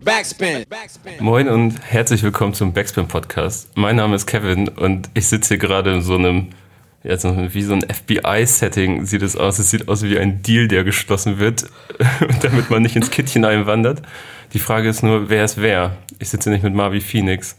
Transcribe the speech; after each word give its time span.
Backspin. 0.00 0.64
Moin 1.20 1.48
und 1.48 1.78
herzlich 1.82 2.22
willkommen 2.22 2.54
zum 2.54 2.72
Backspin 2.72 3.08
Podcast. 3.08 3.68
Mein 3.74 3.96
Name 3.96 4.16
ist 4.16 4.26
Kevin 4.26 4.68
und 4.68 5.10
ich 5.12 5.28
sitze 5.28 5.48
hier 5.48 5.58
gerade 5.58 5.92
in 5.92 6.02
so 6.02 6.14
einem, 6.14 6.48
ja, 7.02 7.18
so 7.18 7.36
wie 7.52 7.62
so 7.62 7.74
ein 7.74 7.82
FBI-Setting 7.82 9.04
sieht 9.04 9.20
es 9.20 9.36
aus. 9.36 9.58
Es 9.58 9.70
sieht 9.70 9.88
aus 9.88 10.02
wie 10.02 10.18
ein 10.18 10.42
Deal, 10.42 10.66
der 10.66 10.84
geschlossen 10.84 11.38
wird, 11.38 11.66
damit 12.42 12.70
man 12.70 12.82
nicht 12.82 12.96
ins 12.96 13.10
Kittchen 13.10 13.44
einwandert. 13.44 14.00
Die 14.54 14.60
Frage 14.60 14.88
ist 14.88 15.02
nur, 15.02 15.28
wer 15.28 15.44
ist 15.44 15.60
wer? 15.60 15.96
Ich 16.18 16.30
sitze 16.30 16.48
nicht 16.48 16.62
mit 16.62 16.74
Marvi 16.74 17.00
Phoenix. 17.00 17.56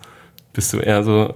Bist 0.54 0.74
du 0.74 0.80
eher 0.80 1.04
so 1.04 1.36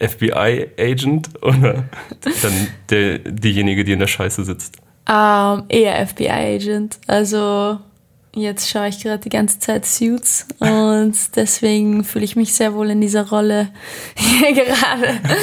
FBI-Agent 0.00 1.40
oder 1.42 1.84
dann 2.42 2.68
der, 2.88 3.18
diejenige, 3.18 3.84
die 3.84 3.92
in 3.92 4.00
der 4.00 4.08
Scheiße 4.08 4.44
sitzt? 4.44 4.78
Ähm, 5.08 5.64
eher 5.68 6.04
FBI-Agent. 6.04 6.98
Also 7.06 7.78
jetzt 8.34 8.68
schaue 8.70 8.88
ich 8.88 9.02
gerade 9.02 9.18
die 9.22 9.28
ganze 9.28 9.58
Zeit 9.58 9.84
Suits 9.86 10.46
und 10.58 11.14
deswegen 11.36 12.04
fühle 12.04 12.24
ich 12.24 12.36
mich 12.36 12.54
sehr 12.54 12.74
wohl 12.74 12.90
in 12.90 13.00
dieser 13.00 13.28
Rolle 13.28 13.68
hier 14.16 14.52
gerade. 14.52 15.20
Wir 15.22 15.36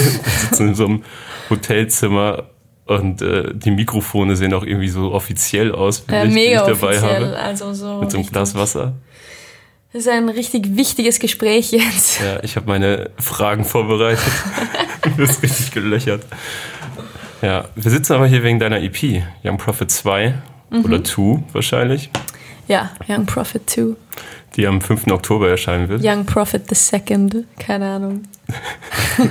sitzen 0.50 0.70
in 0.70 0.76
so 0.76 0.86
einem 0.86 1.04
Hotelzimmer 1.50 2.44
und 2.86 3.22
äh, 3.22 3.54
die 3.54 3.72
Mikrofone 3.72 4.36
sehen 4.36 4.54
auch 4.54 4.64
irgendwie 4.64 4.88
so 4.90 5.12
offiziell 5.12 5.74
aus, 5.74 6.08
wie 6.08 6.14
Äh, 6.14 6.28
ich, 6.28 6.34
die 6.34 6.40
ich 6.40 6.48
mega 6.50 6.66
dabei 6.66 6.88
offiziell. 6.98 7.26
habe. 7.26 7.38
Also 7.38 7.74
so 7.74 8.00
Mit 8.00 8.12
so 8.12 8.18
einem 8.18 8.28
Glas 8.28 8.56
Wasser. 8.56 8.94
Das 9.94 10.02
ist 10.04 10.10
ein 10.10 10.30
richtig 10.30 10.76
wichtiges 10.78 11.20
Gespräch 11.20 11.72
jetzt. 11.72 12.20
Ja, 12.22 12.42
ich 12.44 12.56
habe 12.56 12.68
meine 12.68 13.10
Fragen 13.20 13.66
vorbereitet. 13.66 14.20
du 15.02 15.10
bist 15.12 15.42
richtig 15.42 15.72
gelöchert. 15.72 16.24
Ja, 17.42 17.66
wir 17.76 17.92
sitzen 17.92 18.14
aber 18.14 18.28
hier 18.28 18.44
wegen 18.44 18.60
deiner 18.60 18.82
EP, 18.82 19.24
Young 19.44 19.58
Prophet 19.58 19.90
2 19.92 20.34
Mhm. 20.70 20.84
oder 20.84 21.02
2 21.04 21.44
wahrscheinlich, 21.54 22.10
Ja, 22.68 22.92
Young 23.08 23.26
Prophet 23.26 23.70
2. 23.70 23.96
die 24.56 24.68
am 24.68 24.82
5. 24.82 25.08
Oktober 25.08 25.50
erscheinen 25.50 25.88
wird. 25.90 26.02
Young 26.04 26.26
Prophet 26.26 26.64
the 26.68 26.76
Second. 26.76 27.46
Keine 27.60 27.86
Ahnung. 27.86 28.24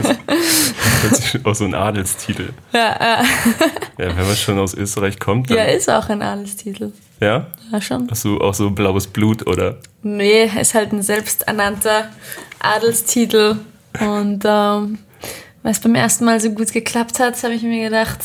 Das 1.03 1.35
ist 1.35 1.47
auch 1.47 1.55
so 1.55 1.65
ein 1.65 1.75
Adelstitel. 1.75 2.51
Ja, 2.73 3.21
äh, 3.21 3.25
Ja, 4.03 4.17
wenn 4.17 4.27
man 4.27 4.37
schon 4.37 4.59
aus 4.59 4.75
Österreich 4.75 5.19
kommt, 5.19 5.51
ja, 5.51 5.63
ist 5.65 5.89
auch 5.89 6.09
ein 6.09 6.23
Adelstitel. 6.23 6.93
ja? 7.21 7.47
Ja, 7.73 7.81
schon. 7.81 8.09
Hast 8.11 8.25
du 8.25 8.39
auch 8.41 8.55
so 8.55 8.71
blaues 8.71 9.07
Blut 9.07 9.47
oder? 9.47 9.77
Nee, 10.03 10.51
ist 10.61 10.75
halt 10.75 10.93
ein 10.93 11.03
selbsternannter 11.03 12.09
Adelstitel. 12.61 13.57
Und 14.01 14.43
ähm, 14.45 14.99
weil 15.63 15.73
es 15.73 15.81
beim 15.81 15.95
ersten 15.95 16.25
Mal 16.25 16.41
so 16.41 16.51
gut 16.51 16.73
geklappt 16.73 17.19
hat, 17.21 17.43
habe 17.43 17.55
ich 17.55 17.63
mir 17.63 17.85
gedacht, 17.89 18.19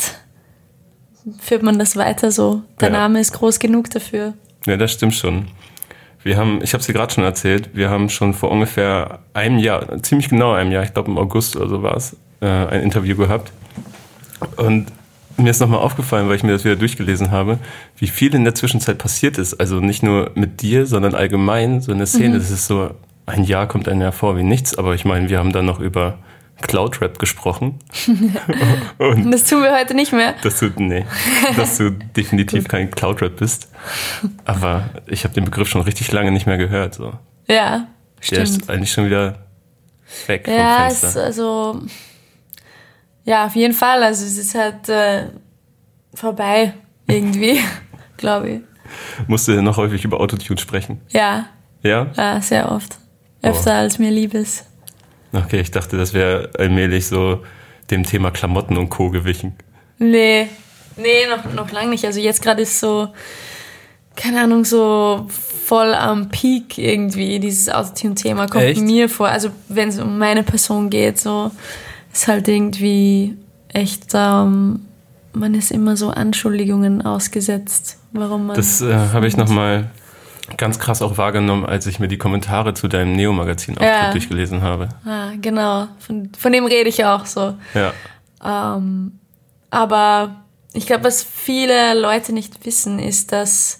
führt 1.39 1.63
man 1.63 1.77
das 1.79 1.95
weiter 1.95 2.31
so. 2.31 2.63
Der 2.79 2.89
Ja. 2.89 2.93
Name 2.99 3.19
ist 3.19 3.33
groß 3.33 3.59
genug 3.59 3.89
dafür. 3.89 4.33
Ja, 4.65 4.77
das 4.77 4.91
stimmt 4.93 5.15
schon. 5.15 5.47
Wir 6.23 6.37
haben, 6.37 6.59
ich 6.61 6.73
habe 6.73 6.81
es 6.81 6.87
dir 6.87 6.93
gerade 6.93 7.11
schon 7.11 7.23
erzählt, 7.23 7.71
wir 7.73 7.89
haben 7.89 8.09
schon 8.09 8.33
vor 8.33 8.51
ungefähr 8.51 9.19
einem 9.33 9.57
Jahr, 9.57 10.01
ziemlich 10.03 10.29
genau 10.29 10.53
einem 10.53 10.71
Jahr, 10.71 10.83
ich 10.83 10.93
glaube 10.93 11.09
im 11.09 11.17
August 11.17 11.55
oder 11.55 11.67
so 11.67 11.81
war 11.81 11.97
es, 11.97 12.15
äh, 12.41 12.45
ein 12.45 12.83
Interview 12.83 13.15
gehabt. 13.15 13.51
Und 14.57 14.87
mir 15.37 15.49
ist 15.49 15.59
nochmal 15.59 15.79
aufgefallen, 15.79 16.29
weil 16.29 16.35
ich 16.35 16.43
mir 16.43 16.51
das 16.51 16.63
wieder 16.63 16.75
durchgelesen 16.75 17.31
habe, 17.31 17.57
wie 17.97 18.07
viel 18.07 18.35
in 18.35 18.43
der 18.43 18.53
Zwischenzeit 18.53 18.99
passiert 18.99 19.37
ist. 19.39 19.55
Also 19.59 19.79
nicht 19.79 20.03
nur 20.03 20.31
mit 20.35 20.61
dir, 20.61 20.85
sondern 20.85 21.15
allgemein 21.15 21.81
so 21.81 21.91
in 21.91 21.97
der 21.97 22.07
Szene. 22.07 22.37
Das 22.37 22.51
ist 22.51 22.67
so, 22.67 22.91
ein 23.25 23.43
Jahr 23.43 23.67
kommt 23.67 23.87
einem 23.87 24.01
ja 24.01 24.11
vor 24.11 24.37
wie 24.37 24.43
nichts, 24.43 24.77
aber 24.77 24.93
ich 24.93 25.05
meine, 25.05 25.29
wir 25.29 25.39
haben 25.39 25.51
dann 25.51 25.65
noch 25.65 25.79
über 25.79 26.19
Cloud-Rap 26.61 27.19
gesprochen. 27.19 27.79
Und 28.97 29.31
das 29.31 29.43
tun 29.45 29.63
wir 29.63 29.75
heute 29.77 29.93
nicht 29.93 30.13
mehr. 30.13 30.35
Dass 30.43 30.59
du, 30.59 30.69
nee, 30.77 31.05
dass 31.57 31.77
du 31.77 31.91
definitiv 32.15 32.67
kein 32.67 32.89
Cloud-Rap 32.91 33.37
bist. 33.37 33.69
Aber 34.45 34.89
ich 35.07 35.23
habe 35.23 35.33
den 35.33 35.45
Begriff 35.45 35.67
schon 35.69 35.81
richtig 35.81 36.11
lange 36.11 36.31
nicht 36.31 36.45
mehr 36.45 36.57
gehört. 36.57 36.95
So. 36.95 37.13
Ja, 37.47 37.87
Der 38.19 38.23
stimmt. 38.45 38.47
ist 38.47 38.69
eigentlich 38.69 38.91
schon 38.91 39.05
wieder 39.05 39.39
weg 40.27 40.47
Ja, 40.47 40.77
vom 40.77 40.87
es, 40.87 40.99
Fenster. 40.99 41.23
also, 41.23 41.81
ja, 43.23 43.45
auf 43.45 43.55
jeden 43.55 43.73
Fall. 43.73 44.03
Also 44.03 44.25
es 44.25 44.37
ist 44.37 44.55
halt 44.55 44.89
äh, 44.89 45.27
vorbei 46.13 46.73
irgendwie, 47.07 47.59
glaube 48.17 48.49
ich. 48.49 48.61
Musst 49.27 49.47
du 49.47 49.61
noch 49.61 49.77
häufig 49.77 50.03
über 50.03 50.19
Autotune 50.19 50.59
sprechen? 50.59 51.01
Ja, 51.09 51.47
Ja? 51.83 52.07
ja, 52.15 52.41
sehr 52.41 52.71
oft. 52.71 52.97
Öfter 53.43 53.73
als 53.73 53.97
mir 53.99 54.11
lieb 54.11 54.33
ist. 54.33 54.65
Okay, 55.33 55.59
ich 55.59 55.71
dachte, 55.71 55.97
das 55.97 56.13
wäre 56.13 56.49
allmählich 56.57 57.07
so 57.07 57.43
dem 57.89 58.03
Thema 58.03 58.31
Klamotten 58.31 58.77
und 58.77 58.89
Co. 58.89 59.09
gewichen. 59.09 59.53
Nee, 59.97 60.47
nee, 60.97 61.27
noch, 61.29 61.53
noch 61.53 61.71
lange 61.71 61.89
nicht. 61.89 62.05
Also 62.05 62.19
jetzt 62.19 62.41
gerade 62.41 62.63
ist 62.63 62.79
so, 62.79 63.09
keine 64.15 64.41
Ahnung, 64.41 64.65
so 64.65 65.27
voll 65.29 65.93
am 65.93 66.29
Peak 66.29 66.77
irgendwie, 66.77 67.39
dieses 67.39 67.69
Autotune-Thema 67.69 68.47
kommt 68.47 68.63
Echt? 68.63 68.81
mir 68.81 69.07
vor. 69.07 69.29
Also 69.29 69.51
wenn 69.69 69.89
es 69.89 69.99
um 69.99 70.17
meine 70.17 70.43
Person 70.43 70.89
geht, 70.89 71.19
so 71.19 71.51
ist 72.11 72.27
halt 72.27 72.47
irgendwie 72.47 73.37
echt, 73.69 74.07
ähm, 74.13 74.81
man 75.33 75.53
ist 75.53 75.71
immer 75.71 75.95
so 75.95 76.09
Anschuldigungen 76.09 77.01
ausgesetzt, 77.03 77.97
warum 78.11 78.47
man... 78.47 78.57
Das 78.57 78.81
äh, 78.81 78.93
habe 78.93 79.27
ich 79.27 79.37
nochmal 79.37 79.91
ganz 80.57 80.79
krass 80.79 81.01
auch 81.01 81.17
wahrgenommen, 81.17 81.65
als 81.65 81.85
ich 81.87 81.99
mir 81.99 82.07
die 82.07 82.17
Kommentare 82.17 82.73
zu 82.73 82.87
deinem 82.87 83.13
Neo-Magazin-Auftritt 83.13 83.87
Ja. 83.89 84.11
durchgelesen 84.11 84.61
habe. 84.61 84.89
Ah, 85.05 85.29
genau, 85.41 85.87
von, 85.99 86.31
von 86.37 86.51
dem 86.51 86.65
rede 86.65 86.89
ich 86.89 87.03
auch 87.05 87.25
so. 87.25 87.55
Ja. 87.73 87.93
Ähm, 88.43 89.19
aber 89.69 90.35
ich 90.73 90.85
glaube, 90.85 91.03
was 91.05 91.23
viele 91.23 91.99
Leute 91.99 92.33
nicht 92.33 92.65
wissen, 92.65 92.99
ist, 92.99 93.31
dass 93.31 93.79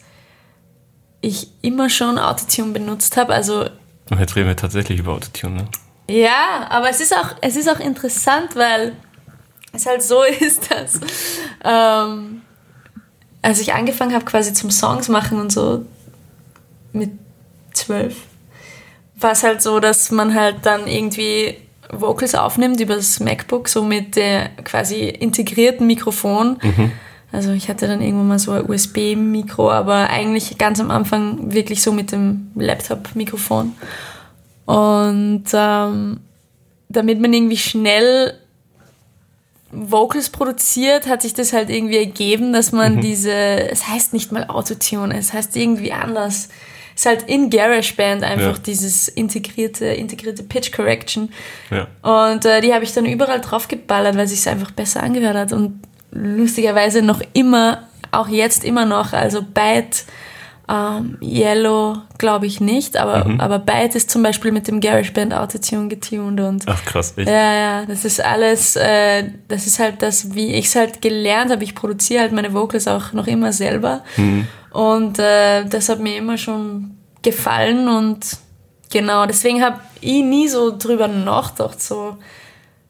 ich 1.22 1.50
immer 1.62 1.90
schon 1.90 2.18
Autotune 2.18 2.72
benutzt 2.74 3.18
habe. 3.18 3.34
Also 3.34 3.66
Und 4.09 4.20
jetzt 4.20 4.36
reden 4.36 4.48
wir 4.48 4.56
tatsächlich 4.56 5.00
über 5.00 5.14
Autotune, 5.14 5.56
ne? 5.56 5.66
ja, 6.09 6.68
aber 6.70 6.90
es 6.90 7.00
ist 7.00 7.16
auch, 7.16 7.36
es 7.42 7.56
ist 7.56 7.70
auch 7.70 7.80
interessant, 7.80 8.56
weil 8.56 8.94
es 9.72 9.86
halt 9.86 10.02
so 10.03 10.24
ist, 10.40 10.70
dass 10.72 11.00
ähm, 11.64 12.42
als 13.44 13.59
ich 13.62 13.74
angefangen 13.74 14.14
habe, 14.14 14.26
quasi 14.26 14.53
zum 14.53 14.70
Songs 14.72 15.08
machen 15.09 15.40
und 15.40 15.52
so 15.52 15.86
mit 16.94 17.12
zwölf, 17.74 18.16
war 19.16 19.31
es 19.31 19.44
halt 19.44 19.62
so, 19.62 19.79
dass 19.79 20.12
man 20.12 20.34
halt 20.34 20.57
dann 20.63 20.88
irgendwie 20.88 21.57
Vocals 21.91 22.35
aufnimmt 22.35 22.79
über 22.79 22.96
das 22.96 23.19
MacBook, 23.19 23.68
so 23.68 23.84
mit 23.84 24.16
der 24.16 24.50
quasi 24.63 25.02
integrierten 25.09 25.88
Mikrofon. 25.88 26.57
Also 27.31 27.52
ich 27.52 27.69
hatte 27.69 27.88
dann 27.88 28.02
irgendwann 28.02 28.28
mal 28.28 28.40
so 28.40 28.52
ein 28.52 28.69
USB-Mikro, 28.69 29.72
aber 29.72 30.09
eigentlich 30.09 30.57
ganz 30.57 30.79
am 30.79 30.91
Anfang 30.91 31.53
wirklich 31.53 31.81
so 31.81 31.91
mit 31.91 32.12
dem 32.12 32.52
Laptop-Mikrofon. 32.56 33.73
Und 34.66 35.44
ähm, 35.53 36.19
damit 36.90 37.22
man 37.22 37.34
irgendwie 37.34 37.58
schnell 37.58 38.34
Vocals 39.72 40.29
produziert, 40.29 41.08
hat 41.08 41.22
sich 41.22 41.34
das 41.34 41.53
halt 41.53 41.69
irgendwie 41.69 41.97
ergeben, 41.97 42.52
dass 42.52 42.73
man 42.73 43.00
diese, 43.00 43.31
es 43.31 43.88
heißt 43.88 44.13
nicht 44.13 44.34
mal 44.34 44.47
Autotune, 44.47 45.18
es 45.18 45.31
heißt 45.31 45.56
irgendwie 45.56 45.94
anders. 45.94 46.50
Ist 47.01 47.07
halt 47.07 47.23
in 47.23 47.50
GarageBand 47.50 48.22
einfach 48.23 48.57
Ja. 48.57 48.63
dieses 48.63 49.07
integrierte, 49.07 49.85
integrierte 49.88 50.44
Pitch 50.44 50.72
Correction. 50.72 51.31
Ja. 51.72 51.88
Und 52.03 52.45
äh, 52.45 52.62
die 52.62 52.75
habe 52.75 52.84
ich 52.84 52.94
dann 52.94 53.07
überall 53.07 53.41
drauf 53.41 53.67
geballert, 53.67 54.16
weil 54.17 54.28
sich 54.28 54.47
einfach 54.47 54.69
besser 54.69 55.01
angehört 55.01 55.35
hat. 55.35 55.51
Und 55.51 55.81
lustigerweise 56.11 57.01
noch 57.01 57.19
immer, 57.34 57.88
auch 58.11 58.28
jetzt 58.28 58.63
immer 58.63 58.85
noch, 58.85 59.13
also 59.13 59.41
Byte, 59.41 60.06
ähm, 60.69 61.17
Yellow 61.22 61.97
glaube 62.17 62.45
ich 62.45 62.61
nicht, 62.61 62.97
aber, 62.97 63.25
aber 63.39 63.59
Byte 63.59 63.95
ist 63.95 64.09
zum 64.09 64.23
Beispiel 64.23 64.51
mit 64.51 64.67
dem 64.67 64.79
GarageBand 64.79 65.33
Autotune 65.33 65.88
getuned 65.88 66.39
und 66.39 66.63
Ach 66.67 66.83
krass, 66.85 67.13
echt? 67.17 67.27
ja, 67.27 67.53
ja, 67.53 67.85
das 67.85 68.05
ist 68.05 68.23
alles, 68.23 68.75
äh, 68.75 69.29
das 69.47 69.67
ist 69.67 69.79
halt 69.79 70.01
das, 70.01 70.33
wie 70.33 70.53
ich 70.53 70.67
es 70.67 70.75
halt 70.75 71.01
gelernt 71.01 71.51
habe. 71.51 71.63
Ich 71.63 71.75
produziere 71.75 72.22
halt 72.22 72.31
meine 72.31 72.53
Vocals 72.53 72.88
auch 72.88 73.11
noch 73.13 73.27
immer 73.27 73.51
selber. 73.51 74.03
Und 74.72 75.19
äh, 75.19 75.66
das 75.66 75.89
hat 75.89 75.99
mir 75.99 76.16
immer 76.16 76.38
schon 76.38 76.97
gefallen 77.22 77.87
und 77.90 78.25
genau, 78.90 79.25
deswegen 79.25 79.61
habe 79.64 79.79
ich 79.99 80.23
nie 80.23 80.47
so 80.47 80.75
drüber 80.78 81.07
nachgedacht, 81.07 81.81
so, 81.81 82.17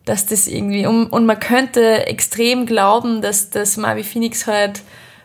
dass 0.06 0.26
das 0.26 0.48
irgendwie, 0.48 0.86
und, 0.86 1.08
und 1.08 1.26
man 1.26 1.40
könnte 1.40 2.06
extrem 2.08 2.66
glauben, 2.66 3.22
dass 3.22 3.50
das 3.50 3.78
Marvi 3.78 4.04
Phoenix 4.04 4.48
halt 4.48 4.82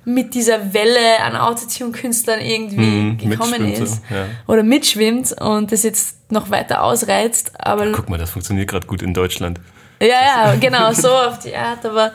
mit 0.08 0.34
dieser 0.34 0.72
Welle 0.72 1.20
an 1.22 1.34
Autotune-Künstlern 1.36 2.40
irgendwie 2.40 2.76
Mhm, 2.80 3.18
gekommen 3.18 3.72
ist. 3.72 3.96
so, 4.08 4.14
ja. 4.14 4.26
Oder 4.46 4.62
mitschwimmt 4.62 5.32
und 5.42 5.72
das 5.72 5.82
jetzt 5.82 6.30
noch 6.30 6.48
weiter 6.50 6.82
ausreizt. 6.84 7.52
Aber 7.58 7.90
Guck 7.92 8.08
mal, 8.08 8.16
das 8.18 8.30
funktioniert 8.30 8.68
gerade 8.70 8.86
gut 8.86 9.02
in 9.02 9.12
Deutschland. 9.12 9.60
ja, 10.00 10.06
ja, 10.08 10.54
genau, 10.60 10.92
so 10.92 11.08
auf 11.10 11.40
die 11.40 11.54
Art, 11.56 11.84
aber 11.84 12.12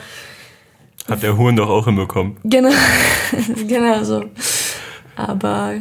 Hat 1.10 1.22
der 1.22 1.38
Huren 1.38 1.56
doch 1.58 1.70
auch 1.70 1.86
hinbekommen. 1.86 2.38
genau, 2.46 2.70
genau 3.68 4.04
so. 4.04 4.24
Aber 5.16 5.74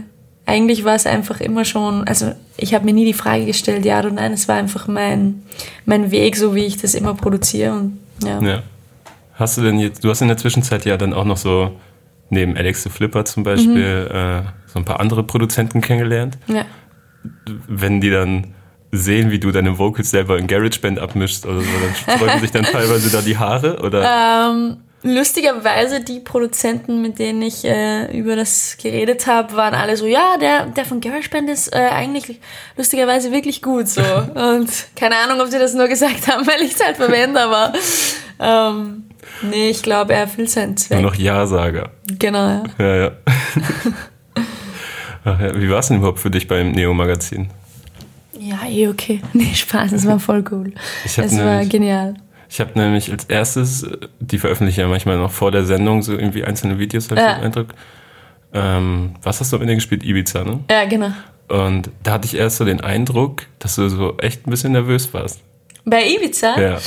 eigentlich 0.46 0.84
war 0.84 0.96
es 0.96 1.06
einfach 1.06 1.40
immer 1.40 1.64
schon, 1.64 2.06
also 2.08 2.32
ich 2.56 2.74
habe 2.74 2.84
mir 2.84 2.92
nie 2.92 3.04
die 3.04 3.12
Frage 3.12 3.44
gestellt, 3.46 3.84
ja 3.84 4.00
oder 4.00 4.10
nein, 4.10 4.32
es 4.32 4.48
war 4.48 4.56
einfach 4.56 4.88
mein, 4.88 5.42
mein 5.84 6.10
Weg, 6.10 6.36
so 6.36 6.54
wie 6.56 6.64
ich 6.64 6.76
das 6.76 6.94
immer 6.94 7.14
produziere 7.14 7.72
und 7.72 7.98
ja. 8.24 8.40
Ja. 8.42 8.62
Hast 9.34 9.56
du 9.56 9.62
denn 9.62 9.78
jetzt, 9.78 10.02
du 10.04 10.10
hast 10.10 10.20
in 10.20 10.28
der 10.28 10.36
Zwischenzeit 10.36 10.84
ja 10.84 10.96
dann 10.96 11.14
auch 11.14 11.24
noch 11.24 11.36
so, 11.38 11.70
neben 12.30 12.56
Alex 12.56 12.82
the 12.84 12.90
Flipper 12.90 13.24
zum 13.24 13.42
Beispiel, 13.42 14.04
Mhm. 14.08 14.16
äh, 14.16 14.42
so 14.66 14.78
ein 14.78 14.84
paar 14.84 15.00
andere 15.00 15.24
Produzenten 15.24 15.80
kennengelernt. 15.80 16.38
ja. 16.46 16.64
wenn 17.68 18.00
die 18.00 18.10
dann 18.10 18.54
sehen, 18.92 19.30
wie 19.30 19.38
du 19.38 19.50
deine 19.52 19.78
Vocals 19.78 20.10
selber 20.10 20.38
in 20.38 20.46
GarageBand 20.46 20.98
abmischst 20.98 21.44
oder 21.46 21.60
so, 21.60 21.66
dann 22.06 22.16
sträuben 22.18 22.40
sich 22.40 22.50
dann 22.50 22.64
teilweise 22.72 23.10
da 23.10 23.20
die 23.20 23.36
Haare 23.36 23.78
oder? 23.82 24.48
Ähm, 24.50 24.78
lustigerweise 25.02 26.00
die 26.02 26.20
Produzenten, 26.20 27.02
mit 27.02 27.18
denen 27.18 27.42
ich 27.42 27.64
äh, 27.64 28.16
über 28.18 28.36
das 28.36 28.76
geredet 28.82 29.26
habe, 29.26 29.54
waren 29.54 29.74
alle 29.74 29.96
so, 29.96 30.06
ja, 30.06 30.36
der, 30.40 30.66
der 30.66 30.84
von 30.86 31.00
GarageBand 31.00 31.50
ist 31.50 31.74
äh, 31.74 31.78
eigentlich 31.78 32.40
lustigerweise 32.76 33.30
wirklich 33.32 33.60
gut 33.62 33.86
so. 33.88 34.00
Und 34.34 34.70
keine 34.96 35.16
Ahnung, 35.16 35.40
ob 35.40 35.48
sie 35.48 35.58
das 35.58 35.74
nur 35.74 35.88
gesagt 35.88 36.26
haben, 36.26 36.46
weil 36.46 36.62
ich 36.62 36.72
es 36.74 36.82
halt 36.84 36.96
verwende, 36.96 37.40
aber 37.40 37.72
ähm, 38.40 39.04
nee, 39.42 39.70
ich 39.70 39.82
glaube, 39.82 40.12
er 40.14 40.20
erfüllt 40.20 40.50
seinen 40.50 40.76
Zweck. 40.76 41.00
Nur 41.00 41.10
noch 41.10 41.16
Ja-Sager. 41.16 41.90
Genau, 42.18 42.38
ja. 42.46 42.62
Ja, 42.78 42.96
ja. 42.96 43.10
Ach 45.24 45.40
ja. 45.40 45.60
Wie 45.60 45.70
war 45.70 45.78
es 45.80 45.88
denn 45.88 45.98
überhaupt 45.98 46.18
für 46.18 46.30
dich 46.30 46.48
beim 46.48 46.72
Neo-Magazin? 46.72 47.48
Ja, 48.38 48.58
eh 48.68 48.88
okay. 48.88 49.20
Nee, 49.32 49.52
Spaß, 49.54 49.92
es 49.92 50.06
war 50.06 50.18
voll 50.18 50.44
cool. 50.50 50.72
Es 51.04 51.18
war 51.18 51.26
nämlich- 51.26 51.68
genial. 51.68 52.14
Ich 52.52 52.58
habe 52.60 52.76
nämlich 52.76 53.12
als 53.12 53.24
erstes, 53.26 53.84
äh, 53.84 53.96
die 54.18 54.38
veröffentlichen 54.38 54.80
ja 54.80 54.88
manchmal 54.88 55.18
noch 55.18 55.30
vor 55.30 55.52
der 55.52 55.64
Sendung 55.64 56.02
so 56.02 56.12
irgendwie 56.14 56.42
einzelne 56.44 56.78
Videos, 56.80 57.08
habe 57.10 57.20
ich 57.20 57.26
Ja. 57.26 57.34
den 57.36 57.44
Eindruck. 57.44 57.68
Ähm, 58.52 59.14
was 59.22 59.38
hast 59.38 59.52
du 59.52 59.56
am 59.56 59.62
Ende 59.62 59.76
gespielt? 59.76 60.02
Ibiza, 60.02 60.42
ne? 60.42 60.58
Ja, 60.68 60.84
genau. 60.86 61.12
Und 61.48 61.90
da 62.02 62.12
hatte 62.12 62.26
ich 62.26 62.34
erst 62.36 62.56
so 62.56 62.64
den 62.64 62.80
Eindruck, 62.80 63.42
dass 63.60 63.76
du 63.76 63.88
so 63.88 64.16
echt 64.18 64.46
ein 64.46 64.50
bisschen 64.50 64.72
nervös 64.72 65.12
warst. 65.14 65.40
Bei 65.84 66.04
Ibiza? 66.04 66.58
Ja. 66.60 66.78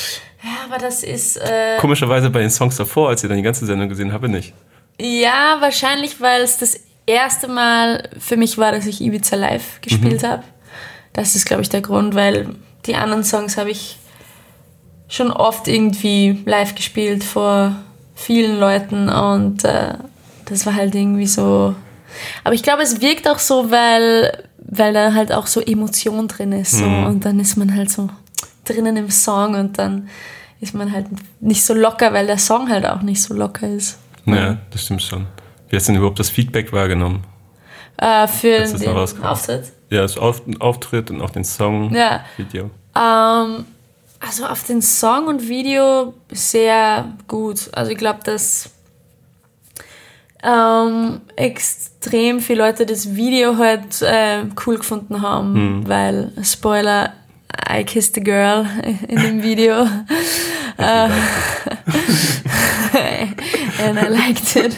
Aber 0.73 0.81
das 0.81 1.03
ist. 1.03 1.37
Äh, 1.37 1.77
Komischerweise 1.79 2.31
bei 2.31 2.39
den 2.39 2.49
Songs 2.49 2.77
davor, 2.77 3.09
als 3.09 3.23
ich 3.23 3.27
dann 3.27 3.37
die 3.37 3.43
ganze 3.43 3.65
Sendung 3.65 3.89
gesehen 3.89 4.11
habe, 4.11 4.27
nicht. 4.27 4.53
Ja, 4.99 5.57
wahrscheinlich, 5.59 6.19
weil 6.19 6.41
es 6.41 6.57
das 6.57 6.79
erste 7.05 7.47
Mal 7.47 8.09
für 8.17 8.37
mich 8.37 8.57
war, 8.57 8.71
dass 8.71 8.87
ich 8.87 8.99
Ibiza 9.01 9.35
live 9.35 9.81
gespielt 9.81 10.23
habe. 10.23 10.43
Das 11.13 11.35
ist, 11.35 11.45
glaube 11.45 11.61
ich, 11.61 11.69
der 11.69 11.81
Grund, 11.81 12.15
weil 12.15 12.55
die 12.87 12.95
anderen 12.95 13.23
Songs 13.23 13.57
habe 13.57 13.69
ich 13.69 13.99
schon 15.07 15.31
oft 15.31 15.67
irgendwie 15.67 16.41
live 16.45 16.73
gespielt 16.73 17.23
vor 17.23 17.75
vielen 18.15 18.59
Leuten 18.59 19.09
und 19.09 19.63
äh, 19.63 19.93
das 20.45 20.65
war 20.65 20.73
halt 20.73 20.95
irgendwie 20.95 21.27
so. 21.27 21.75
Aber 22.43 22.55
ich 22.55 22.63
glaube, 22.63 22.81
es 22.81 22.99
wirkt 22.99 23.27
auch 23.27 23.37
so, 23.37 23.69
weil, 23.69 24.43
weil 24.57 24.93
da 24.93 25.13
halt 25.13 25.31
auch 25.31 25.45
so 25.45 25.61
Emotion 25.61 26.27
drin 26.27 26.51
ist. 26.51 26.71
So, 26.71 26.85
Und 26.85 27.25
dann 27.25 27.39
ist 27.39 27.57
man 27.57 27.75
halt 27.75 27.91
so 27.91 28.09
drinnen 28.65 28.97
im 28.97 29.11
Song 29.11 29.53
und 29.53 29.77
dann 29.77 30.09
ist 30.63 30.73
man 30.73 30.91
halt 30.91 31.05
nicht 31.39 31.63
so 31.63 31.73
locker, 31.73 32.13
weil 32.13 32.25
der 32.25 32.37
Song 32.37 32.69
halt 32.69 32.85
auch 32.85 33.01
nicht 33.01 33.21
so 33.21 33.33
locker 33.33 33.67
ist. 33.67 33.99
Ja, 34.25 34.57
das 34.71 34.83
stimmt 34.85 35.01
schon. 35.03 35.27
Wie 35.69 35.75
hast 35.75 35.87
du 35.87 35.91
denn 35.91 35.99
überhaupt 35.99 36.19
das 36.19 36.29
Feedback 36.29 36.71
wahrgenommen? 36.71 37.23
Äh, 37.97 38.27
für 38.27 38.59
den. 38.59 38.87
Auftritt. 39.23 39.71
Ja, 39.89 40.01
das 40.01 40.17
Auf 40.17 40.41
Auftritt 40.59 41.11
und 41.11 41.21
auch 41.21 41.29
den 41.29 41.43
Song, 41.43 41.93
Ja. 41.93 42.21
Video. 42.37 42.71
Ähm, 42.95 43.65
also 44.19 44.45
auf 44.45 44.63
den 44.63 44.81
Song 44.81 45.27
und 45.27 45.47
Video 45.47 46.13
sehr 46.31 47.05
gut. 47.27 47.69
Also 47.73 47.91
ich 47.91 47.97
glaube, 47.97 48.19
dass 48.23 48.69
ähm, 50.41 51.21
extrem 51.35 52.39
viele 52.39 52.63
Leute 52.65 52.85
das 52.85 53.15
Video 53.15 53.57
halt 53.57 54.01
äh, 54.01 54.43
cool 54.65 54.77
gefunden 54.77 55.21
haben, 55.21 55.83
weil 55.87 56.31
Spoiler, 56.43 57.13
I 57.69 57.83
kissed 57.83 58.17
a 58.17 58.21
girl 58.21 58.65
in 59.07 59.17
dem 59.17 59.43
Video. 59.43 59.87
And 63.83 63.99
I 63.99 64.07
liked 64.07 64.55
it. 64.55 64.75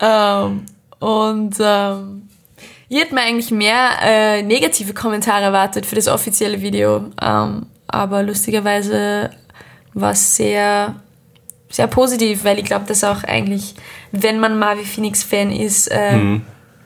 Ähm, 0.00 0.66
und 0.98 1.56
ähm, 1.60 2.28
ich 2.88 3.00
hätte 3.00 3.14
mir 3.14 3.22
eigentlich 3.22 3.50
mehr 3.50 3.90
äh, 4.02 4.42
negative 4.42 4.94
Kommentare 4.94 5.44
erwartet 5.44 5.86
für 5.86 5.94
das 5.96 6.08
offizielle 6.08 6.60
Video. 6.60 7.10
Ähm, 7.20 7.66
aber 7.88 8.22
lustigerweise 8.22 9.30
war 9.94 10.12
es 10.12 10.36
sehr, 10.36 10.96
sehr 11.70 11.86
positiv, 11.86 12.44
weil 12.44 12.58
ich 12.58 12.64
glaube, 12.64 12.86
dass 12.86 13.04
auch 13.04 13.24
eigentlich, 13.24 13.74
wenn 14.12 14.38
man 14.38 14.58
Marvi 14.58 14.84
Phoenix-Fan 14.84 15.50
ist, 15.50 15.88
äh, 15.88 16.40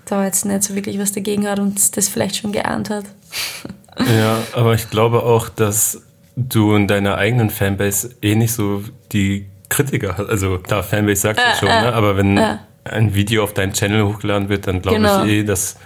da 0.05 0.25
jetzt 0.25 0.45
nicht 0.45 0.62
so 0.62 0.75
wirklich 0.75 0.99
was 0.99 1.12
dagegen 1.12 1.49
hat 1.49 1.59
und 1.59 1.97
das 1.97 2.09
vielleicht 2.09 2.37
schon 2.37 2.53
geahnt 2.53 2.91
hat. 2.91 3.05
Ja, 4.08 4.38
aber 4.52 4.75
ich 4.75 4.88
glaube 4.91 5.23
auch, 5.23 5.49
dass 5.49 6.02
du 6.37 6.75
in 6.75 6.87
deiner 6.87 7.17
eigenen 7.17 7.50
Fanbase 7.50 8.14
eh 8.23 8.35
nicht 8.35 8.52
so 8.52 8.82
die 9.12 9.47
Kritiker 9.69 10.17
hast. 10.19 10.29
Also 10.29 10.58
klar, 10.58 10.82
Fanbase 10.82 11.20
sagt 11.20 11.38
ja 11.41 11.52
Äh, 11.52 11.56
schon, 11.56 11.69
äh, 11.69 11.82
ne? 11.82 11.93
aber 11.93 12.17
wenn 12.17 12.37
äh. 12.37 12.56
ein 12.85 13.14
Video 13.14 13.44
auf 13.44 13.52
deinen 13.55 13.73
Channel 13.73 14.05
hochgeladen 14.06 14.49
wird, 14.49 14.67
dann 14.67 14.81
glaube 14.82 14.97
Genau. 14.99 15.25
ich 15.25 15.31
eh, 15.31 15.43
dass 15.44 15.76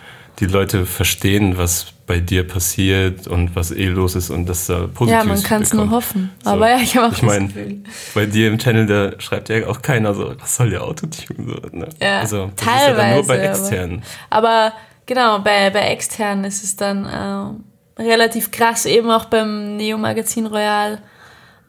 die 0.41 0.47
Leute 0.47 0.85
verstehen, 0.87 1.59
was 1.59 1.87
bei 2.07 2.19
dir 2.19 2.47
passiert 2.47 3.27
und 3.29 3.55
was 3.57 3.71
eh 3.71 3.87
los 3.87 4.15
ist 4.17 4.31
und 4.31 4.47
dass 4.49 4.67
da 4.67 4.89
positiv 4.93 5.19
Ja, 5.21 5.25
man 5.25 5.43
kann 5.43 5.63
es 5.63 5.73
nur 5.73 5.91
hoffen. 5.91 6.31
So. 6.43 6.51
Aber 6.51 6.69
ja, 6.71 6.79
ich 6.79 6.97
habe 6.97 7.07
auch 7.07 7.13
Ich 7.13 7.21
das 7.21 7.27
meine, 7.27 7.47
Gefühl. 7.47 7.77
bei 8.15 8.27
dir 8.27 8.49
im 8.49 8.59
Channel, 8.59 8.87
da 8.87 9.21
schreibt 9.21 9.49
ja 9.49 9.67
auch 9.69 9.81
keiner 9.81 10.13
so, 10.13 10.35
was 10.39 10.57
soll 10.57 10.71
der 10.71 10.83
Autotune? 10.83 11.37
So, 11.39 11.69
ne? 11.77 11.89
Ja, 12.03 12.21
also, 12.21 12.51
das 12.57 12.67
teilweise. 12.67 12.91
ist 12.91 12.97
ja 12.97 12.97
dann 12.97 13.15
nur 13.15 13.27
bei 13.27 13.35
aber- 13.39 13.45
externen. 13.51 14.03
Aber 14.31 14.73
genau, 15.07 15.39
bei, 15.39 15.71
bei 15.71 15.81
externen 15.91 16.45
ist 16.45 16.65
es 16.65 16.75
dann 16.77 17.05
äh, 17.07 17.61
relativ 17.99 18.51
krass, 18.51 18.87
eben 18.87 19.11
auch 19.11 19.27
beim 19.27 19.77
Neo 19.77 19.99
Magazin 19.99 20.47
Royal. 20.47 21.01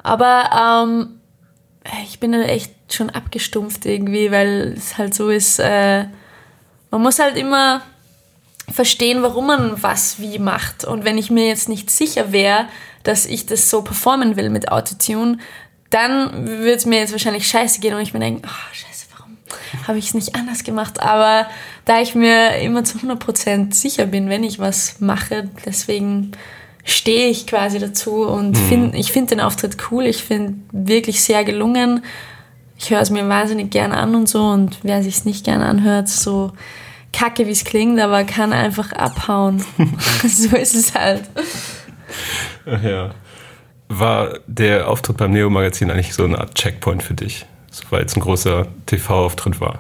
Aber 0.02 0.86
ähm, 0.88 1.20
ich 2.04 2.20
bin 2.20 2.34
echt 2.34 2.74
schon 2.92 3.10
abgestumpft 3.10 3.86
irgendwie, 3.86 4.32
weil 4.32 4.74
es 4.78 4.98
halt 4.98 5.14
so 5.14 5.30
ist, 5.30 5.60
äh, 5.60 6.06
man 6.92 7.02
muss 7.02 7.20
halt 7.20 7.38
immer 7.38 7.82
verstehen, 8.72 9.22
warum 9.22 9.48
man 9.48 9.84
was 9.84 10.20
wie 10.20 10.40
macht. 10.40 10.86
Und 10.86 11.06
wenn 11.06 11.18
ich 11.18 11.30
mir 11.30 11.48
jetzt 11.48 11.70
nicht 11.70 11.90
sicher 11.92 12.32
wäre, 12.32 12.68
dass 13.04 13.26
ich 13.26 13.46
das 13.46 13.70
so 13.70 13.82
performen 13.82 14.36
will 14.36 14.50
mit 14.50 14.72
Autotune, 14.72 15.38
dann 15.90 16.48
würde 16.48 16.74
es 16.74 16.86
mir 16.86 17.00
jetzt 17.00 17.12
wahrscheinlich 17.12 17.48
scheiße 17.48 17.80
gehen 17.80 17.94
und 17.94 18.02
ich 18.02 18.14
mir 18.14 18.20
denken, 18.20 18.42
oh, 18.46 18.74
scheiße, 18.74 18.95
habe 19.88 19.98
ich 19.98 20.08
es 20.08 20.14
nicht 20.14 20.36
anders 20.36 20.64
gemacht? 20.64 21.02
Aber 21.02 21.48
da 21.86 22.02
ich 22.02 22.16
mir 22.16 22.58
immer 22.58 22.84
zu 22.84 22.98
100% 22.98 23.74
sicher 23.74 24.06
bin, 24.06 24.30
wenn 24.30 24.44
ich 24.44 24.60
was 24.60 25.00
mache, 25.00 25.50
deswegen 25.66 26.32
stehe 26.84 27.30
ich 27.30 27.48
quasi 27.48 27.80
dazu 27.80 28.28
und 28.28 28.56
find, 28.56 28.94
ich 28.96 29.12
finde 29.12 29.36
den 29.36 29.42
Auftritt 29.42 29.78
cool, 29.90 30.06
ich 30.06 30.24
finde 30.24 30.54
wirklich 30.72 31.24
sehr 31.24 31.44
gelungen. 31.44 32.04
Ich 32.78 32.92
höre 32.92 33.02
es 33.02 33.10
mir 33.10 33.28
wahnsinnig 33.28 33.72
gern 33.72 33.92
an 33.92 34.14
und 34.16 34.30
so 34.30 34.44
und 34.46 34.80
wer 34.84 35.02
sich 35.02 35.18
es 35.18 35.26
nicht 35.26 35.46
gern 35.46 35.62
anhört, 35.62 36.10
so 36.10 36.52
kacke 37.12 37.48
wie 37.48 37.52
es 37.52 37.64
klingt, 37.64 38.00
aber 38.00 38.24
kann 38.24 38.54
einfach 38.54 38.92
abhauen. 38.92 39.64
so 40.28 40.56
ist 40.56 40.76
es 40.76 40.94
halt. 40.94 41.24
Ach 42.66 42.84
ja. 42.84 43.12
War 43.88 44.40
der 44.48 44.90
Auftritt 44.90 45.18
beim 45.18 45.32
Neo-Magazin 45.32 45.90
eigentlich 45.90 46.14
so 46.14 46.24
eine 46.24 46.40
Art 46.40 46.56
Checkpoint 46.56 47.04
für 47.04 47.14
dich? 47.14 47.46
Weil 47.90 48.04
es 48.06 48.16
ein 48.16 48.22
großer 48.22 48.68
TV-Auftritt 48.86 49.60
war. 49.62 49.80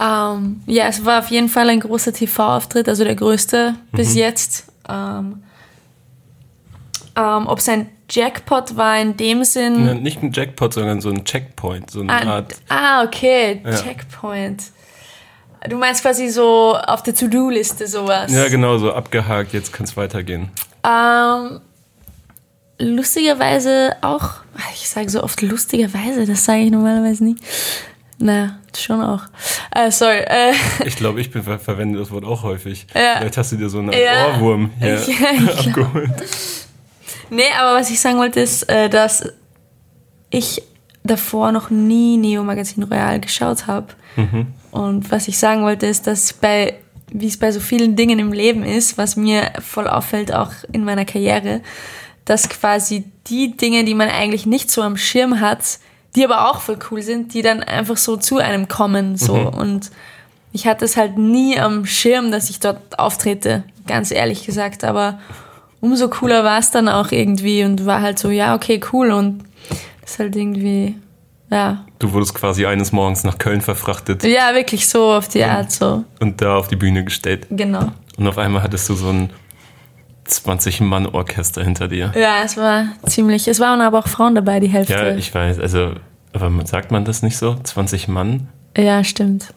Ähm, 0.00 0.62
ja, 0.66 0.86
es 0.88 1.04
war 1.04 1.20
auf 1.20 1.28
jeden 1.28 1.48
Fall 1.48 1.68
ein 1.68 1.80
großer 1.80 2.12
TV-Auftritt, 2.12 2.88
also 2.88 3.04
der 3.04 3.14
größte 3.14 3.74
bis 3.92 4.14
jetzt. 4.14 4.64
Ähm, 4.88 5.42
ähm, 7.14 7.46
Ob 7.46 7.58
es 7.58 7.68
ein 7.68 7.88
Jackpot 8.10 8.76
war 8.76 8.98
in 9.00 9.16
dem 9.16 9.44
Sinn. 9.44 9.84
Ne, 9.84 9.94
Nicht 9.94 10.22
ein 10.22 10.32
Jackpot, 10.32 10.74
sondern 10.74 11.00
so 11.00 11.10
ein 11.10 11.24
Checkpoint. 11.24 11.90
So 11.90 12.00
eine 12.00 12.12
Ah, 12.12 12.34
Art. 12.36 12.54
ah, 12.68 13.04
okay, 13.04 13.60
Ja. 13.64 13.74
Checkpoint. 13.76 14.64
Du 15.68 15.76
meinst 15.76 16.02
quasi 16.02 16.28
so 16.28 16.76
auf 16.76 17.02
der 17.04 17.14
To-Do-Liste 17.14 17.86
sowas. 17.86 18.32
Ja, 18.32 18.48
genau, 18.48 18.78
so 18.78 18.92
abgehakt, 18.92 19.52
jetzt 19.52 19.72
kann 19.72 19.84
es 19.84 19.96
weitergehen. 19.96 20.50
Ähm, 20.84 21.60
lustigerweise 22.82 23.96
auch, 24.00 24.30
ich 24.74 24.88
sage 24.88 25.08
so 25.08 25.22
oft 25.22 25.40
lustigerweise, 25.42 26.26
das 26.26 26.44
sage 26.44 26.60
ich 26.62 26.70
normalerweise 26.70 27.24
nicht. 27.24 27.42
Naja, 28.18 28.56
schon 28.76 29.00
auch. 29.02 29.22
Äh, 29.74 29.90
sorry. 29.90 30.18
Äh, 30.18 30.52
Ich 30.86 30.96
glaube, 30.96 31.20
ich 31.20 31.30
ver 31.30 31.58
verwende 31.58 31.98
das 31.98 32.10
Wort 32.10 32.24
auch 32.24 32.42
häufig. 32.42 32.86
Ja. 32.94 33.16
Vielleicht 33.18 33.36
hast 33.36 33.52
du 33.52 33.56
dir 33.56 33.68
so 33.68 33.78
einen 33.80 33.92
Ja. 33.92 34.34
Ohrwurm 34.36 34.70
hier 34.78 34.94
ja, 34.94 35.52
abgeholt. 35.58 36.10
nee, 37.30 37.42
aber 37.58 37.78
was 37.80 37.90
ich 37.90 37.98
sagen 38.00 38.18
wollte 38.18 38.40
ist, 38.40 38.68
äh, 38.68 38.88
dass 38.88 39.24
ich 40.30 40.62
davor 41.04 41.50
noch 41.52 41.70
nie 41.70 42.16
Neo 42.16 42.44
Magazin 42.44 42.84
Royal 42.84 43.18
geschaut 43.20 43.66
habe. 43.66 43.88
Und 44.70 45.10
was 45.10 45.26
ich 45.26 45.36
sagen 45.38 45.62
wollte 45.64 45.86
ist, 45.86 46.06
dass 46.06 46.32
bei, 46.34 46.74
wie 47.10 47.26
es 47.26 47.38
bei 47.38 47.50
so 47.50 47.60
vielen 47.60 47.96
Dingen 47.96 48.18
im 48.18 48.32
Leben 48.32 48.62
ist, 48.62 48.98
was 48.98 49.16
mir 49.16 49.50
voll 49.60 49.88
auffällt, 49.88 50.32
auch 50.32 50.52
in 50.70 50.84
meiner 50.84 51.04
Karriere, 51.04 51.60
dass 52.24 52.48
quasi 52.48 53.04
die 53.26 53.56
Dinge, 53.56 53.84
die 53.84 53.94
man 53.94 54.08
eigentlich 54.08 54.46
nicht 54.46 54.70
so 54.70 54.82
am 54.82 54.96
Schirm 54.96 55.40
hat, 55.40 55.78
die 56.14 56.24
aber 56.24 56.50
auch 56.50 56.60
voll 56.60 56.78
cool 56.90 57.02
sind, 57.02 57.34
die 57.34 57.42
dann 57.42 57.62
einfach 57.62 57.96
so 57.96 58.16
zu 58.16 58.38
einem 58.38 58.68
kommen, 58.68 59.16
so. 59.16 59.34
Und 59.34 59.90
ich 60.52 60.66
hatte 60.66 60.84
es 60.84 60.96
halt 60.96 61.16
nie 61.16 61.58
am 61.58 61.86
Schirm, 61.86 62.30
dass 62.30 62.50
ich 62.50 62.60
dort 62.60 62.98
auftrete, 62.98 63.64
ganz 63.86 64.10
ehrlich 64.10 64.44
gesagt, 64.44 64.84
aber 64.84 65.18
umso 65.80 66.08
cooler 66.08 66.44
war 66.44 66.58
es 66.58 66.70
dann 66.70 66.88
auch 66.88 67.10
irgendwie 67.10 67.64
und 67.64 67.86
war 67.86 68.02
halt 68.02 68.18
so, 68.18 68.30
ja, 68.30 68.54
okay, 68.54 68.80
cool 68.92 69.10
und 69.10 69.42
das 70.02 70.12
ist 70.12 70.18
halt 70.18 70.36
irgendwie, 70.36 70.96
ja, 71.50 71.84
Du 71.98 72.12
wurdest 72.12 72.34
quasi 72.34 72.66
eines 72.66 72.90
Morgens 72.92 73.22
nach 73.24 73.38
Köln 73.38 73.60
verfrachtet 73.60 74.24
ja, 74.24 74.54
wirklich 74.54 74.88
so 74.88 75.12
auf 75.12 75.28
die 75.28 75.44
Art, 75.44 75.72
so, 75.72 76.04
und 76.20 76.40
da 76.40 76.56
auf 76.56 76.68
die 76.68 76.76
Bühne 76.76 77.04
gestellt. 77.04 77.46
genau. 77.50 77.88
Und 78.18 78.28
auf 78.28 78.36
einmal 78.36 78.62
hattest 78.62 78.88
du 78.90 78.94
so 78.94 79.08
ein 79.08 79.30
20-Mann-Orchester 80.26 81.64
hinter 81.64 81.88
dir. 81.88 82.12
Ja, 82.14 82.42
es 82.44 82.56
war 82.56 82.86
ziemlich. 83.06 83.48
Es 83.48 83.60
waren 83.60 83.80
aber 83.80 83.98
auch 83.98 84.08
Frauen 84.08 84.34
dabei, 84.34 84.60
die 84.60 84.68
Hälfte. 84.68 84.92
Ja, 84.92 85.14
ich 85.14 85.34
weiß. 85.34 85.58
Also, 85.58 85.94
aber 86.32 86.50
sagt 86.66 86.90
man 86.90 87.04
das 87.04 87.22
nicht 87.22 87.36
so? 87.36 87.56
20 87.62 88.08
Mann? 88.08 88.48
Ja, 88.76 89.04
stimmt. 89.04 89.52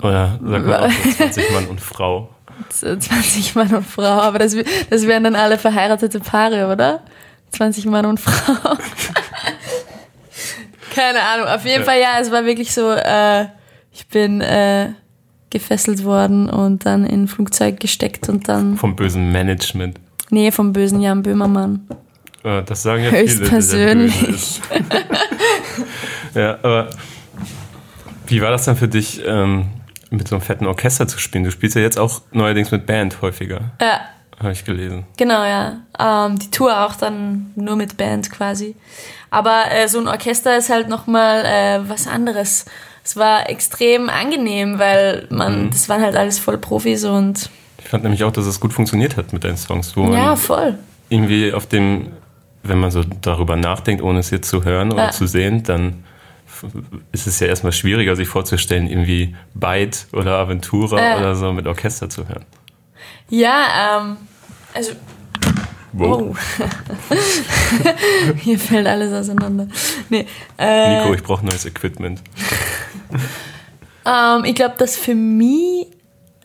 Oder 0.00 0.38
sagt 0.42 0.66
man 0.66 0.74
auch 0.74 0.90
so 0.90 1.12
20 1.16 1.50
Mann 1.52 1.66
und 1.66 1.80
Frau? 1.80 2.30
20 2.70 3.54
Mann 3.54 3.74
und 3.74 3.86
Frau, 3.86 4.02
aber 4.20 4.38
das, 4.38 4.56
das 4.90 5.06
wären 5.06 5.24
dann 5.24 5.36
alle 5.36 5.58
verheiratete 5.58 6.20
Paare, 6.20 6.72
oder? 6.72 7.02
20 7.52 7.86
Mann 7.86 8.06
und 8.06 8.18
Frau. 8.20 8.52
Keine 10.94 11.22
Ahnung. 11.22 11.46
Auf 11.46 11.64
jeden 11.64 11.80
ja. 11.80 11.84
Fall, 11.84 12.00
ja, 12.00 12.18
es 12.20 12.30
war 12.30 12.44
wirklich 12.44 12.72
so, 12.74 12.90
äh, 12.90 13.46
ich 13.92 14.06
bin 14.08 14.40
äh, 14.40 14.90
gefesselt 15.50 16.04
worden 16.04 16.48
und 16.48 16.86
dann 16.86 17.04
in 17.04 17.24
ein 17.24 17.28
Flugzeug 17.28 17.80
gesteckt 17.80 18.28
und 18.28 18.48
dann. 18.48 18.76
Vom 18.76 18.96
bösen 18.96 19.32
Management. 19.32 19.98
Nee, 20.30 20.50
vom 20.50 20.72
bösen 20.72 21.00
Jan 21.00 21.22
Böhmermann. 21.22 21.86
Äh, 22.44 22.62
das 22.62 22.82
sagen 22.82 23.04
ja 23.04 23.10
Höchst 23.10 23.38
viele. 23.38 23.48
persönlich. 23.48 24.60
ja, 26.34 26.58
aber 26.62 26.90
wie 28.26 28.42
war 28.42 28.50
das 28.50 28.66
dann 28.66 28.76
für 28.76 28.88
dich, 28.88 29.22
ähm, 29.24 29.66
mit 30.10 30.28
so 30.28 30.36
einem 30.36 30.42
fetten 30.42 30.66
Orchester 30.66 31.08
zu 31.08 31.18
spielen? 31.18 31.44
Du 31.44 31.50
spielst 31.50 31.76
ja 31.76 31.82
jetzt 31.82 31.98
auch 31.98 32.22
neuerdings 32.32 32.70
mit 32.70 32.86
Band 32.86 33.20
häufiger. 33.22 33.72
Ja. 33.80 34.00
Habe 34.40 34.52
ich 34.52 34.64
gelesen. 34.64 35.04
Genau, 35.16 35.44
ja. 35.44 35.78
Ähm, 35.98 36.38
die 36.38 36.50
Tour 36.50 36.86
auch 36.86 36.94
dann 36.94 37.50
nur 37.56 37.74
mit 37.74 37.96
Band 37.96 38.30
quasi. 38.30 38.76
Aber 39.30 39.64
äh, 39.72 39.88
so 39.88 39.98
ein 39.98 40.06
Orchester 40.06 40.56
ist 40.56 40.70
halt 40.70 40.88
nochmal 40.88 41.44
äh, 41.44 41.88
was 41.88 42.06
anderes. 42.06 42.66
Es 43.08 43.16
war 43.16 43.48
extrem 43.48 44.10
angenehm, 44.10 44.78
weil 44.78 45.26
man, 45.30 45.64
mhm. 45.64 45.70
das 45.70 45.88
waren 45.88 46.02
halt 46.02 46.14
alles 46.14 46.38
voll 46.38 46.58
Profis 46.58 47.06
und. 47.06 47.48
Ich 47.78 47.88
fand 47.88 48.02
nämlich 48.02 48.22
auch, 48.22 48.32
dass 48.32 48.44
es 48.44 48.60
gut 48.60 48.74
funktioniert 48.74 49.16
hat 49.16 49.32
mit 49.32 49.44
deinen 49.44 49.56
Songs. 49.56 49.96
Wo 49.96 50.12
ja, 50.12 50.36
voll. 50.36 50.78
Irgendwie 51.08 51.54
auf 51.54 51.64
dem, 51.64 52.08
wenn 52.64 52.78
man 52.78 52.90
so 52.90 53.02
darüber 53.22 53.56
nachdenkt, 53.56 54.02
ohne 54.02 54.18
es 54.18 54.28
jetzt 54.28 54.50
zu 54.50 54.62
hören 54.62 54.92
oder 54.92 55.04
ja. 55.04 55.10
zu 55.10 55.26
sehen, 55.26 55.62
dann 55.62 56.04
ist 57.10 57.26
es 57.26 57.40
ja 57.40 57.46
erstmal 57.46 57.72
schwieriger, 57.72 58.14
sich 58.14 58.28
vorzustellen, 58.28 58.86
irgendwie 58.86 59.34
Byte 59.54 60.06
oder 60.12 60.36
Aventura 60.36 61.14
äh. 61.14 61.18
oder 61.18 61.34
so 61.34 61.50
mit 61.54 61.66
Orchester 61.66 62.10
zu 62.10 62.28
hören. 62.28 62.44
Ja, 63.30 64.00
ähm, 64.02 64.18
also. 64.74 64.92
Wow. 65.98 66.36
Oh. 66.60 66.64
Hier 68.40 68.58
fällt 68.58 68.86
alles 68.86 69.12
auseinander. 69.12 69.68
Nee, 70.08 70.26
äh, 70.58 70.98
Nico, 70.98 71.14
ich 71.14 71.22
brauche 71.22 71.44
neues 71.44 71.66
Equipment. 71.66 72.22
ähm, 74.06 74.44
ich 74.44 74.54
glaube, 74.54 74.76
dass 74.78 74.96
für 74.96 75.14
mich. 75.14 75.86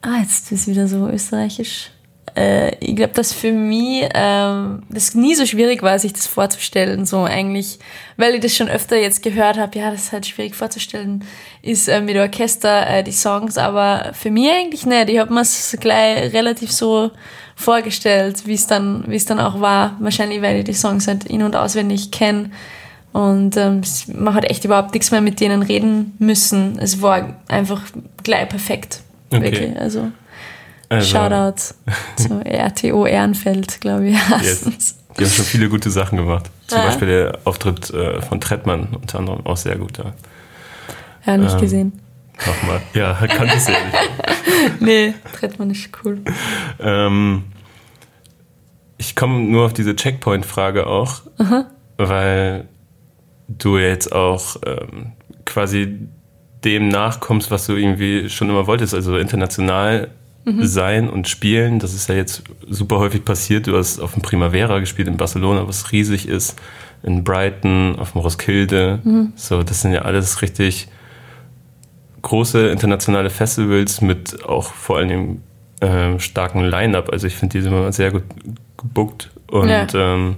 Ah, 0.01 0.19
jetzt 0.21 0.51
ist 0.51 0.61
es 0.61 0.67
wieder 0.67 0.87
so 0.87 1.07
österreichisch 1.07 1.91
äh, 2.35 2.75
ich 2.79 2.95
glaube, 2.95 3.13
dass 3.13 3.31
für 3.31 3.51
mich 3.51 4.09
ähm, 4.13 4.83
das 4.89 5.13
nie 5.13 5.35
so 5.35 5.45
schwierig 5.45 5.83
war, 5.83 5.99
sich 5.99 6.13
das 6.13 6.27
vorzustellen. 6.27 7.05
So 7.05 7.23
eigentlich, 7.23 7.79
weil 8.17 8.35
ich 8.35 8.41
das 8.41 8.55
schon 8.55 8.69
öfter 8.69 8.97
jetzt 8.97 9.21
gehört 9.21 9.57
habe, 9.57 9.77
ja, 9.77 9.91
das 9.91 10.05
ist 10.05 10.11
halt 10.11 10.25
schwierig 10.25 10.55
vorzustellen, 10.55 11.23
ist 11.61 11.87
äh, 11.87 12.01
mit 12.01 12.17
Orchester 12.17 12.87
äh, 12.87 13.03
die 13.03 13.11
Songs, 13.11 13.57
aber 13.57 14.11
für 14.13 14.31
mich 14.31 14.49
eigentlich 14.49 14.85
nicht. 14.85 15.09
Ich 15.09 15.19
habe 15.19 15.33
mir 15.33 15.41
es 15.41 15.77
gleich 15.79 16.33
relativ 16.33 16.71
so 16.71 17.11
vorgestellt, 17.55 18.45
wie 18.45 18.53
es 18.53 18.67
dann, 18.67 19.03
wie 19.07 19.15
es 19.15 19.25
dann 19.25 19.39
auch 19.39 19.61
war. 19.61 19.95
Wahrscheinlich, 19.99 20.41
weil 20.41 20.57
ich 20.57 20.65
die 20.65 20.73
Songs 20.73 21.07
halt 21.07 21.25
in- 21.25 21.43
und 21.43 21.55
auswendig 21.55 22.11
kenne. 22.11 22.49
Und 23.11 23.57
ähm, 23.57 23.81
man 24.15 24.33
hat 24.33 24.49
echt 24.49 24.65
überhaupt 24.65 24.93
nichts 24.93 25.11
mehr 25.11 25.21
mit 25.21 25.39
denen 25.39 25.61
reden 25.61 26.15
müssen. 26.17 26.79
Es 26.79 27.01
war 27.01 27.35
einfach 27.47 27.81
gleich 28.23 28.49
perfekt. 28.49 29.01
Okay. 29.29 29.43
Wirklich. 29.43 29.77
Also. 29.79 30.11
Also, 30.89 31.07
Shoutout 31.07 31.73
zu 32.17 32.41
RTO 32.45 33.05
Ehrenfeld, 33.05 33.81
glaube 33.81 34.09
ich. 34.09 34.17
Yes. 34.41 34.97
Die 35.17 35.23
haben 35.23 35.31
schon 35.31 35.45
viele 35.45 35.69
gute 35.69 35.89
Sachen 35.89 36.17
gemacht. 36.17 36.49
Zum 36.67 36.79
ja. 36.79 36.85
Beispiel 36.85 37.07
der 37.07 37.39
Auftritt 37.45 37.89
äh, 37.91 38.21
von 38.21 38.41
Trettmann 38.41 38.89
unter 38.99 39.19
anderem 39.19 39.45
auch 39.45 39.57
sehr 39.57 39.75
gut. 39.75 39.97
Ja, 39.97 40.13
ja 41.25 41.37
nicht 41.37 41.53
ähm, 41.53 41.61
gesehen. 41.61 42.02
Nochmal. 42.45 42.81
Ja, 42.93 43.13
kannte 43.27 43.55
ich 43.57 43.67
ja 43.67 43.73
nicht. 43.73 44.81
nee, 44.81 45.13
Trettmann 45.33 45.71
ist 45.71 45.89
cool. 46.03 46.19
Ähm, 46.79 47.43
ich 48.97 49.15
komme 49.15 49.39
nur 49.39 49.65
auf 49.65 49.73
diese 49.73 49.95
Checkpoint-Frage 49.95 50.87
auch, 50.87 51.21
Aha. 51.37 51.65
weil 51.97 52.67
du 53.47 53.77
jetzt 53.77 54.11
auch 54.11 54.57
ähm, 54.65 55.13
quasi 55.45 56.07
dem 56.63 56.87
nachkommst, 56.87 57.51
was 57.51 57.65
du 57.65 57.73
irgendwie 57.73 58.29
schon 58.29 58.49
immer 58.49 58.67
wolltest, 58.67 58.93
also 58.93 59.17
international 59.17 60.09
mhm. 60.45 60.65
sein 60.65 61.09
und 61.09 61.27
spielen. 61.27 61.79
Das 61.79 61.93
ist 61.93 62.09
ja 62.09 62.15
jetzt 62.15 62.43
super 62.69 62.99
häufig 62.99 63.25
passiert. 63.25 63.67
Du 63.67 63.77
hast 63.77 63.99
auf 63.99 64.13
dem 64.13 64.21
Primavera 64.21 64.79
gespielt 64.79 65.07
in 65.07 65.17
Barcelona, 65.17 65.67
was 65.67 65.91
riesig 65.91 66.27
ist, 66.27 66.59
in 67.03 67.23
Brighton, 67.23 67.97
auf 67.97 68.13
dem 68.13 68.21
Roskilde. 68.21 68.99
Mhm. 69.03 69.33
So, 69.35 69.63
das 69.63 69.81
sind 69.81 69.91
ja 69.91 70.03
alles 70.03 70.41
richtig 70.41 70.87
große 72.23 72.69
internationale 72.69 73.29
Festivals 73.29 74.01
mit 74.01 74.43
auch 74.43 74.73
vor 74.73 74.97
allem 74.97 75.41
äh, 75.79 76.19
starken 76.19 76.65
Line-up. 76.65 77.09
Also 77.11 77.27
ich 77.27 77.35
finde 77.35 77.57
die 77.57 77.61
sind 77.61 77.71
immer 77.71 77.91
sehr 77.91 78.11
gut 78.11 78.23
gebuckt 78.77 79.29
und 79.47 79.69
ja. 79.69 79.87
ähm, 79.93 80.37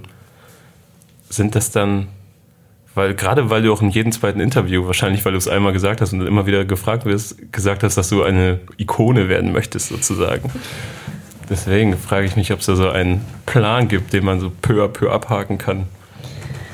sind 1.30 1.54
das 1.54 1.70
dann 1.70 2.08
weil 2.96 3.14
gerade 3.14 3.50
weil 3.50 3.62
du 3.62 3.72
auch 3.74 3.82
in 3.82 3.90
jedem 3.90 4.10
zweiten 4.10 4.40
Interview, 4.40 4.86
wahrscheinlich 4.86 5.22
weil 5.26 5.32
du 5.32 5.38
es 5.38 5.48
einmal 5.48 5.74
gesagt 5.74 6.00
hast 6.00 6.14
und 6.14 6.26
immer 6.26 6.46
wieder 6.46 6.64
gefragt 6.64 7.04
wirst, 7.04 7.52
gesagt 7.52 7.82
hast, 7.82 7.96
dass 7.98 8.08
du 8.08 8.22
eine 8.22 8.60
Ikone 8.78 9.28
werden 9.28 9.52
möchtest 9.52 9.88
sozusagen. 9.88 10.50
Deswegen 11.50 11.98
frage 11.98 12.26
ich 12.26 12.36
mich, 12.36 12.54
ob 12.54 12.60
es 12.60 12.66
da 12.66 12.74
so 12.74 12.88
einen 12.88 13.20
Plan 13.44 13.88
gibt, 13.88 14.14
den 14.14 14.24
man 14.24 14.40
so 14.40 14.50
peu 14.62 14.82
à 14.82 14.88
peu 14.88 15.12
abhaken 15.12 15.58
kann. 15.58 15.84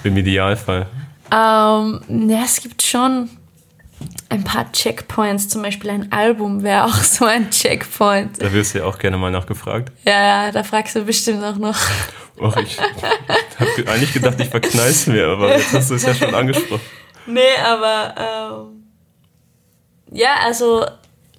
Im 0.05 0.17
Idealfall. 0.17 0.87
Ähm, 1.33 2.29
ja, 2.29 2.43
es 2.45 2.61
gibt 2.61 2.83
schon 2.83 3.29
ein 4.29 4.45
paar 4.45 4.71
Checkpoints. 4.73 5.49
Zum 5.49 5.63
Beispiel 5.63 5.91
ein 5.91 6.13
Album 6.13 6.63
wäre 6.63 6.85
auch 6.85 6.95
so 7.03 7.25
ein 7.25 7.51
Checkpoint. 7.51 8.43
Da 8.43 8.53
wirst 8.53 8.75
du 8.75 8.79
ja 8.79 8.85
auch 8.85 8.99
gerne 8.99 9.19
mal 9.19 9.31
nachgefragt. 9.31 9.93
Ja, 10.05 10.47
ja, 10.47 10.53
da 10.53 10.63
fragst 10.63 10.97
du 10.97 11.05
bestimmt 11.05 11.45
auch 11.45 11.57
noch. 11.57 11.77
Och, 12.39 12.57
ich 12.57 12.79
habe 12.81 13.91
eigentlich 13.91 14.13
gedacht, 14.15 14.41
ich 14.41 14.49
verknall's 14.49 15.07
mir, 15.07 15.29
aber 15.29 15.57
jetzt 15.57 15.73
hast 15.73 15.91
du 15.91 15.95
es 15.95 16.03
ja 16.03 16.15
schon 16.15 16.35
angesprochen. 16.35 16.81
Nee, 17.27 17.41
aber 17.63 18.15
ähm, 18.19 18.83
ja, 20.11 20.37
also 20.45 20.85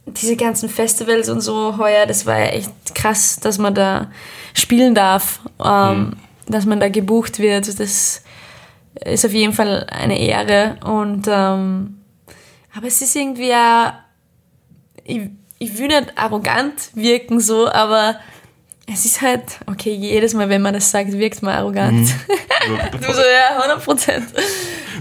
diese 0.06 0.36
ganzen 0.36 0.70
Festivals 0.70 1.30
und 1.30 1.42
so 1.42 1.78
heuer, 1.78 2.06
das 2.06 2.26
war 2.26 2.40
ja 2.40 2.46
echt 2.48 2.72
krass, 2.94 3.40
dass 3.42 3.58
man 3.58 3.74
da 3.74 4.12
spielen 4.54 4.96
darf, 4.96 5.40
ähm, 5.64 5.98
mhm. 5.98 6.14
dass 6.48 6.66
man 6.66 6.80
da 6.80 6.90
gebucht 6.90 7.40
wird. 7.40 7.68
Das 7.80 8.22
ist 9.04 9.26
auf 9.26 9.34
jeden 9.34 9.54
Fall 9.54 9.88
eine 9.90 10.20
Ehre 10.20 10.78
und 10.84 11.28
ähm, 11.30 12.03
aber 12.76 12.88
es 12.88 13.02
ist 13.02 13.16
irgendwie 13.16 13.50
ja, 13.50 14.04
ich, 15.04 15.30
ich 15.60 15.78
will 15.78 15.88
nicht 15.88 16.18
arrogant 16.18 16.90
wirken 16.94 17.40
so, 17.40 17.70
aber 17.70 18.16
es 18.92 19.06
ist 19.06 19.22
halt, 19.22 19.44
okay, 19.66 19.94
jedes 19.94 20.34
Mal, 20.34 20.50
wenn 20.50 20.62
man 20.62 20.74
das 20.74 20.92
sagt, 20.92 21.14
wirkt 21.14 21.42
man 21.42 21.56
arrogant. 21.56 22.10
Mhm. 22.10 23.00
du 23.02 23.14
so, 23.14 23.22
ja, 23.22 23.58
100 23.58 23.84
Prozent. 23.84 24.26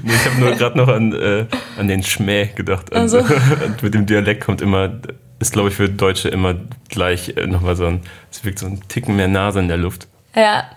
Nee, 0.04 0.14
ich 0.14 0.24
habe 0.24 0.40
nur 0.40 0.50
gerade 0.56 0.76
noch 0.76 0.88
an, 0.88 1.12
äh, 1.12 1.46
an 1.78 1.86
den 1.86 2.02
Schmäh 2.02 2.46
gedacht. 2.56 2.92
Also. 2.92 3.18
Und 3.18 3.82
mit 3.82 3.94
dem 3.94 4.04
Dialekt 4.04 4.42
kommt 4.42 4.60
immer, 4.60 5.00
ist 5.38 5.52
glaube 5.52 5.68
ich 5.68 5.76
für 5.76 5.88
Deutsche 5.88 6.28
immer 6.28 6.56
gleich 6.88 7.36
äh, 7.36 7.46
nochmal 7.46 7.76
so 7.76 7.86
ein, 7.86 8.00
es 8.28 8.44
wirkt 8.44 8.58
so 8.58 8.66
ein 8.66 8.80
Ticken 8.88 9.14
mehr 9.14 9.28
Nase 9.28 9.60
in 9.60 9.68
der 9.68 9.76
Luft. 9.76 10.08
Ja. 10.34 10.68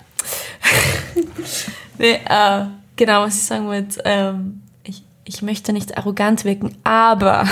nee, 1.97 2.19
äh, 2.29 2.65
genau, 2.95 3.23
was 3.23 3.35
ich 3.37 3.43
sagen 3.43 3.65
wollte, 3.65 3.99
ähm, 4.05 4.61
ich, 5.25 5.41
möchte 5.41 5.73
nicht 5.73 5.97
arrogant 5.97 6.45
wirken, 6.45 6.77
aber 6.83 7.47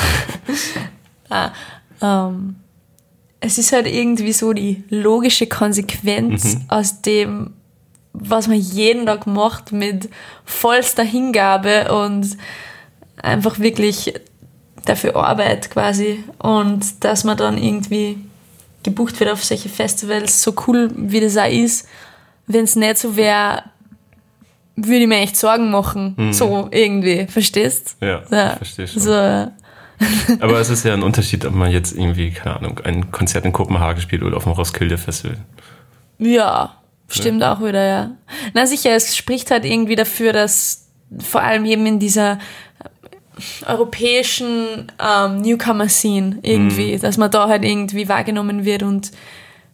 ah, 1.30 1.52
ähm, 2.02 2.56
es 3.40 3.58
ist 3.58 3.74
halt 3.74 3.88
irgendwie 3.88 4.34
so 4.34 4.54
die 4.54 4.84
logische 4.90 5.48
Konsequenz 5.48 6.56
mhm. 6.56 6.66
aus 6.70 7.02
dem, 7.02 7.54
was 8.14 8.48
man 8.48 8.58
jeden 8.58 9.06
Tag 9.06 9.28
macht 9.28 9.72
mit 9.72 10.10
vollster 10.46 11.04
Hingabe 11.04 11.94
und 11.94 12.38
einfach 13.22 13.60
wirklich 13.60 14.14
dafür 14.86 15.16
Arbeit 15.16 15.72
quasi 15.72 16.24
und 16.40 17.04
dass 17.04 17.24
man 17.24 17.38
dann 17.38 17.58
irgendwie 17.58 18.18
gebucht 18.84 19.20
wird 19.20 19.32
auf 19.32 19.44
solche 19.44 19.70
Festivals, 19.70 20.42
so 20.42 20.54
cool 20.68 20.92
wie 20.96 21.22
das 21.22 21.38
auch 21.38 21.50
ist, 21.50 21.88
wenn 22.48 22.66
es 22.66 22.76
nicht 22.76 22.98
so 22.98 23.16
wäre, 23.16 23.64
würde 24.76 25.00
ich 25.00 25.08
mir 25.08 25.20
echt 25.20 25.38
Sorgen 25.38 25.72
machen, 25.72 26.16
mhm. 26.18 26.34
so 26.34 26.68
irgendwie, 26.72 27.28
verstehst? 27.28 27.98
Ja, 28.02 28.24
ja. 28.30 28.52
ich 28.52 28.58
verstehe 28.58 28.88
schon. 28.88 29.02
So, 29.02 29.12
aber 30.40 30.60
es 30.60 30.70
ist 30.70 30.84
ja 30.84 30.94
ein 30.94 31.04
Unterschied, 31.04 31.46
ob 31.46 31.54
man 31.54 31.72
jetzt 31.72 31.96
irgendwie, 31.96 32.32
keine 32.32 32.58
Ahnung, 32.58 32.80
ein 32.84 33.12
Konzert 33.12 33.46
in 33.46 33.54
Kopenhagen 33.54 34.02
spielt 34.02 34.24
oder 34.24 34.38
auf 34.38 34.44
dem 34.44 34.54
Roskilde 34.54 34.98
Festival. 34.98 35.38
Ja, 36.18 36.76
stimmt 37.08 37.42
ja. 37.42 37.54
auch 37.54 37.64
wieder, 37.64 37.84
ja. 37.84 38.12
Na 38.54 38.66
sicher, 38.66 38.92
es 38.92 39.16
spricht 39.16 39.52
halt 39.52 39.66
irgendwie 39.66 39.96
dafür, 39.96 40.34
dass 40.34 40.88
vor 41.20 41.42
allem 41.42 41.66
eben 41.66 41.86
in 41.86 42.00
dieser 42.00 42.40
europäischen 43.66 44.92
ähm, 45.00 45.42
Newcomer-Scene 45.42 46.40
irgendwie, 46.42 46.96
mhm. 46.96 47.02
dass 47.02 47.18
man 47.18 47.32
da 47.32 47.48
halt 47.48 47.64
irgendwie 47.64 48.08
wahrgenommen 48.08 48.66
wird 48.66 48.84
und 48.84 49.12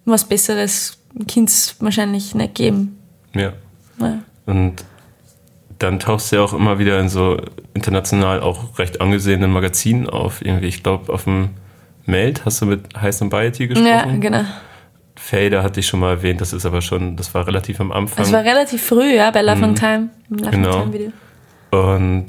was 0.05 0.25
Besseres 0.25 0.97
Kind 1.27 1.75
wahrscheinlich 1.79 2.35
nicht 2.35 2.55
geben. 2.55 2.99
Ja. 3.33 3.53
Ja. 3.99 4.19
Und 4.49 4.83
dann 5.77 5.99
tauchst 5.99 6.31
du 6.31 6.37
ja 6.37 6.41
auch 6.41 6.53
immer 6.53 6.79
wieder 6.79 6.99
in 6.99 7.07
so 7.09 7.37
international 7.73 8.41
auch 8.41 8.77
recht 8.79 8.99
angesehenen 9.01 9.51
Magazinen 9.51 10.09
auf. 10.09 10.43
Irgendwie, 10.43 10.67
ich 10.67 10.83
glaube, 10.83 11.11
auf 11.13 11.23
dem 11.23 11.51
Meld 12.05 12.43
hast 12.45 12.61
du 12.61 12.65
mit 12.65 12.81
Heiß 12.99 13.21
und 13.21 13.29
Biety 13.29 13.67
gesprochen. 13.67 13.87
Ja, 13.87 14.05
genau. 14.17 14.43
Fader 15.15 15.63
hatte 15.63 15.79
ich 15.81 15.87
schon 15.87 15.99
mal 15.99 16.11
erwähnt, 16.11 16.41
das 16.41 16.53
ist 16.53 16.65
aber 16.65 16.81
schon, 16.81 17.15
das 17.15 17.33
war 17.33 17.45
relativ 17.45 17.79
am 17.81 17.91
Anfang. 17.91 18.17
Das 18.17 18.31
war 18.31 18.43
relativ 18.43 18.81
früh, 18.83 19.15
ja, 19.15 19.31
bei 19.31 19.41
Love 19.41 19.67
Mhm. 19.67 19.75
Time. 19.75 20.09
im 20.29 20.37
Love 20.37 20.51
Genau. 20.51 20.81
Time 20.81 20.93
Video. 20.93 21.11
Und 21.71 22.27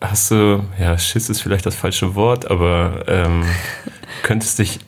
hast 0.00 0.30
du, 0.30 0.64
ja, 0.78 0.96
Schiss 0.96 1.28
ist 1.28 1.40
vielleicht 1.42 1.66
das 1.66 1.74
falsche 1.74 2.14
Wort, 2.14 2.50
aber 2.50 3.04
ähm, 3.08 3.42
könntest 4.22 4.58
dich 4.60 4.78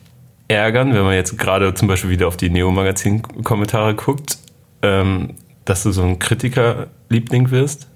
ärgern, 0.47 0.93
wenn 0.93 1.03
man 1.03 1.13
jetzt 1.13 1.37
gerade 1.37 1.73
zum 1.73 1.87
Beispiel 1.87 2.09
wieder 2.09 2.27
auf 2.27 2.37
die 2.37 2.49
Neo-Magazin-Kommentare 2.49 3.93
guckt, 3.95 4.37
ähm, 4.81 5.35
dass 5.67 5.83
du 5.83 5.91
so 5.91 6.01
ein 6.01 6.17
Kritikerliebling 6.17 7.51
wirst 7.51 7.87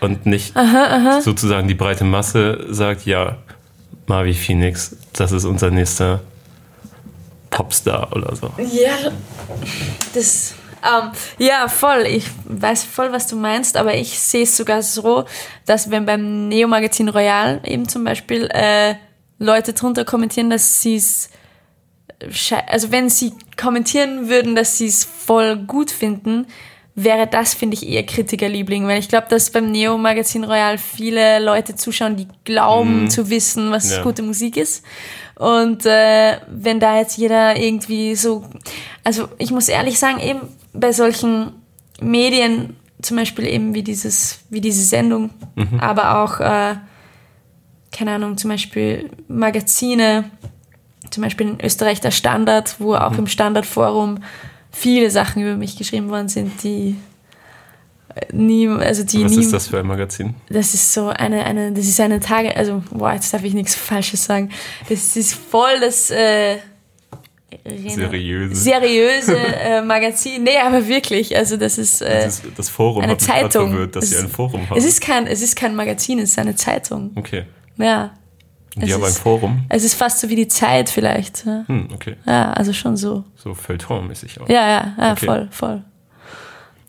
und 0.00 0.26
nicht 0.26 0.54
sozusagen 1.20 1.68
die 1.68 1.74
breite 1.74 2.04
Masse 2.04 2.66
sagt, 2.70 3.04
ja, 3.04 3.36
Marvi 4.06 4.34
Phoenix, 4.34 4.96
das 5.12 5.32
ist 5.32 5.44
unser 5.44 5.70
nächster 5.70 6.20
Popstar 7.50 8.14
oder 8.14 8.34
so. 8.34 8.50
Ja, 8.58 9.12
das. 10.14 10.54
Ähm, 10.84 11.10
ja, 11.38 11.68
voll. 11.68 12.06
Ich 12.08 12.26
weiß 12.44 12.82
voll, 12.84 13.12
was 13.12 13.28
du 13.28 13.36
meinst, 13.36 13.76
aber 13.76 13.94
ich 13.94 14.18
sehe 14.18 14.42
es 14.42 14.56
sogar 14.56 14.82
so, 14.82 15.24
dass 15.64 15.90
wenn 15.90 16.06
beim 16.06 16.48
Neo-Magazin 16.48 17.08
Royal 17.08 17.60
eben 17.64 17.88
zum 17.88 18.02
Beispiel 18.02 18.48
äh, 18.52 18.94
Leute 19.38 19.74
drunter 19.74 20.04
kommentieren, 20.04 20.50
dass 20.50 20.80
sie 20.80 20.96
es 20.96 21.30
also 22.66 22.90
wenn 22.90 23.08
sie 23.08 23.32
kommentieren 23.56 24.28
würden, 24.28 24.54
dass 24.54 24.78
sie 24.78 24.86
es 24.86 25.04
voll 25.04 25.56
gut 25.56 25.90
finden, 25.90 26.46
wäre 26.94 27.26
das, 27.26 27.54
finde 27.54 27.74
ich, 27.74 27.88
eher 27.88 28.04
Kritikerliebling, 28.04 28.86
weil 28.86 28.98
ich 28.98 29.08
glaube, 29.08 29.26
dass 29.30 29.50
beim 29.50 29.70
Neo-Magazin 29.70 30.44
Royal 30.44 30.76
viele 30.76 31.38
Leute 31.38 31.74
zuschauen, 31.74 32.16
die 32.16 32.28
glauben 32.44 33.08
zu 33.10 33.30
wissen, 33.30 33.70
was 33.70 33.90
Ja. 33.90 34.02
gute 34.02 34.22
Musik 34.22 34.56
ist. 34.58 34.84
Und 35.36 35.86
äh, 35.86 36.36
wenn 36.48 36.80
da 36.80 36.98
jetzt 36.98 37.16
jeder 37.16 37.56
irgendwie 37.56 38.14
so, 38.14 38.44
also 39.04 39.28
ich 39.38 39.50
muss 39.50 39.68
ehrlich 39.68 39.98
sagen, 39.98 40.20
eben 40.20 40.40
bei 40.74 40.92
solchen 40.92 41.52
Medien, 42.00 42.76
zum 43.00 43.16
Beispiel 43.16 43.46
eben 43.46 43.74
wie 43.74 43.82
dieses, 43.82 44.40
wie 44.50 44.60
diese 44.60 44.84
Sendung, 44.84 45.30
aber 45.80 46.22
auch, 46.22 46.40
äh, 46.40 46.74
keine 47.90 48.12
Ahnung, 48.12 48.36
zum 48.36 48.50
Beispiel 48.50 49.10
Magazine, 49.28 50.30
zum 51.12 51.22
Beispiel 51.22 51.48
in 51.50 51.60
Österreich 51.64 52.00
der 52.00 52.10
Standard, 52.10 52.76
wo 52.80 52.94
auch 52.94 53.16
im 53.18 53.26
Standardforum 53.28 54.18
viele 54.70 55.10
Sachen 55.10 55.42
über 55.42 55.56
mich 55.56 55.76
geschrieben 55.76 56.08
worden 56.10 56.28
sind, 56.28 56.62
die 56.64 56.96
äh, 58.14 58.26
nie, 58.34 58.66
also 58.68 59.04
die 59.04 59.24
Was 59.24 59.32
nie, 59.32 59.40
ist 59.40 59.52
das 59.52 59.68
für 59.68 59.78
ein 59.78 59.86
Magazin? 59.86 60.34
das 60.48 60.74
ist 60.74 60.92
so 60.92 61.08
eine, 61.08 61.44
eine, 61.44 61.72
das 61.72 61.86
ist 61.86 62.00
eine 62.00 62.20
Tage, 62.20 62.56
also, 62.56 62.82
boah, 62.90 63.12
jetzt 63.12 63.32
darf 63.32 63.44
ich 63.44 63.54
nichts 63.54 63.74
Falsches 63.74 64.24
sagen. 64.24 64.50
Das 64.88 65.14
ist 65.16 65.34
voll 65.34 65.78
das, 65.80 66.10
äh, 66.10 66.56
Seriöse. 67.66 68.54
seriöse 68.54 69.36
äh, 69.60 69.82
Magazin. 69.82 70.42
Nee, 70.42 70.56
aber 70.58 70.88
wirklich, 70.88 71.36
also 71.36 71.56
das 71.58 71.76
ist, 71.78 72.00
äh, 72.00 72.24
Das, 72.24 72.36
ist, 72.38 72.44
das 72.56 72.68
Forum 72.70 73.02
eine 73.02 73.18
Zeitung. 73.18 73.70
verwirrt, 73.70 73.96
dass 73.96 74.04
Es 74.04 74.10
sie 74.10 74.16
ein 74.20 74.26
ist- 74.26 74.34
Forum 74.34 74.68
haben. 74.70 74.78
es 74.78 74.84
ist 74.86 75.00
kein, 75.02 75.26
es 75.26 75.42
ist 75.42 75.54
kein 75.54 75.74
Magazin, 75.76 76.18
es 76.18 76.30
ist 76.30 76.38
eine 76.38 76.54
Zeitung. 76.56 77.10
okay. 77.14 77.44
Ja. 77.76 78.12
Die 78.76 78.86
Es 78.88 78.94
haben 78.94 79.02
ein 79.04 79.08
ist- 79.10 79.18
Forum. 79.18 79.64
Es 79.68 79.84
ist 79.84 79.94
fast 79.94 80.20
so 80.20 80.28
wie 80.30 80.36
die 80.36 80.48
Zeit 80.48 80.88
vielleicht. 80.88 81.44
Ja, 81.44 81.64
Hm, 81.66 81.88
okay. 81.94 82.16
ja 82.26 82.52
also 82.52 82.72
schon 82.72 82.96
so. 82.96 83.24
So 83.36 83.54
Feuilleton-mäßig 83.54 84.40
auch. 84.40 84.48
Ja, 84.48 84.68
ja, 84.68 84.94
ja, 84.98 85.12
Okay. 85.12 85.26
voll, 85.26 85.48
voll. 85.50 85.82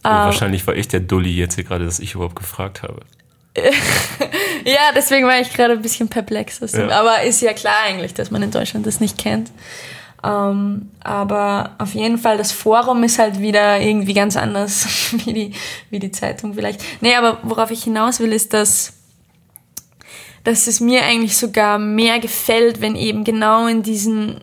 Oh, 0.06 0.10
Ah. 0.10 0.26
wahrscheinlich 0.26 0.65
war 0.67 0.76
ich 0.76 0.88
der 0.88 1.00
Dulli 1.02 1.32
jetzt 1.36 1.56
hier 1.56 1.63
gerade, 1.63 1.86
dass 1.86 2.00
ich 2.00 2.15
überhaupt 2.15 2.36
gefragt 2.36 2.84
habe. 2.84 3.02
Ja, 4.65 4.91
deswegen 4.96 5.28
war 5.28 5.39
ich 5.41 5.52
gerade 5.54 5.74
ein 5.74 5.82
bisschen 5.82 6.08
perplex. 6.08 6.60
Ja. 6.74 6.88
Aber 6.89 7.24
ist 7.24 7.41
ja 7.41 7.52
klar 7.54 7.76
eigentlich, 7.86 8.13
dass 8.13 8.32
man 8.32 8.41
in 8.41 8.52
Deutschland 8.52 8.86
das 8.88 9.02
nicht 9.02 9.17
kennt. 9.17 9.52
Ähm, 10.24 10.89
aber 11.04 11.72
auf 11.80 11.93
jeden 11.96 12.17
Fall, 12.17 12.38
das 12.38 12.54
Forum 12.54 13.04
ist 13.04 13.19
halt 13.19 13.41
wieder 13.41 13.82
irgendwie 13.82 14.13
ganz 14.13 14.38
anders 14.38 14.88
wie 15.26 15.34
die, 15.34 15.54
wie 15.89 16.00
die 16.00 16.12
Zeitung 16.12 16.54
vielleicht. 16.54 16.82
Nee, 17.02 17.15
aber 17.15 17.39
worauf 17.43 17.72
ich 17.72 17.84
hinaus 17.84 18.22
will, 18.22 18.32
ist, 18.32 18.54
dass, 18.54 18.93
dass 20.43 20.67
es 20.67 20.79
mir 20.79 21.03
eigentlich 21.03 21.38
sogar 21.38 21.79
mehr 21.79 22.19
gefällt, 22.19 22.82
wenn 22.82 22.95
eben 22.95 23.23
genau 23.23 23.67
in 23.67 23.82
diesen 23.84 24.41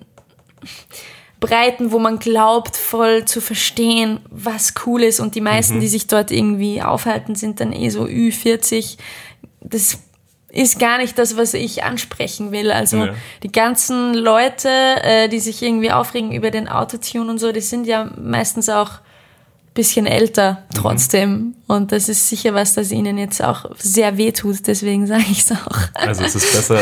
Breiten, 1.41 1.91
wo 1.91 1.99
man 1.99 2.19
glaubt, 2.19 2.77
voll 2.77 3.25
zu 3.25 3.41
verstehen, 3.41 4.21
was 4.31 4.75
cool 4.87 5.03
ist. 5.03 5.21
Und 5.21 5.35
die 5.35 5.41
meisten, 5.41 5.81
die 5.81 5.89
sich 5.89 6.07
dort 6.07 6.31
irgendwie 6.31 6.83
aufhalten, 6.83 7.35
sind 7.35 7.61
dann 7.61 7.73
eh 7.73 7.89
so 7.89 8.05
Ü40. 8.05 8.99
Das 9.63 9.99
ist 10.51 10.79
gar 10.79 10.99
nicht 10.99 11.17
das, 11.19 11.37
was 11.37 11.55
ich 11.55 11.83
ansprechen 11.85 12.53
will. 12.53 12.71
Also 12.71 12.97
Ja. 12.99 13.15
die 13.43 13.53
ganzen 13.53 14.15
Leute, 14.15 14.69
äh, 14.69 15.29
die 15.29 15.39
sich 15.41 15.63
irgendwie 15.63 15.93
aufregen 15.93 16.33
über 16.33 16.51
den 16.51 16.69
Autotune 16.69 17.31
und 17.31 17.39
so, 17.39 17.53
die 17.53 17.61
sind 17.61 17.87
ja 17.87 18.11
meistens 18.21 18.69
auch 18.69 19.01
bisschen 19.75 20.07
älter 20.07 20.65
trotzdem. 20.75 21.55
Und 21.67 21.93
das 21.93 22.09
ist 22.09 22.29
sicher 22.29 22.55
was, 22.55 22.75
das 22.75 22.91
ihnen 22.91 23.19
jetzt 23.19 23.43
auch 23.43 23.71
sehr 23.79 24.17
weh 24.17 24.33
tut. 24.33 24.67
Deswegen 24.67 25.07
sage 25.07 25.25
ich 25.31 25.41
es 25.41 25.53
auch. 25.53 25.79
Also 25.95 26.25
es 26.25 26.35
ist 26.35 26.53
besser, 26.53 26.81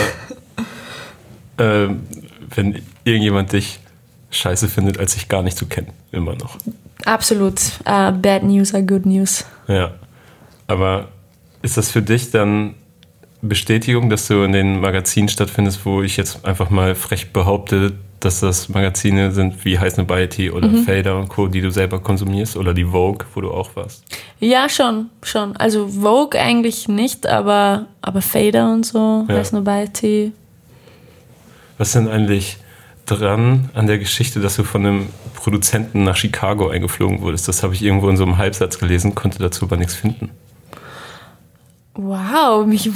ähm, 1.58 2.06
wenn 2.54 2.82
irgendjemand 3.04 3.52
dich 3.52 3.80
scheiße 4.30 4.68
findet, 4.68 4.98
als 4.98 5.12
sich 5.12 5.28
gar 5.28 5.42
nicht 5.42 5.56
zu 5.56 5.66
kennen. 5.66 5.88
Immer 6.12 6.34
noch. 6.34 6.58
Absolut. 7.04 7.60
Uh, 7.80 8.12
bad 8.12 8.42
news 8.42 8.74
are 8.74 8.82
good 8.82 9.06
news. 9.06 9.44
Ja. 9.66 9.92
Aber 10.66 11.08
ist 11.62 11.76
das 11.76 11.90
für 11.90 12.02
dich 12.02 12.30
dann 12.30 12.74
Bestätigung, 13.40 14.10
dass 14.10 14.26
du 14.26 14.42
in 14.42 14.52
den 14.52 14.80
Magazinen 14.80 15.28
stattfindest, 15.28 15.86
wo 15.86 16.02
ich 16.02 16.16
jetzt 16.16 16.44
einfach 16.44 16.70
mal 16.70 16.94
frech 16.94 17.32
behaupte, 17.32 17.94
dass 18.20 18.40
das 18.40 18.68
Magazine 18.68 19.30
sind 19.30 19.64
wie 19.64 19.78
Heiß 19.78 19.96
Biety 20.06 20.50
oder 20.50 20.68
Fader 20.84 21.18
und 21.18 21.28
Co., 21.28 21.46
die 21.46 21.60
du 21.60 21.70
selber 21.70 22.00
konsumierst 22.00 22.56
oder 22.56 22.74
die 22.74 22.84
Vogue, 22.84 23.26
wo 23.34 23.40
du 23.40 23.50
auch 23.50 23.76
warst? 23.76 24.04
Ja, 24.40 24.68
schon, 24.68 25.10
schon. 25.22 25.56
Also 25.56 25.88
Vogue 25.88 26.40
eigentlich 26.40 26.88
nicht, 26.88 27.26
aber, 27.26 27.86
aber 28.02 28.20
Fader 28.22 28.72
und 28.72 28.84
so, 28.84 29.24
Ja. 29.28 29.36
Heiß 29.36 29.52
Nobody. 29.52 30.32
Was 31.78 31.88
ist 31.88 31.94
denn 31.94 32.08
eigentlich 32.08 32.56
dran 33.06 33.70
an 33.74 33.86
der 33.86 33.98
Geschichte, 33.98 34.40
dass 34.40 34.56
du 34.56 34.64
von 34.64 34.84
einem 34.84 35.06
Produzenten 35.34 36.02
nach 36.02 36.16
Chicago 36.16 36.68
eingeflogen 36.68 37.20
wurdest? 37.20 37.46
Das 37.46 37.62
habe 37.62 37.74
ich 37.74 37.82
irgendwo 37.82 38.08
in 38.08 38.16
so 38.16 38.24
einem 38.24 38.36
Halbsatz 38.36 38.78
gelesen, 38.78 39.14
konnte 39.14 39.38
dazu 39.38 39.64
aber 39.64 39.76
nichts 39.76 39.94
finden. 39.94 40.30
Wow, 41.94 42.66
mich, 42.66 42.90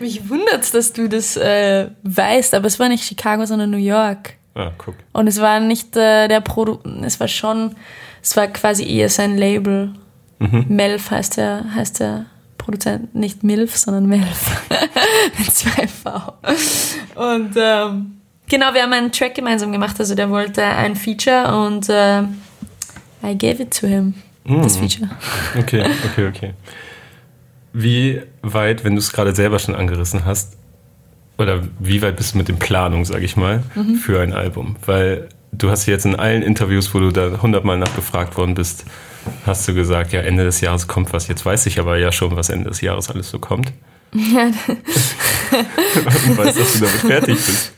mich 0.00 0.28
wundert 0.28 0.72
dass 0.74 0.92
du 0.92 1.08
das 1.08 1.36
äh, 1.36 1.88
weißt, 2.02 2.54
aber 2.54 2.66
es 2.66 2.78
war 2.78 2.88
nicht 2.88 3.04
Chicago, 3.04 3.46
sondern 3.46 3.70
New 3.70 3.76
York. 3.76 4.34
Ah, 4.54 4.72
guck. 4.78 4.94
Und 5.12 5.26
es 5.26 5.40
war 5.40 5.60
nicht 5.60 5.96
äh, 5.96 6.28
der 6.28 6.40
Produ 6.40 6.80
es 7.02 7.20
war 7.20 7.28
schon, 7.28 7.76
es 8.22 8.36
war 8.36 8.48
quasi 8.48 8.84
eher 8.84 9.08
sein 9.08 9.36
Label. 9.36 9.92
Melf 10.40 11.10
heißt 11.10 11.36
der, 11.36 11.66
heißt 11.74 12.00
der 12.00 12.24
Produzent, 12.56 13.14
nicht 13.14 13.42
Milf, 13.42 13.76
sondern 13.76 14.06
Melf. 14.06 14.62
Mit 15.38 15.52
zwei 15.52 15.86
V. 15.86 16.32
Und 17.14 17.54
ähm, 17.56 18.12
genau, 18.48 18.72
wir 18.72 18.82
haben 18.82 18.92
einen 18.92 19.12
Track 19.12 19.34
gemeinsam 19.34 19.70
gemacht, 19.70 19.96
also 19.98 20.14
der 20.14 20.30
wollte 20.30 20.64
ein 20.64 20.96
Feature 20.96 21.66
und 21.66 21.90
äh, 21.90 22.22
I 23.22 23.36
gave 23.36 23.62
it 23.62 23.78
to 23.78 23.86
him, 23.86 24.14
das 24.44 24.78
Feature. 24.78 25.10
Okay, 25.58 25.84
okay, 26.06 26.28
okay. 26.28 26.54
Wie 27.74 28.22
weit, 28.42 28.82
wenn 28.82 28.94
du 28.94 28.98
es 29.00 29.12
gerade 29.12 29.34
selber 29.34 29.58
schon 29.58 29.74
angerissen 29.74 30.24
hast, 30.24 30.56
oder 31.40 31.62
wie 31.78 32.02
weit 32.02 32.16
bist 32.16 32.34
du 32.34 32.38
mit 32.38 32.48
den 32.48 32.58
Planungen, 32.58 33.04
sage 33.04 33.24
ich 33.24 33.36
mal, 33.36 33.62
für 34.02 34.20
ein 34.20 34.32
Album? 34.32 34.76
Weil 34.84 35.28
du 35.52 35.70
hast 35.70 35.86
jetzt 35.86 36.06
in 36.06 36.16
allen 36.16 36.42
Interviews, 36.42 36.92
wo 36.94 37.00
du 37.00 37.10
da 37.10 37.40
hundertmal 37.42 37.78
nachgefragt 37.78 38.36
worden 38.36 38.54
bist, 38.54 38.84
hast 39.46 39.66
du 39.68 39.74
gesagt, 39.74 40.12
ja, 40.12 40.20
Ende 40.20 40.44
des 40.44 40.60
Jahres 40.60 40.86
kommt 40.88 41.12
was. 41.12 41.28
Jetzt 41.28 41.44
weiß 41.44 41.66
ich 41.66 41.80
aber 41.80 41.98
ja 41.98 42.12
schon, 42.12 42.36
was 42.36 42.48
Ende 42.50 42.70
des 42.70 42.80
Jahres 42.80 43.10
alles 43.10 43.30
so 43.30 43.38
kommt. 43.38 43.72
Ja, 44.12 44.46
Und 46.28 46.38
weiß, 46.38 46.54
dass 46.56 46.72
du 46.74 46.78
damit 46.80 47.00
fertig 47.00 47.34
bist. 47.44 47.72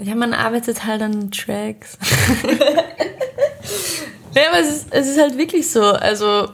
Ja, 0.00 0.14
man 0.14 0.34
arbeitet 0.34 0.84
halt 0.84 1.02
an 1.02 1.30
Tracks. 1.30 1.98
ja, 4.34 4.42
aber 4.50 4.60
es 4.60 4.68
ist, 4.68 4.86
es 4.90 5.08
ist 5.08 5.18
halt 5.20 5.38
wirklich 5.38 5.70
so. 5.70 5.82
Also, 5.82 6.48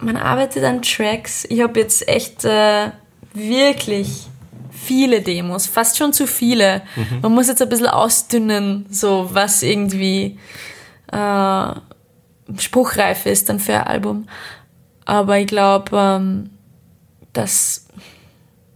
man 0.00 0.16
arbeitet 0.16 0.64
an 0.64 0.82
Tracks. 0.82 1.44
Ich 1.48 1.60
habe 1.60 1.80
jetzt 1.80 2.08
echt 2.08 2.44
äh, 2.44 2.90
wirklich 3.34 4.28
viele 4.70 5.20
Demos, 5.20 5.66
fast 5.66 5.98
schon 5.98 6.12
zu 6.12 6.26
viele. 6.26 6.82
Man 7.22 7.34
muss 7.34 7.48
jetzt 7.48 7.60
ein 7.60 7.68
bisschen 7.68 7.88
ausdünnen, 7.88 8.86
so 8.90 9.28
was 9.32 9.62
irgendwie 9.62 10.38
äh, 11.12 11.72
spruchreif 12.56 13.26
ist 13.26 13.48
dann 13.48 13.60
für 13.60 13.74
ein 13.74 13.86
Album. 13.86 14.28
Aber 15.04 15.38
ich 15.38 15.46
glaube, 15.46 15.96
ähm, 15.96 16.50
dass 17.32 17.86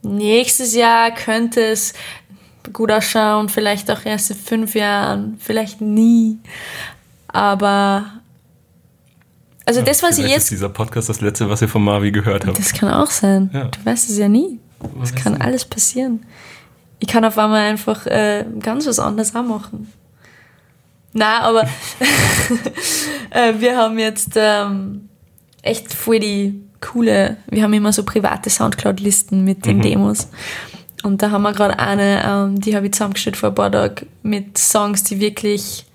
nächstes 0.03 0.75
Jahr 0.75 1.13
könnte 1.13 1.63
es 1.63 1.95
gut 2.73 2.91
ausschauen, 2.91 3.49
vielleicht 3.49 3.91
auch 3.91 4.05
erst 4.05 4.31
in 4.31 4.37
fünf 4.37 4.75
Jahren, 4.75 5.37
vielleicht 5.41 5.81
nie. 5.81 6.39
Aber 7.29 8.22
also 9.66 9.81
Ja, 9.81 9.87
das, 9.87 10.03
was 10.03 10.18
ich 10.18 10.29
jetzt 10.29 10.44
ist 10.44 10.51
dieser 10.51 10.68
Podcast 10.68 11.09
das 11.09 11.20
letzte, 11.20 11.48
was 11.48 11.62
ihr 11.62 11.68
von 11.68 11.83
Marvi 11.83 12.12
gehört 12.12 12.46
habt. 12.46 12.59
Das 12.59 12.72
kann 12.72 12.90
auch 12.90 13.11
sein. 13.11 13.51
Ja. 13.53 13.64
Du 13.64 13.79
weißt 13.85 14.11
es 14.11 14.18
ja 14.18 14.29
nie. 14.29 14.59
Das 14.81 15.12
weiß 15.12 15.14
kann 15.22 15.33
nicht. 15.35 15.42
alles 15.42 15.64
passieren. 15.64 16.25
Ich 16.98 17.09
kann 17.09 17.25
auf 17.25 17.38
einmal 17.38 17.62
einfach 17.70 18.07
äh, 18.07 18.44
ganz 18.61 18.87
was 18.87 18.98
anderes 18.98 19.35
auch 19.35 19.42
machen. 19.42 19.92
Na, 21.12 21.40
aber 21.40 21.62
äh, 23.31 23.55
wir 23.59 23.77
haben 23.77 23.98
jetzt 23.98 24.33
ähm, 24.37 25.09
echt 25.62 25.92
voll 25.92 26.20
die 26.20 26.62
coole, 26.81 27.37
wir 27.48 27.62
haben 27.62 27.72
immer 27.72 27.92
so 27.92 28.03
private 28.03 28.51
Soundcloud-Listen 28.51 29.44
mit 29.44 29.64
den 29.64 29.81
Demos. 29.81 30.29
Und 31.03 31.22
da 31.22 31.31
haben 31.31 31.42
wir 31.42 31.53
gerade 31.53 31.79
eine, 31.79 32.22
ähm, 32.25 32.61
die 32.61 32.77
habe 32.77 32.87
ich 32.87 32.92
zusammengestellt 32.92 33.37
vor 33.37 33.51
ein 33.51 33.55
paar 33.55 33.72
Tagen, 33.72 34.07
mit 34.22 34.59
Songs, 34.59 35.03
die 35.05 35.20
wirklich 35.20 35.87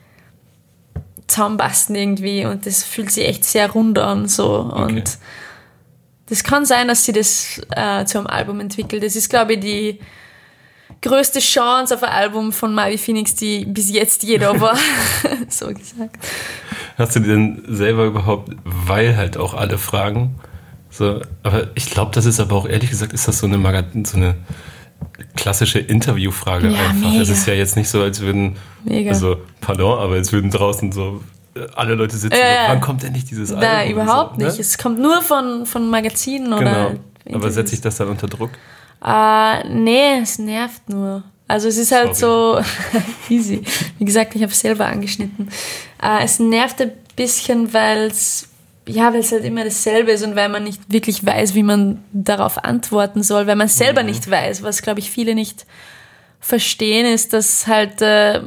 zusammenpassen 1.28 1.96
irgendwie 1.96 2.46
und 2.46 2.66
das 2.66 2.84
fühlt 2.84 3.12
sich 3.12 3.28
echt 3.28 3.44
sehr 3.46 3.70
rund 3.72 4.00
an 4.00 4.28
so 4.28 4.72
Okay. 4.72 4.82
und 4.82 5.18
das 6.30 6.44
kann 6.44 6.66
sein, 6.66 6.88
dass 6.88 7.06
sie 7.06 7.14
das 7.14 7.62
äh, 7.72 8.04
zu 8.06 8.18
einem 8.18 8.28
Album 8.28 8.60
entwickelt. 8.60 9.02
Das 9.02 9.16
ist, 9.16 9.30
glaube 9.30 9.54
ich, 9.54 9.60
die 9.62 10.00
größte 11.02 11.40
Chance 11.40 11.96
auf 11.96 12.04
ein 12.04 12.10
Album 12.10 12.52
von 12.52 12.74
Marvi 12.74 12.98
Phoenix, 12.98 13.36
die 13.36 13.64
bis 13.66 13.90
jetzt 13.92 14.24
jeder 14.24 14.60
war. 14.60 14.78
so 15.50 15.68
gesagt. 15.68 16.18
Hast 16.98 17.16
du 17.16 17.22
denn 17.22 17.64
selber 17.70 18.06
überhaupt, 18.06 18.52
weil 18.66 19.16
halt 19.16 19.38
auch 19.38 19.54
alle 19.54 19.78
fragen, 19.78 20.36
so, 20.90 21.22
aber 21.44 21.68
ich 21.76 21.90
glaube, 21.90 22.12
das 22.14 22.26
ist 22.26 22.40
aber 22.40 22.56
auch 22.56 22.68
ehrlich 22.68 22.90
gesagt, 22.90 23.14
ist 23.14 23.28
das 23.28 23.40
so 23.40 23.48
eine, 23.48 23.58
Maga 23.58 23.84
so 24.04 24.18
eine 24.18 24.36
klassische 25.38 25.80
Interviewfrage 25.80 26.68
Ja, 26.70 26.80
einfach. 26.90 27.10
mega. 27.12 27.22
Es 27.22 27.30
ist 27.30 27.48
ja 27.48 27.54
jetzt 27.54 27.78
nicht 27.78 27.88
so, 27.90 28.02
als 28.02 28.20
würden, 28.20 28.58
Mega. 28.84 29.12
also, 29.12 29.38
pardon, 29.62 29.98
aber 30.00 30.16
als 30.16 30.34
würden 30.34 30.52
draußen 30.52 30.92
so 30.92 31.24
äh, 31.56 31.62
alle 31.76 31.96
Leute 31.96 32.18
sitzen, 32.18 32.36
Ja, 32.38 32.66
so, 32.68 32.72
wann 32.74 32.82
kommt 32.82 33.04
endlich 33.06 33.24
dieses 33.26 33.52
Album? 33.52 33.70
Nein, 33.70 33.92
überhaupt 33.92 34.36
so, 34.36 34.42
ne? 34.42 34.48
nicht. 34.48 34.60
Es 34.60 34.78
kommt 34.78 35.00
nur 35.00 35.22
von, 35.22 35.66
von 35.66 35.90
Magazinen 35.90 36.52
oder. 36.52 36.60
Genau. 36.60 36.78
Aber 36.88 36.96
Interviews. 37.26 37.54
setze 37.56 37.76
ich 37.76 37.82
das 37.82 37.96
dann 37.98 38.10
unter 38.10 38.28
Druck? 38.28 38.52
Äh, 39.06 39.68
nee, 39.70 40.20
es 40.22 40.40
nervt 40.40 40.90
nur. 40.90 41.24
Also 41.48 41.68
es 41.70 41.78
ist 41.78 41.92
halt 41.94 42.16
so 42.16 42.60
easy. 43.30 43.62
Wie 44.00 44.06
gesagt, 44.06 44.36
ich 44.36 44.44
habe 44.44 44.54
selber 44.54 44.86
angeschnitten. 44.88 45.48
Äh, 46.02 46.24
es 46.26 46.40
nervt 46.40 46.82
ein 46.82 46.92
bisschen, 47.16 47.74
weil 47.74 48.08
es 48.08 48.47
ja, 48.88 49.14
weil 49.14 49.20
es 49.20 49.32
halt 49.32 49.44
immer 49.44 49.64
dasselbe 49.64 50.12
ist 50.12 50.24
und 50.24 50.36
weil 50.36 50.50
man 50.50 50.64
nicht 50.64 50.82
wirklich 50.92 51.26
weiß, 51.26 51.54
wie 51.54 51.64
man 51.64 52.04
darauf 52.14 52.64
antworten 52.64 53.24
soll, 53.24 53.48
weil 53.48 53.56
man 53.56 53.68
selber 53.68 54.04
nicht 54.04 54.30
weiß, 54.30 54.64
was 54.64 54.82
glaube 54.82 55.00
ich 55.00 55.12
viele 55.12 55.36
nicht 55.36 55.66
verstehen, 56.40 57.06
ist, 57.06 57.34
dass 57.34 57.68
halt 57.68 58.02
äh, 58.02 58.42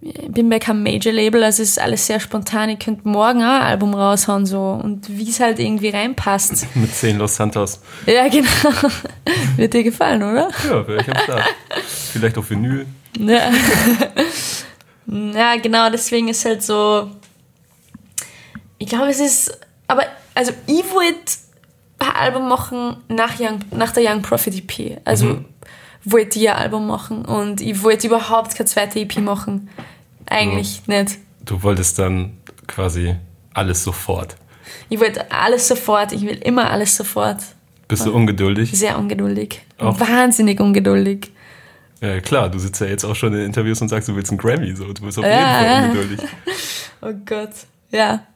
ich 0.00 0.30
bin 0.30 0.48
bei 0.48 0.58
keinem 0.58 0.82
Major-Label, 0.82 1.42
also 1.42 1.62
ist 1.62 1.80
alles 1.80 2.06
sehr 2.06 2.20
spontan. 2.20 2.68
Ich 2.68 2.78
könnte 2.78 3.08
morgen 3.08 3.42
auch 3.42 3.60
ein 3.60 3.62
Album 3.62 3.94
raushauen 3.94 4.46
so 4.46 4.78
und 4.82 5.08
wie 5.08 5.28
es 5.28 5.40
halt 5.40 5.58
irgendwie 5.58 5.88
reinpasst. 5.88 6.66
Mit 6.74 6.94
10 6.94 7.18
Los 7.18 7.36
Santos. 7.36 7.80
Ja, 8.06 8.28
genau. 8.28 8.46
Wird 9.56 9.74
dir 9.74 9.82
gefallen, 9.82 10.22
oder? 10.22 10.50
Ja, 10.68 10.86
wäre 10.86 11.00
ich 11.00 11.08
am 11.08 11.22
Start. 11.22 11.44
Vielleicht 12.12 12.38
auch 12.38 12.48
Vinyl. 12.48 12.86
Ja. 13.18 13.50
ja, 15.34 15.56
genau, 15.56 15.90
deswegen 15.90 16.28
ist 16.28 16.44
halt 16.44 16.62
so. 16.62 17.10
Ich 18.78 18.88
glaube, 18.88 19.08
es 19.08 19.20
ist. 19.20 19.58
Aber, 19.88 20.02
also, 20.34 20.52
ich 20.66 20.84
wollte 20.92 21.32
ein 21.98 22.10
Album 22.14 22.48
machen 22.48 22.96
nach, 23.08 23.38
Young, 23.40 23.60
nach 23.70 23.92
der 23.92 24.10
Young 24.10 24.22
Prophet 24.22 24.54
EP. 24.54 25.00
Also, 25.04 25.44
wollte 26.04 26.38
ich 26.38 26.48
ein 26.50 26.56
Album 26.56 26.86
machen 26.86 27.24
und 27.24 27.60
ich 27.60 27.82
wollte 27.82 28.06
überhaupt 28.06 28.54
keine 28.54 28.66
zweite 28.66 29.00
EP 29.00 29.16
machen. 29.18 29.68
Eigentlich 30.26 30.86
nicht. 30.86 31.18
Du 31.44 31.62
wolltest 31.62 31.98
dann 31.98 32.36
quasi 32.66 33.14
alles 33.54 33.82
sofort. 33.82 34.36
Ich 34.88 35.00
wollte 35.00 35.30
alles 35.32 35.66
sofort, 35.68 36.12
ich 36.12 36.22
will 36.22 36.38
immer 36.42 36.70
alles 36.70 36.96
sofort. 36.96 37.38
Bist 37.88 38.04
du 38.04 38.12
ungeduldig? 38.12 38.72
Sehr 38.76 38.98
ungeduldig. 38.98 39.60
Auch. 39.78 39.98
Wahnsinnig 40.00 40.60
ungeduldig. 40.60 41.30
Ja, 42.00 42.20
klar, 42.20 42.50
du 42.50 42.58
sitzt 42.58 42.80
ja 42.80 42.88
jetzt 42.88 43.04
auch 43.04 43.14
schon 43.14 43.32
in 43.32 43.40
Interviews 43.46 43.80
und 43.80 43.88
sagst, 43.88 44.08
du 44.08 44.14
willst 44.16 44.30
einen 44.30 44.38
Grammy. 44.38 44.74
So. 44.74 44.92
Du 44.92 45.02
bist 45.02 45.18
auf 45.18 45.24
Ja, 45.24 45.30
jeden 45.30 45.70
Fall 45.70 45.84
ungeduldig. 46.04 46.20
Oh 47.02 47.12
Gott. 47.24 47.50
Ja. 47.90 48.26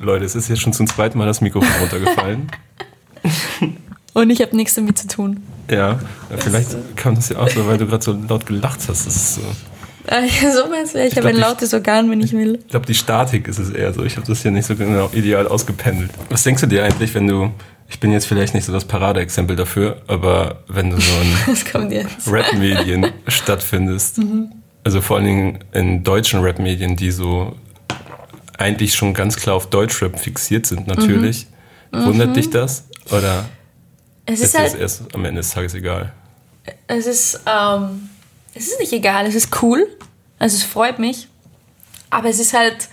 Leute, 0.00 0.24
es 0.24 0.34
ist 0.34 0.48
jetzt 0.48 0.60
schon 0.60 0.72
zum 0.72 0.88
zweiten 0.88 1.18
Mal 1.18 1.26
das 1.26 1.40
Mikrofon 1.40 1.70
runtergefallen. 1.80 2.50
Und 4.14 4.30
ich 4.30 4.40
habe 4.42 4.56
nichts 4.56 4.74
damit 4.74 4.98
zu 4.98 5.06
tun. 5.06 5.42
ja, 5.70 5.98
vielleicht 6.36 6.96
kam 6.96 7.14
das 7.14 7.28
ja 7.30 7.38
auch 7.38 7.48
so, 7.48 7.66
weil 7.66 7.78
du 7.78 7.86
gerade 7.86 8.02
so 8.02 8.12
laut 8.28 8.44
gelacht 8.46 8.80
hast. 8.88 9.06
Das 9.06 9.16
ist 9.16 9.36
so. 9.36 9.42
Äh, 10.06 10.28
so 10.52 10.68
meinst 10.68 10.94
du, 10.94 10.98
ja, 10.98 11.04
ich, 11.04 11.16
habe 11.16 11.28
ein 11.28 11.36
lautes 11.36 11.72
Organ, 11.72 12.10
wenn 12.10 12.20
ich 12.20 12.32
will. 12.32 12.58
Ich 12.64 12.68
glaube, 12.68 12.86
die 12.86 12.94
Statik 12.94 13.46
ist 13.48 13.58
es 13.58 13.70
eher 13.70 13.94
so. 13.94 14.04
Ich 14.04 14.16
habe 14.16 14.26
das 14.26 14.42
hier 14.42 14.50
nicht 14.50 14.66
so 14.66 14.74
genau 14.74 15.08
ideal 15.12 15.46
ausgependelt. 15.46 16.10
Was 16.28 16.42
denkst 16.42 16.62
du 16.62 16.66
dir 16.66 16.84
eigentlich, 16.84 17.14
wenn 17.14 17.26
du. 17.26 17.52
Ich 17.92 18.00
bin 18.00 18.10
jetzt 18.10 18.26
vielleicht 18.26 18.54
nicht 18.54 18.64
so 18.64 18.72
das 18.72 18.86
Paradeexempel 18.86 19.54
dafür, 19.54 20.00
aber 20.06 20.64
wenn 20.66 20.88
du 20.88 20.96
so 20.98 21.12
jetzt. 21.90 22.26
Rap-Medien 22.26 23.12
stattfindest. 23.28 24.18
Also 24.82 25.02
vor 25.02 25.16
allen 25.16 25.26
Dingen 25.26 25.58
in 25.72 26.02
deutschen 26.02 26.40
Rap-Medien, 26.40 26.96
die 26.96 27.10
so 27.10 27.54
eigentlich 28.56 28.94
schon 28.94 29.12
ganz 29.12 29.36
klar 29.36 29.56
auf 29.56 29.68
Deutschrap 29.68 30.18
fixiert 30.18 30.64
sind, 30.64 30.86
natürlich. 30.86 31.46
Wundert 31.90 32.34
dich 32.34 32.48
das? 32.48 32.84
Oder 33.10 33.44
Es 34.24 34.40
ist 34.40 34.58
halt, 34.58 34.74
erst 34.74 35.14
am 35.14 35.26
Ende 35.26 35.42
des 35.42 35.50
Tages 35.50 35.74
egal? 35.74 36.14
es 36.86 37.06
ist, 37.06 37.40
ähm, 37.46 38.08
es 38.54 38.68
ist 38.68 38.80
nicht 38.80 38.94
egal, 38.94 39.26
es 39.26 39.34
ist 39.34 39.62
cool. 39.62 39.86
Also 40.38 40.56
es 40.56 40.64
freut 40.64 40.98
mich. 40.98 41.28
Aber 42.08 42.30
es 42.30 42.38
ist 42.38 42.54
halt 42.54 42.88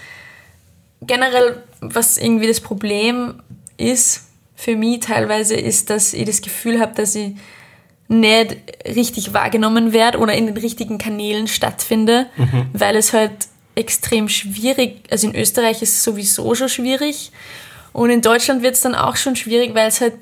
generell, 1.01 1.63
was 1.79 2.17
irgendwie 2.17 2.47
das 2.47 2.59
Problem 2.59 3.41
ist, 3.77 4.25
für 4.59 4.75
mich 4.75 4.99
teilweise, 4.99 5.55
ist, 5.55 5.89
dass 5.89 6.13
ich 6.13 6.25
das 6.25 6.41
Gefühl 6.41 6.81
habe, 6.81 6.93
dass 6.93 7.15
ich 7.15 7.31
nicht 8.09 8.57
richtig 8.85 9.33
wahrgenommen 9.33 9.93
werde 9.93 10.17
oder 10.17 10.33
in 10.33 10.47
den 10.47 10.57
richtigen 10.57 10.97
Kanälen 10.97 11.47
stattfinde, 11.47 12.25
weil 12.73 12.97
es 12.97 13.13
halt 13.13 13.31
extrem 13.75 14.27
schwierig, 14.27 15.03
also 15.09 15.27
in 15.29 15.35
Österreich 15.35 15.81
ist 15.81 15.93
es 15.93 16.03
sowieso 16.03 16.55
schon 16.55 16.67
schwierig 16.67 17.31
und 17.93 18.09
in 18.09 18.21
Deutschland 18.21 18.61
wird 18.61 18.75
es 18.75 18.81
dann 18.81 18.95
auch 18.95 19.15
schon 19.15 19.37
schwierig, 19.37 19.75
weil 19.75 19.87
es 19.87 20.01
halt 20.01 20.15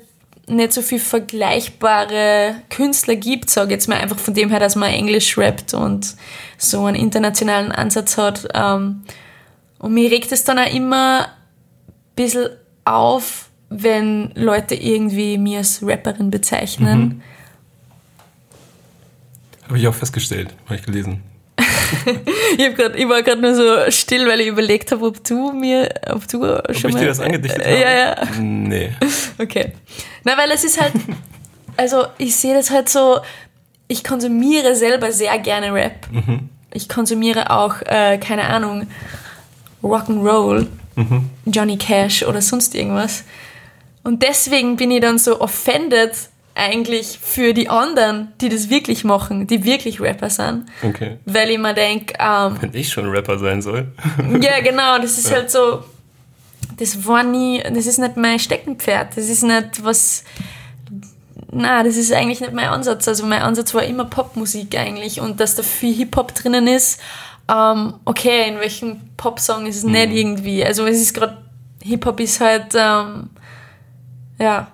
nicht 0.46 0.72
so 0.72 0.82
viel 0.82 1.00
vergleichbare 1.00 2.62
Künstler 2.70 3.16
gibt, 3.16 3.50
sage 3.50 3.72
jetzt 3.72 3.88
mal 3.88 3.98
einfach 3.98 4.20
von 4.20 4.34
dem 4.34 4.50
her, 4.50 4.60
dass 4.60 4.76
man 4.76 4.92
Englisch 4.92 5.36
rappt 5.36 5.74
und 5.74 6.14
so 6.58 6.84
einen 6.84 6.96
internationalen 6.96 7.72
Ansatz 7.72 8.16
hat. 8.16 8.46
Ähm, 8.54 9.02
und 9.80 9.94
mir 9.94 10.10
regt 10.12 10.30
es 10.30 10.44
dann 10.44 10.60
auch 10.60 10.72
immer 10.72 11.24
ein 11.24 11.32
bisschen 12.14 12.50
auf, 12.84 13.47
wenn 13.70 14.30
Leute 14.34 14.74
irgendwie 14.74 15.36
mir 15.38 15.58
als 15.58 15.80
Rapperin 15.82 16.30
bezeichnen. 16.30 17.22
Habe 19.66 19.78
ich 19.78 19.86
auch 19.86 19.94
festgestellt, 19.94 20.54
habe 20.66 20.76
ich 20.76 20.82
gelesen. 20.82 21.22
Ich, 22.58 22.74
grad, 22.74 22.96
ich 22.96 23.08
war 23.08 23.22
gerade 23.22 23.40
nur 23.40 23.54
so 23.54 23.90
still, 23.90 24.26
weil 24.28 24.40
ich 24.40 24.46
überlegt 24.48 24.92
habe, 24.92 25.06
ob 25.06 25.24
du 25.24 25.52
mir, 25.52 25.88
ob 26.10 26.26
du 26.28 26.42
Ob 26.44 26.74
schon 26.76 26.90
ich 26.90 26.94
mal. 26.94 27.00
dir 27.00 27.06
das 27.08 27.20
angedichtet 27.20 27.62
Äh, 27.62 27.70
habe? 27.70 27.80
Ja, 27.82 27.92
ja. 28.34 28.40
Nee. 28.40 28.90
Okay. 29.38 29.72
Na, 30.24 30.36
weil 30.36 30.50
es 30.50 30.64
ist 30.64 30.78
halt, 30.80 30.92
also 31.76 32.04
ich 32.18 32.36
sehe 32.36 32.54
das 32.54 32.70
halt 32.70 32.88
so, 32.90 33.20
ich 33.86 34.04
konsumiere 34.04 34.74
selber 34.74 35.12
sehr 35.12 35.38
gerne 35.38 35.72
Rap. 35.72 36.06
Ich 36.74 36.88
konsumiere 36.88 37.50
auch, 37.50 37.80
äh, 37.86 38.18
keine 38.18 38.44
Ahnung, 38.44 38.86
Rock'n'Roll, 39.82 40.66
Johnny 41.46 41.78
Cash 41.78 42.22
oder 42.24 42.42
sonst 42.42 42.74
irgendwas. 42.74 43.24
Und 44.02 44.22
deswegen 44.22 44.76
bin 44.76 44.90
ich 44.90 45.00
dann 45.00 45.18
so 45.18 45.40
offended 45.40 46.12
eigentlich 46.58 47.18
für 47.22 47.54
die 47.54 47.68
anderen, 47.68 48.32
die 48.40 48.48
das 48.48 48.68
wirklich 48.68 49.04
machen, 49.04 49.46
die 49.46 49.64
wirklich 49.64 50.00
Rapper 50.00 50.28
sind. 50.28 50.66
Okay. 50.82 51.18
Weil 51.24 51.50
ich 51.50 51.58
mir 51.58 51.72
denke, 51.72 52.14
ähm, 52.18 52.56
Wenn 52.60 52.74
ich 52.74 52.90
schon 52.90 53.08
Rapper 53.08 53.38
sein 53.38 53.62
soll. 53.62 53.86
ja, 54.40 54.60
genau, 54.60 54.98
das 54.98 55.18
ist 55.18 55.30
halt 55.30 55.50
so, 55.50 55.84
das 56.76 57.06
war 57.06 57.22
nie, 57.22 57.62
das 57.62 57.86
ist 57.86 57.98
nicht 57.98 58.16
mein 58.16 58.40
Steckenpferd, 58.40 59.16
das 59.16 59.28
ist 59.28 59.44
nicht 59.44 59.84
was, 59.84 60.24
na, 61.52 61.84
das 61.84 61.96
ist 61.96 62.12
eigentlich 62.12 62.40
nicht 62.40 62.52
mein 62.52 62.68
Ansatz. 62.68 63.06
Also 63.06 63.24
mein 63.24 63.42
Ansatz 63.42 63.72
war 63.72 63.84
immer 63.84 64.04
Popmusik 64.06 64.76
eigentlich 64.76 65.20
und 65.20 65.38
dass 65.38 65.54
da 65.54 65.62
viel 65.62 65.94
Hip-Hop 65.94 66.34
drinnen 66.34 66.66
ist, 66.66 67.00
ähm, 67.48 67.94
okay, 68.04 68.48
in 68.48 68.58
welchem 68.58 69.00
Popsong 69.16 69.66
ist 69.66 69.76
es 69.76 69.84
nicht 69.84 70.10
irgendwie, 70.10 70.64
also 70.64 70.86
es 70.86 71.00
ist 71.00 71.14
gerade, 71.14 71.38
Hip-Hop 71.84 72.18
ist 72.18 72.40
halt, 72.40 72.74
ähm, 72.74 73.30
ja, 74.38 74.72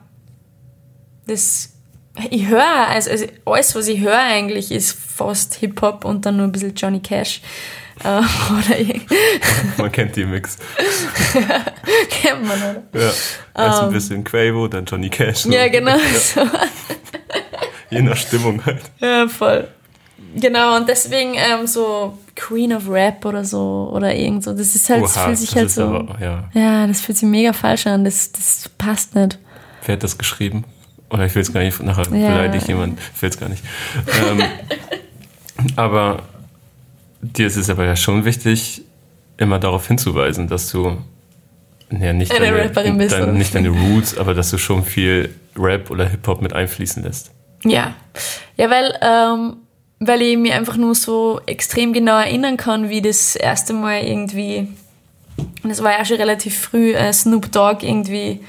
das, 1.26 1.70
ich 2.30 2.46
höre, 2.46 2.88
also, 2.88 3.10
also 3.10 3.26
alles, 3.44 3.74
was 3.74 3.88
ich 3.88 4.00
höre 4.00 4.18
eigentlich, 4.18 4.70
ist 4.70 4.92
fast 4.92 5.54
Hip-Hop 5.56 6.04
und 6.04 6.26
dann 6.26 6.36
nur 6.36 6.46
ein 6.46 6.52
bisschen 6.52 6.74
Johnny 6.74 7.00
Cash. 7.00 7.40
Äh, 8.02 8.20
Man 9.78 9.92
kennt 9.92 10.16
die 10.16 10.24
Mix. 10.24 10.58
kennt 12.10 12.46
man, 12.46 12.58
oder? 12.58 12.82
Ja. 12.92 13.12
Erst 13.66 13.82
ein 13.82 13.92
bisschen 13.92 14.24
Quavo, 14.24 14.68
dann 14.68 14.84
Johnny 14.84 15.08
Cash. 15.08 15.46
Ähm. 15.46 15.52
Ja, 15.52 15.68
genau. 15.68 15.96
So. 15.98 16.42
Je 17.90 18.02
nach 18.02 18.16
Stimmung 18.16 18.64
halt. 18.64 18.82
Ja, 19.00 19.28
voll. 19.28 19.68
Genau, 20.36 20.76
und 20.76 20.88
deswegen 20.88 21.34
ähm, 21.34 21.66
so 21.66 22.18
Queen 22.34 22.72
of 22.72 22.88
Rap 22.88 23.24
oder 23.24 23.44
so 23.44 23.90
oder 23.94 24.14
irgend 24.14 24.42
so. 24.42 24.52
Das 24.52 24.74
ist 24.74 24.90
halt, 24.90 25.04
das 25.04 25.16
Oha, 25.16 25.26
fühlt 25.26 25.38
sich 25.38 25.50
das 25.50 25.58
halt 25.58 25.70
so. 25.70 25.82
aber, 25.82 26.18
ja. 26.20 26.44
ja, 26.52 26.86
das 26.88 27.00
fühlt 27.00 27.18
sich 27.18 27.28
mega 27.28 27.52
falsch 27.52 27.86
an. 27.86 28.04
Das, 28.04 28.32
das 28.32 28.68
passt 28.76 29.14
nicht. 29.14 29.38
Wer 29.86 29.94
hat 29.94 30.02
das 30.02 30.18
geschrieben? 30.18 30.64
Oder 31.10 31.26
ich 31.26 31.34
will 31.34 31.42
es 31.42 31.52
gar 31.52 31.62
nicht, 31.62 31.82
nachher 31.82 32.04
Ja. 32.04 32.28
beleidigt 32.28 32.68
jemand, 32.68 32.98
ich 33.14 33.22
will 33.22 33.30
es 33.30 33.38
gar 33.38 33.48
nicht. 33.48 33.62
Ähm, 34.28 34.42
aber 35.76 36.22
dir 37.20 37.46
ist 37.46 37.56
es 37.56 37.70
aber 37.70 37.84
ja 37.84 37.96
schon 37.96 38.24
wichtig, 38.24 38.82
immer 39.36 39.58
darauf 39.58 39.86
hinzuweisen, 39.86 40.48
dass 40.48 40.70
du 40.70 40.98
ja, 41.90 42.12
nicht, 42.12 42.32
Eine 42.32 42.70
deine, 42.70 43.08
dein, 43.08 43.34
nicht 43.34 43.54
deine 43.54 43.68
Roots, 43.68 44.16
aber 44.16 44.34
dass 44.34 44.50
du 44.50 44.58
schon 44.58 44.84
viel 44.84 45.34
Rap 45.56 45.90
oder 45.90 46.08
Hip-Hop 46.08 46.42
mit 46.42 46.52
einfließen 46.52 47.02
lässt. 47.02 47.30
Ja. 47.64 47.94
Ja, 48.56 48.70
weil, 48.70 48.98
ähm, 49.00 49.56
weil 50.00 50.22
ich 50.22 50.36
mich 50.36 50.52
einfach 50.52 50.76
nur 50.76 50.94
so 50.94 51.40
extrem 51.46 51.92
genau 51.92 52.18
erinnern 52.18 52.56
kann, 52.56 52.88
wie 52.88 53.02
das 53.02 53.36
erste 53.36 53.72
Mal 53.72 54.02
irgendwie, 54.02 54.68
und 55.36 55.68
das 55.70 55.82
war 55.82 55.92
ja 55.92 56.04
schon 56.04 56.16
relativ 56.16 56.58
früh, 56.58 56.94
äh, 56.94 57.12
Snoop 57.12 57.52
Dogg 57.52 57.86
irgendwie 57.86 58.40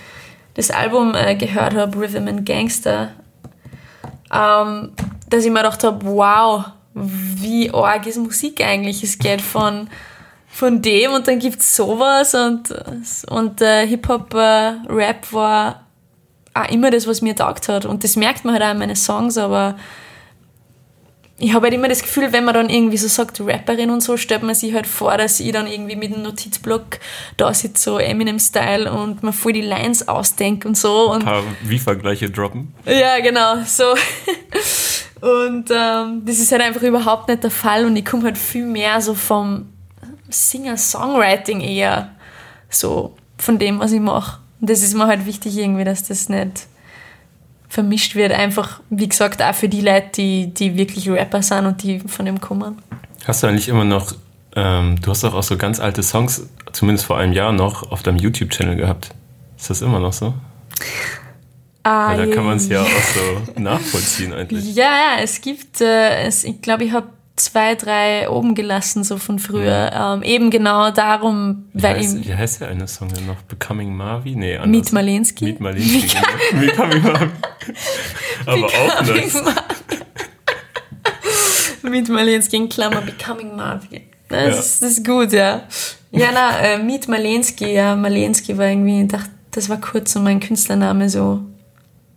das 0.56 0.72
Album 0.72 1.14
äh, 1.16 1.36
gehört 1.36 1.76
habe, 1.76 1.98
Rhythm 1.98 2.28
and 2.28 2.46
Gangster, 2.46 3.12
ähm, 4.34 4.92
dass 5.30 5.46
ich 5.46 5.52
mir 5.52 5.60
gedacht 5.60 5.84
habe, 5.84 6.06
wow, 6.06 6.66
wie 6.94 7.72
arg 7.72 8.08
ist 8.08 8.18
Musik 8.18 8.62
eigentlich? 8.62 9.04
Es 9.04 9.20
geht 9.20 9.42
von, 9.42 9.90
von 10.48 10.82
dem 10.82 11.12
und 11.12 11.28
dann 11.28 11.40
gibt 11.40 11.60
es 11.60 11.76
sowas 11.76 12.34
und, 12.34 12.74
und 13.30 13.62
äh, 13.62 13.86
Hip-Hop-Rap 13.86 15.34
war 15.34 15.84
auch 16.54 16.70
immer 16.70 16.90
das, 16.90 17.06
was 17.06 17.22
mir 17.22 17.36
taugt 17.36 17.68
hat. 17.68 17.86
Und 17.86 18.04
das 18.04 18.16
merkt 18.16 18.46
man 18.46 18.54
halt 18.54 18.64
auch 18.64 18.72
in 18.72 18.78
meinen 18.78 18.96
Songs, 18.96 19.38
aber 19.38 19.76
ich 21.38 21.54
habe 21.54 21.66
halt 21.66 21.74
immer 21.74 21.90
das 21.90 22.02
Gefühl, 22.02 22.32
wenn 22.32 22.46
man 22.46 22.54
dann 22.54 22.70
irgendwie 22.70 22.96
so 22.98 23.08
sagt, 23.10 23.42
Rapperin 23.42 23.90
und 23.90 24.02
so, 24.02 24.16
stellt 24.16 24.44
man 24.44 24.56
sich 24.56 24.74
halt 24.74 24.88
vor, 24.88 25.18
dass 25.18 25.40
ich 25.42 25.52
dann 25.52 25.68
irgendwie 25.68 25.98
mit 25.98 26.14
einem 26.14 26.24
Notizblock 26.24 27.00
da 27.36 27.54
sitze, 27.54 27.84
so 27.84 28.00
Eminem-Style 28.00 28.92
und 28.92 29.22
mir 29.22 29.34
voll 29.34 29.52
die 29.54 29.62
Lines 29.62 30.08
ausdenke 30.08 30.66
und 30.68 30.78
so. 30.78 31.12
Und 31.12 31.20
Ein 31.20 31.26
paar 31.26 31.44
Wie-Vergleiche 31.64 32.30
droppen. 32.30 32.74
ja, 32.86 33.20
genau, 33.20 33.58
so. 33.66 33.84
Und 35.22 35.72
ähm, 35.72 36.22
das 36.26 36.38
ist 36.40 36.52
halt 36.52 36.62
einfach 36.62 36.84
überhaupt 36.84 37.30
nicht 37.30 37.42
der 37.42 37.50
Fall 37.50 37.86
und 37.86 37.96
ich 37.96 38.06
komme 38.06 38.24
halt 38.26 38.38
viel 38.38 38.66
mehr 38.66 39.02
so 39.02 39.16
vom 39.16 39.70
Singer-Songwriting 40.30 41.62
eher 41.62 42.12
so 42.70 43.16
von 43.38 43.58
dem, 43.58 43.80
was 43.80 43.92
ich 43.92 44.02
mache. 44.02 44.40
Und 44.62 44.70
das 44.70 44.84
ist 44.84 44.94
mir 44.94 45.08
halt 45.08 45.26
wichtig 45.26 45.58
irgendwie, 45.58 45.84
dass 45.84 46.04
das 46.04 46.30
nicht 46.30 46.68
vermischt 47.70 48.16
wird. 48.16 48.32
Einfach, 48.32 48.82
wie 48.90 49.08
gesagt, 49.08 49.42
auch 49.42 49.56
für 49.56 49.70
die 49.70 49.82
Leute, 49.82 50.10
die, 50.16 50.54
die 50.54 50.78
wirklich 50.78 51.10
Rapper 51.10 51.42
sind 51.42 51.66
und 51.66 51.84
die 51.84 52.00
von 52.00 52.26
dem 52.26 52.40
kommen. 52.40 52.82
Hast 53.26 53.44
du 53.44 53.48
eigentlich 53.48 53.68
immer 53.70 53.84
noch, 53.84 54.14
ähm, 54.56 55.00
du 55.02 55.12
hast 55.12 55.24
doch 55.24 55.34
auch 55.34 55.44
so 55.44 55.58
ganz 55.58 55.80
alte 55.80 56.04
Songs, 56.04 56.48
zumindest 56.72 57.06
vor 57.06 57.18
einem 57.18 57.34
Jahr 57.34 57.52
noch, 57.52 57.92
auf 57.92 58.04
deinem 58.04 58.18
YouTube-Channel 58.18 58.76
gehabt. 58.76 59.10
Ist 59.58 59.70
das 59.70 59.82
immer 59.82 60.00
noch 60.00 60.14
so? 60.14 60.34
Ah, 61.84 62.10
Weil 62.10 62.26
da 62.28 62.36
kann 62.36 62.46
man 62.46 62.58
es 62.58 62.68
ja 62.68 62.82
auch 62.82 62.88
so 62.88 63.62
nachvollziehen 63.62 64.34
eigentlich. 64.34 64.66
Ja, 64.76 64.86
ja, 64.86 65.24
es 65.24 65.40
gibt, 65.40 65.82
äh, 65.82 66.24
es, 66.24 66.44
ich 66.44 66.60
glaube, 66.62 66.84
ich 66.84 66.92
habe 66.92 67.08
zwei, 67.36 67.76
drei 67.76 68.30
oben 68.30 68.56
gelassen, 68.56 69.04
so 69.04 69.18
von 69.18 69.40
früher. 69.40 69.92
Ähm, 69.94 70.24
eben 70.24 70.50
genau 70.52 70.92
darum, 70.92 71.66
Wie 71.74 71.84
weil 71.84 71.98
heißt, 71.98 72.18
ich 72.18 72.28
wie 72.28 72.36
heißt 72.36 72.62
der 72.62 72.70
eine 72.70 72.88
Song 72.88 73.10
denn 73.10 73.26
noch? 73.26 73.42
Becoming 73.44 73.94
Marvi? 73.96 74.36
Nee, 74.36 74.56
anders. 74.56 74.70
Meet 74.70 74.92
Malensky. 74.94 75.46
Meet 75.46 75.60
Malensky. 75.60 76.00
genau. 76.54 76.62
Becoming 76.66 77.02
Marvi. 77.04 77.30
Aber 78.46 78.66
auch 78.66 79.02
nice. 79.04 79.44
Meet 81.84 82.10
Malensky 82.10 82.56
in 82.58 82.70
Klammer, 82.70 83.02
Becoming 83.02 83.56
Marvin. 83.56 84.02
Das, 84.30 84.42
Ja. 84.42 84.60
ist, 84.60 84.82
das 84.82 84.92
ist 84.92 85.06
gut, 85.06 85.32
ja. 85.34 85.62
Ja, 86.12 86.28
na, 86.34 86.58
äh, 86.60 86.78
Meet 86.80 87.08
Malensky, 87.08 87.74
ja, 87.74 87.96
Malensky 87.96 88.58
war 88.58 88.68
irgendwie, 88.68 89.02
ich 89.04 89.08
dachte, 89.08 89.30
das 89.52 89.70
war 89.70 89.78
kurz 89.80 90.14
so 90.14 90.20
mein 90.20 90.40
Künstlername, 90.40 91.10
so. 91.10 91.42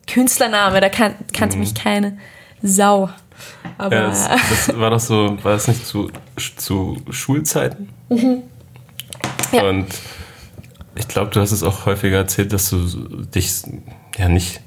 Künstlername, 0.07 0.81
da 0.81 0.89
kan 0.89 1.15
kannte 1.35 1.59
mich 1.59 1.75
keine 1.75 2.17
Sau. 2.63 3.11
Aber. 3.77 3.95
Ja, 3.95 4.09
das, 4.09 4.29
das 4.67 4.79
war 4.79 4.91
doch 4.91 5.01
so, 5.01 5.37
war 5.43 5.53
das 5.53 5.69
nicht 5.69 5.87
zu, 5.87 6.11
zu 6.57 6.97
Schulzeiten? 7.11 7.89
Mhm. 8.09 8.43
Ja. 9.53 9.69
Und 9.69 9.87
ich 10.95 11.09
glaube, 11.09 11.31
du 11.31 11.41
hast 11.41 11.53
es 11.53 11.63
auch 11.63 11.87
häufiger 11.87 12.19
erzählt, 12.19 12.53
dass 12.53 12.71
du 12.71 12.79
dich 13.35 13.63
ja 14.17 14.29
nicht 14.29 14.61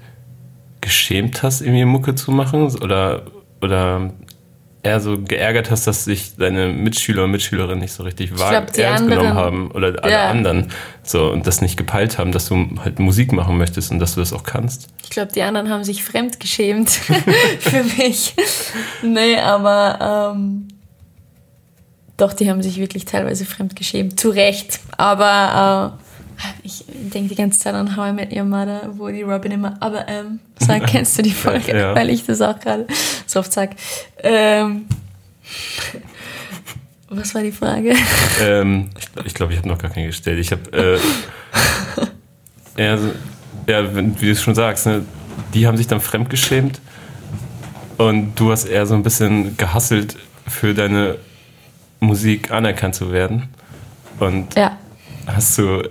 geschämt 0.79 1.43
hast, 1.43 1.61
irgendwie 1.61 1.85
Mucke 1.85 2.15
zu 2.15 2.31
machen 2.31 2.63
oder, 2.77 3.23
oder 3.61 4.11
eher 4.83 4.99
so 4.99 5.19
geärgert 5.21 5.69
hast, 5.69 5.85
dass 5.85 6.05
sich 6.05 6.35
deine 6.37 6.67
Mitschüler 6.69 7.25
und 7.25 7.31
Mitschülerinnen 7.31 7.79
nicht 7.79 7.93
so 7.93 8.01
richtig 8.03 8.37
wahr 8.39 8.51
ernst 8.53 8.73
genommen 8.73 9.11
anderen- 9.11 9.33
haben 9.35 9.71
oder 9.71 10.03
alle 10.03 10.11
Ja. 10.11 10.29
anderen 10.29 10.71
so 11.03 11.29
und 11.31 11.45
das 11.45 11.61
nicht 11.61 11.77
gepeilt 11.77 12.17
haben, 12.17 12.31
dass 12.31 12.47
du 12.47 12.67
halt 12.83 12.97
Musik 12.99 13.31
machen 13.31 13.57
möchtest 13.57 13.91
und 13.91 13.99
dass 13.99 14.15
du 14.15 14.21
das 14.21 14.33
auch 14.33 14.43
kannst. 14.43 14.87
Ich 15.03 15.11
glaube, 15.11 15.31
die 15.33 15.43
anderen 15.43 15.69
haben 15.69 15.83
sich 15.83 16.03
fremd 16.03 16.39
geschämt 16.39 16.89
für 17.59 17.83
mich. 17.97 18.33
Nee, 19.03 19.37
aber 19.37 20.33
ähm, 20.35 20.67
doch, 22.17 22.33
die 22.33 22.49
haben 22.49 22.61
sich 22.63 22.77
wirklich 22.77 23.05
teilweise 23.05 23.45
fremd 23.45 23.75
geschämt. 23.75 24.19
Zu 24.19 24.29
Recht. 24.29 24.79
Aber 24.97 25.97
äh, 25.99 26.10
ich 26.63 26.85
denke 26.87 27.29
die 27.29 27.35
ganze 27.35 27.59
Zeit 27.59 27.73
an 27.73 27.95
How 27.95 28.09
I 28.09 28.13
Met 28.13 28.33
Your 28.35 28.43
Mother, 28.43 28.89
wo 28.97 29.09
die 29.09 29.21
Robin 29.23 29.51
immer, 29.51 29.77
aber 29.79 30.07
ähm, 30.07 30.39
sagt, 30.59 30.87
kennst 30.87 31.17
du 31.17 31.21
die 31.23 31.31
Folge? 31.45 31.77
Ja. 31.77 31.95
Weil 31.95 32.09
ich 32.09 32.25
das 32.25 32.41
auch 32.41 32.59
gerade 32.59 32.87
so 33.25 33.39
oft 33.39 33.51
sage. 33.51 33.75
Ähm, 34.23 34.85
was 37.09 37.35
war 37.35 37.41
die 37.43 37.51
Frage? 37.51 37.93
Ähm, 38.41 38.89
ich 39.25 39.33
glaube, 39.33 39.51
ich, 39.53 39.59
habe 39.59 39.67
noch 39.67 39.77
gar 39.77 39.91
keine 39.91 40.07
gestellt. 40.07 40.39
Ich 40.39 40.51
habe 40.51 40.99
äh, 42.77 42.81
eher 42.81 42.97
so, 42.99 43.11
ja, 43.67 43.95
wie 43.95 44.03
du 44.25 44.31
es 44.31 44.41
schon 44.41 44.55
sagst, 44.55 44.85
ne, 44.85 45.05
die 45.53 45.67
haben 45.67 45.77
sich 45.77 45.87
dann 45.87 45.99
fremdgeschämt 45.99 46.79
und 47.97 48.35
du 48.35 48.51
hast 48.51 48.65
eher 48.65 48.85
so 48.85 48.93
ein 48.93 49.03
bisschen 49.03 49.57
gehasselt 49.57 50.15
für 50.47 50.73
deine 50.73 51.17
Musik 51.99 52.49
anerkannt 52.51 52.95
zu 52.95 53.11
werden. 53.11 53.49
Und 54.19 54.55
Ja. 54.55 54.77
hast 55.27 55.57
du 55.57 55.83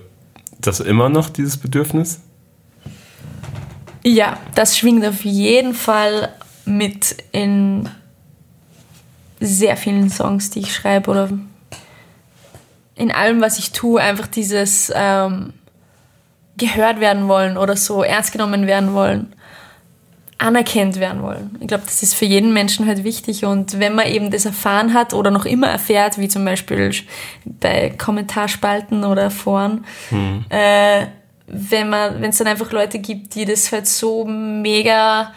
das 0.67 0.81
immer 0.81 1.09
noch, 1.09 1.29
dieses 1.31 1.57
Bedürfnis? 1.57 2.21
Ja, 4.03 4.39
das 4.55 4.79
schwingt 4.79 5.05
auf 5.05 5.25
jeden 5.25 5.75
Fall 5.75 6.31
mit 6.65 7.17
in 7.33 7.89
sehr 9.41 9.77
vielen 9.77 10.11
Songs, 10.11 10.51
die 10.51 10.61
ich 10.61 10.75
schreibe 10.75 11.11
oder 11.11 11.31
in 12.95 13.11
allem, 13.11 13.41
was 13.41 13.59
ich 13.59 13.73
tue, 13.73 14.01
einfach 14.01 14.27
dieses 14.27 14.93
ähm, 14.95 15.55
gehört 16.57 17.01
werden 17.01 17.29
wollen 17.29 17.57
oder 17.57 17.77
so 17.77 18.03
ernst 18.03 18.33
genommen 18.33 18.67
werden 18.67 18.93
wollen, 18.93 19.35
anerkannt 20.41 20.99
werden 20.99 21.23
wollen. 21.23 21.57
Ich 21.61 21.69
glaube, 21.69 21.85
das 21.85 22.03
ist 22.03 22.15
für 22.15 22.25
jeden 22.25 22.55
Menschen 22.55 22.87
halt 22.87 23.05
wichtig 23.05 23.45
und 23.45 23.79
wenn 23.79 23.95
man 23.95 24.07
eben 24.07 24.31
das 24.31 24.47
erfahren 24.47 24.95
hat 24.95 25.13
oder 25.13 25.31
noch 25.31 25.45
immer 25.45 25.69
erfährt, 25.69 26.17
wie 26.17 26.29
zum 26.29 26.47
Beispiel 26.47 26.93
bei 27.45 27.91
Kommentarspalten 27.91 29.05
oder 29.05 29.31
Foren, 29.31 29.85
äh, 30.49 31.07
wenn 31.47 31.91
man, 31.91 32.23
wenn 32.23 32.31
es 32.31 32.39
dann 32.39 32.47
einfach 32.47 32.73
Leute 32.73 33.01
gibt, 33.01 33.35
die 33.35 33.45
das 33.45 33.71
halt 33.71 33.87
so 33.87 34.25
mega 34.25 35.33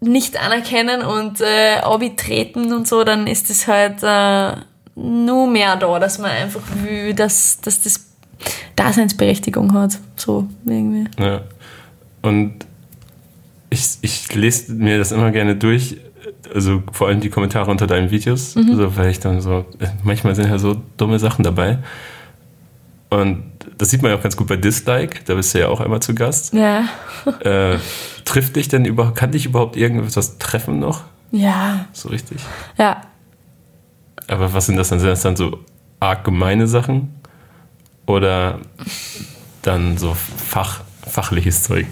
nicht 0.00 0.40
anerkennen 0.40 1.02
und 1.02 1.40
äh, 1.40 1.80
treten 2.14 2.72
und 2.72 2.86
so, 2.86 3.02
dann 3.02 3.26
ist 3.26 3.50
es 3.50 3.66
halt 3.66 4.00
äh, 4.04 4.60
nur 4.94 5.48
mehr 5.48 5.74
da, 5.74 5.98
dass 5.98 6.18
man 6.18 6.30
einfach 6.30 6.62
will, 6.84 7.14
dass, 7.14 7.60
dass 7.62 7.80
das 7.80 8.06
Daseinsberechtigung 8.76 9.72
hat. 9.74 9.98
So 10.14 10.46
irgendwie. 10.64 11.08
Ja. 11.20 11.40
Und 12.22 12.67
ich, 13.70 13.98
ich 14.00 14.34
lese 14.34 14.72
mir 14.72 14.98
das 14.98 15.12
immer 15.12 15.30
gerne 15.30 15.56
durch, 15.56 15.98
also 16.54 16.82
vor 16.92 17.08
allem 17.08 17.20
die 17.20 17.30
Kommentare 17.30 17.70
unter 17.70 17.86
deinen 17.86 18.10
Videos, 18.10 18.52
so, 18.52 18.96
weil 18.96 19.10
ich 19.10 19.20
dann 19.20 19.40
so, 19.40 19.64
manchmal 20.02 20.34
sind 20.34 20.48
ja 20.48 20.58
so 20.58 20.80
dumme 20.96 21.18
Sachen 21.18 21.42
dabei. 21.42 21.78
Und 23.10 23.44
das 23.78 23.90
sieht 23.90 24.02
man 24.02 24.10
ja 24.10 24.18
auch 24.18 24.22
ganz 24.22 24.36
gut 24.36 24.48
bei 24.48 24.56
Dislike, 24.56 25.20
da 25.24 25.34
bist 25.34 25.54
du 25.54 25.60
ja 25.60 25.68
auch 25.68 25.80
einmal 25.80 26.00
zu 26.00 26.14
Gast. 26.14 26.54
Ja. 26.54 26.84
Äh, 27.40 27.78
trifft 28.24 28.56
dich 28.56 28.68
denn 28.68 28.84
überhaupt, 28.86 29.16
kann 29.16 29.32
dich 29.32 29.44
überhaupt 29.44 29.76
irgendwas 29.76 30.38
treffen 30.38 30.78
noch? 30.78 31.02
Ja. 31.30 31.86
So 31.92 32.08
richtig? 32.08 32.38
Ja. 32.78 33.02
Aber 34.28 34.54
was 34.54 34.66
sind 34.66 34.76
das 34.76 34.88
dann? 34.88 34.98
Sind 34.98 35.08
das 35.08 35.22
dann 35.22 35.36
so 35.36 35.58
arg 36.00 36.24
gemeine 36.24 36.66
Sachen? 36.66 37.14
Oder 38.06 38.60
dann 39.62 39.98
so 39.98 40.14
Fach, 40.14 40.80
fachliches 41.06 41.64
Zeug? 41.64 41.86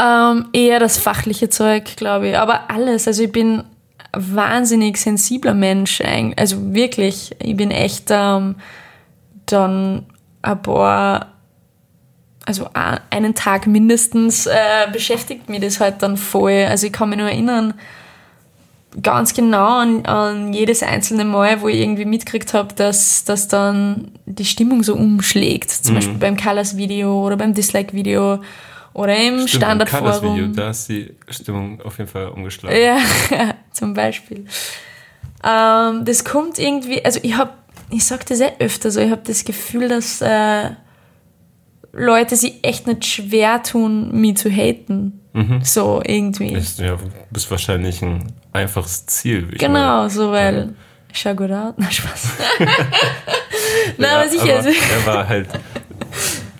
Ähm, 0.00 0.46
eher 0.52 0.78
das 0.78 0.96
fachliche 0.96 1.50
Zeug, 1.50 1.96
glaube 1.96 2.28
ich. 2.28 2.38
Aber 2.38 2.70
alles. 2.70 3.06
Also 3.06 3.24
ich 3.24 3.32
bin 3.32 3.64
wahnsinnig 4.12 4.96
sensibler 4.96 5.54
Mensch. 5.54 6.02
Also 6.36 6.74
wirklich, 6.74 7.36
ich 7.38 7.56
bin 7.56 7.70
echt 7.70 8.06
ähm, 8.08 8.56
dann 9.46 10.06
ein 10.42 10.62
paar, 10.62 11.34
also 12.46 12.70
einen 13.10 13.34
Tag 13.34 13.66
mindestens 13.66 14.46
äh, 14.46 14.88
beschäftigt 14.90 15.48
mich 15.50 15.60
das 15.60 15.80
halt 15.80 16.02
dann 16.02 16.16
voll. 16.16 16.66
Also 16.68 16.86
ich 16.86 16.92
kann 16.92 17.10
mich 17.10 17.18
nur 17.18 17.28
erinnern, 17.28 17.74
ganz 19.02 19.34
genau 19.34 19.80
an, 19.80 20.06
an 20.06 20.52
jedes 20.52 20.82
einzelne 20.82 21.24
Mal, 21.24 21.60
wo 21.60 21.68
ich 21.68 21.78
irgendwie 21.78 22.06
mitgekriegt 22.06 22.54
habe, 22.54 22.74
dass, 22.74 23.24
dass 23.24 23.48
dann 23.48 24.12
die 24.24 24.46
Stimmung 24.46 24.82
so 24.82 24.94
umschlägt. 24.94 25.70
Zum 25.70 25.92
mhm. 25.92 25.98
Beispiel 25.98 26.18
beim 26.18 26.36
Colors-Video 26.36 27.24
oder 27.26 27.36
beim 27.36 27.52
Dislike-Video 27.52 28.40
oder 28.92 29.16
im 29.16 29.46
Stimmt, 29.46 29.50
Standardforum. 29.50 30.36
Video, 30.36 30.46
da 30.48 30.70
ist 30.70 30.88
die 30.88 31.14
Stimmung 31.28 31.80
auf 31.82 31.98
jeden 31.98 32.10
Fall 32.10 32.28
umgeschlagen. 32.28 32.76
Ja, 32.80 32.98
zum 33.72 33.94
Beispiel. 33.94 34.46
Ähm, 35.44 36.04
das 36.04 36.24
kommt 36.24 36.58
irgendwie, 36.58 37.04
also 37.04 37.20
ich 37.22 37.36
habe, 37.36 37.52
ich 37.90 38.04
sage 38.04 38.24
das 38.28 38.40
eh 38.40 38.52
öfter 38.58 38.90
so, 38.90 39.00
ich 39.00 39.10
habe 39.10 39.22
das 39.24 39.44
Gefühl, 39.44 39.88
dass 39.88 40.20
äh, 40.20 40.70
Leute 41.92 42.36
sich 42.36 42.62
echt 42.62 42.86
nicht 42.86 43.04
schwer 43.04 43.62
tun, 43.62 44.20
mich 44.20 44.36
zu 44.36 44.50
haten. 44.50 45.20
Mhm. 45.32 45.60
So 45.62 46.02
irgendwie. 46.04 46.52
Ist, 46.52 46.80
ja, 46.80 46.96
bist 47.30 47.50
wahrscheinlich 47.50 48.02
ein 48.02 48.32
einfaches 48.52 49.06
Ziel. 49.06 49.46
Genau, 49.58 49.98
meine. 49.98 50.10
so 50.10 50.32
weil 50.32 50.56
ja. 50.56 50.68
schau 51.12 51.34
gut 51.34 51.52
aus. 51.52 51.74
Na, 51.78 51.90
Spaß. 51.90 52.28
Na, 53.96 54.06
ja, 54.06 54.20
aber 54.20 54.28
sicher. 54.28 54.58
Aber 54.58 54.68
er 54.68 55.06
war 55.06 55.28
halt 55.28 55.48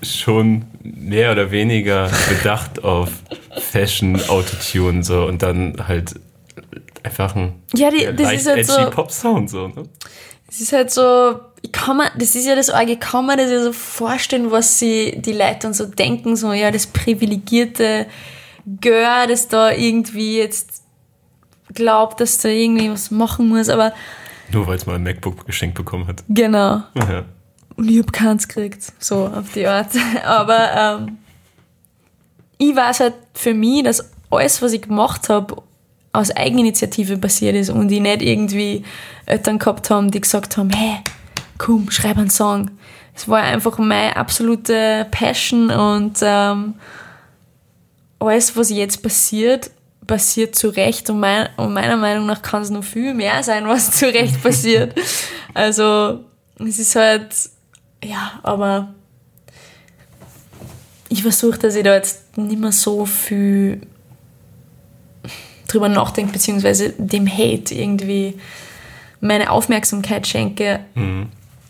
schon 0.02 0.64
mehr 0.82 1.32
oder 1.32 1.50
weniger 1.50 2.10
bedacht 2.28 2.82
auf 2.84 3.10
Fashion, 3.58 4.20
Autotune 4.28 5.02
so 5.04 5.26
und 5.26 5.42
dann 5.42 5.76
halt 5.86 6.14
einfach 7.02 7.34
ein 7.36 7.54
ja, 7.74 7.90
die, 7.90 8.08
das 8.16 8.32
ist 8.32 8.46
halt 8.46 8.58
edgy 8.58 8.84
so, 8.84 8.90
Pop-Sound 8.90 9.50
so. 9.50 9.68
Ne? 9.68 9.84
Es 10.48 10.60
ist 10.60 10.72
halt 10.72 10.90
so, 10.90 11.40
ich 11.62 11.72
kann 11.72 11.98
mir, 11.98 12.10
das 12.16 12.34
ist 12.34 12.46
ja 12.46 12.54
das 12.54 12.70
Arge, 12.70 12.92
ich 12.92 13.00
kann 13.00 13.26
mir 13.26 13.36
das 13.36 13.50
ja 13.50 13.62
so 13.62 13.72
vorstellen, 13.72 14.50
was 14.50 14.78
sie 14.78 15.20
die 15.20 15.32
Leute 15.32 15.60
dann 15.62 15.74
so 15.74 15.86
denken, 15.86 16.36
so 16.36 16.52
ja, 16.52 16.70
das 16.70 16.86
privilegierte 16.86 18.06
Girl, 18.80 19.26
das 19.28 19.48
da 19.48 19.70
irgendwie 19.70 20.38
jetzt 20.38 20.82
glaubt, 21.74 22.20
dass 22.20 22.38
da 22.38 22.48
irgendwie 22.48 22.90
was 22.90 23.10
machen 23.10 23.48
muss, 23.48 23.68
aber 23.68 23.92
nur 24.52 24.66
weil 24.66 24.76
es 24.76 24.86
mal 24.86 24.96
ein 24.96 25.02
MacBook 25.02 25.46
geschenkt 25.46 25.76
bekommen 25.76 26.06
hat. 26.08 26.24
Genau. 26.28 26.82
Ja. 26.94 27.24
Und 27.80 27.90
ich 27.90 27.98
hab 27.98 28.12
keins 28.12 28.46
gekriegt, 28.46 28.92
so 28.98 29.26
auf 29.26 29.54
die 29.54 29.66
Art. 29.66 29.88
Aber 30.26 30.98
ähm, 31.00 31.18
ich 32.58 32.76
weiß 32.76 33.00
halt 33.00 33.14
für 33.32 33.54
mich, 33.54 33.84
dass 33.84 34.10
alles, 34.28 34.60
was 34.60 34.74
ich 34.74 34.82
gemacht 34.82 35.30
habe, 35.30 35.62
aus 36.12 36.30
Eigeninitiative 36.30 37.16
passiert 37.16 37.56
ist 37.56 37.70
und 37.70 37.90
ich 37.90 38.02
nicht 38.02 38.20
irgendwie 38.20 38.84
Eltern 39.24 39.58
gehabt 39.58 39.88
haben, 39.88 40.10
die 40.10 40.20
gesagt 40.20 40.58
haben, 40.58 40.68
hey, 40.68 40.98
komm, 41.56 41.90
schreib 41.90 42.18
einen 42.18 42.28
Song. 42.28 42.70
Es 43.14 43.26
war 43.28 43.44
einfach 43.44 43.78
meine 43.78 44.14
absolute 44.14 45.06
Passion 45.10 45.70
und 45.70 46.18
ähm, 46.20 46.74
alles, 48.18 48.54
was 48.58 48.68
jetzt 48.68 49.02
passiert, 49.02 49.70
passiert 50.06 50.54
zu 50.54 50.68
Recht 50.68 51.08
und, 51.08 51.20
mein, 51.20 51.48
und 51.56 51.72
meiner 51.72 51.96
Meinung 51.96 52.26
nach 52.26 52.42
kann 52.42 52.60
es 52.60 52.68
noch 52.68 52.84
viel 52.84 53.14
mehr 53.14 53.42
sein, 53.42 53.66
was 53.66 53.90
zu 53.96 54.04
Recht 54.04 54.42
passiert. 54.42 54.94
also 55.54 56.26
es 56.58 56.78
ist 56.78 56.94
halt 56.94 57.28
ja, 58.04 58.40
aber 58.42 58.94
ich 61.08 61.22
versuche, 61.22 61.58
dass 61.58 61.74
ich 61.74 61.84
da 61.84 61.94
jetzt 61.94 62.36
nicht 62.36 62.60
mehr 62.60 62.72
so 62.72 63.04
viel 63.06 63.80
drüber 65.68 65.88
nachdenke, 65.88 66.32
beziehungsweise 66.32 66.90
dem 66.90 67.26
Hate 67.26 67.74
irgendwie 67.74 68.38
meine 69.20 69.50
Aufmerksamkeit 69.50 70.26
schenke. 70.26 70.80
Mhm. 70.94 71.28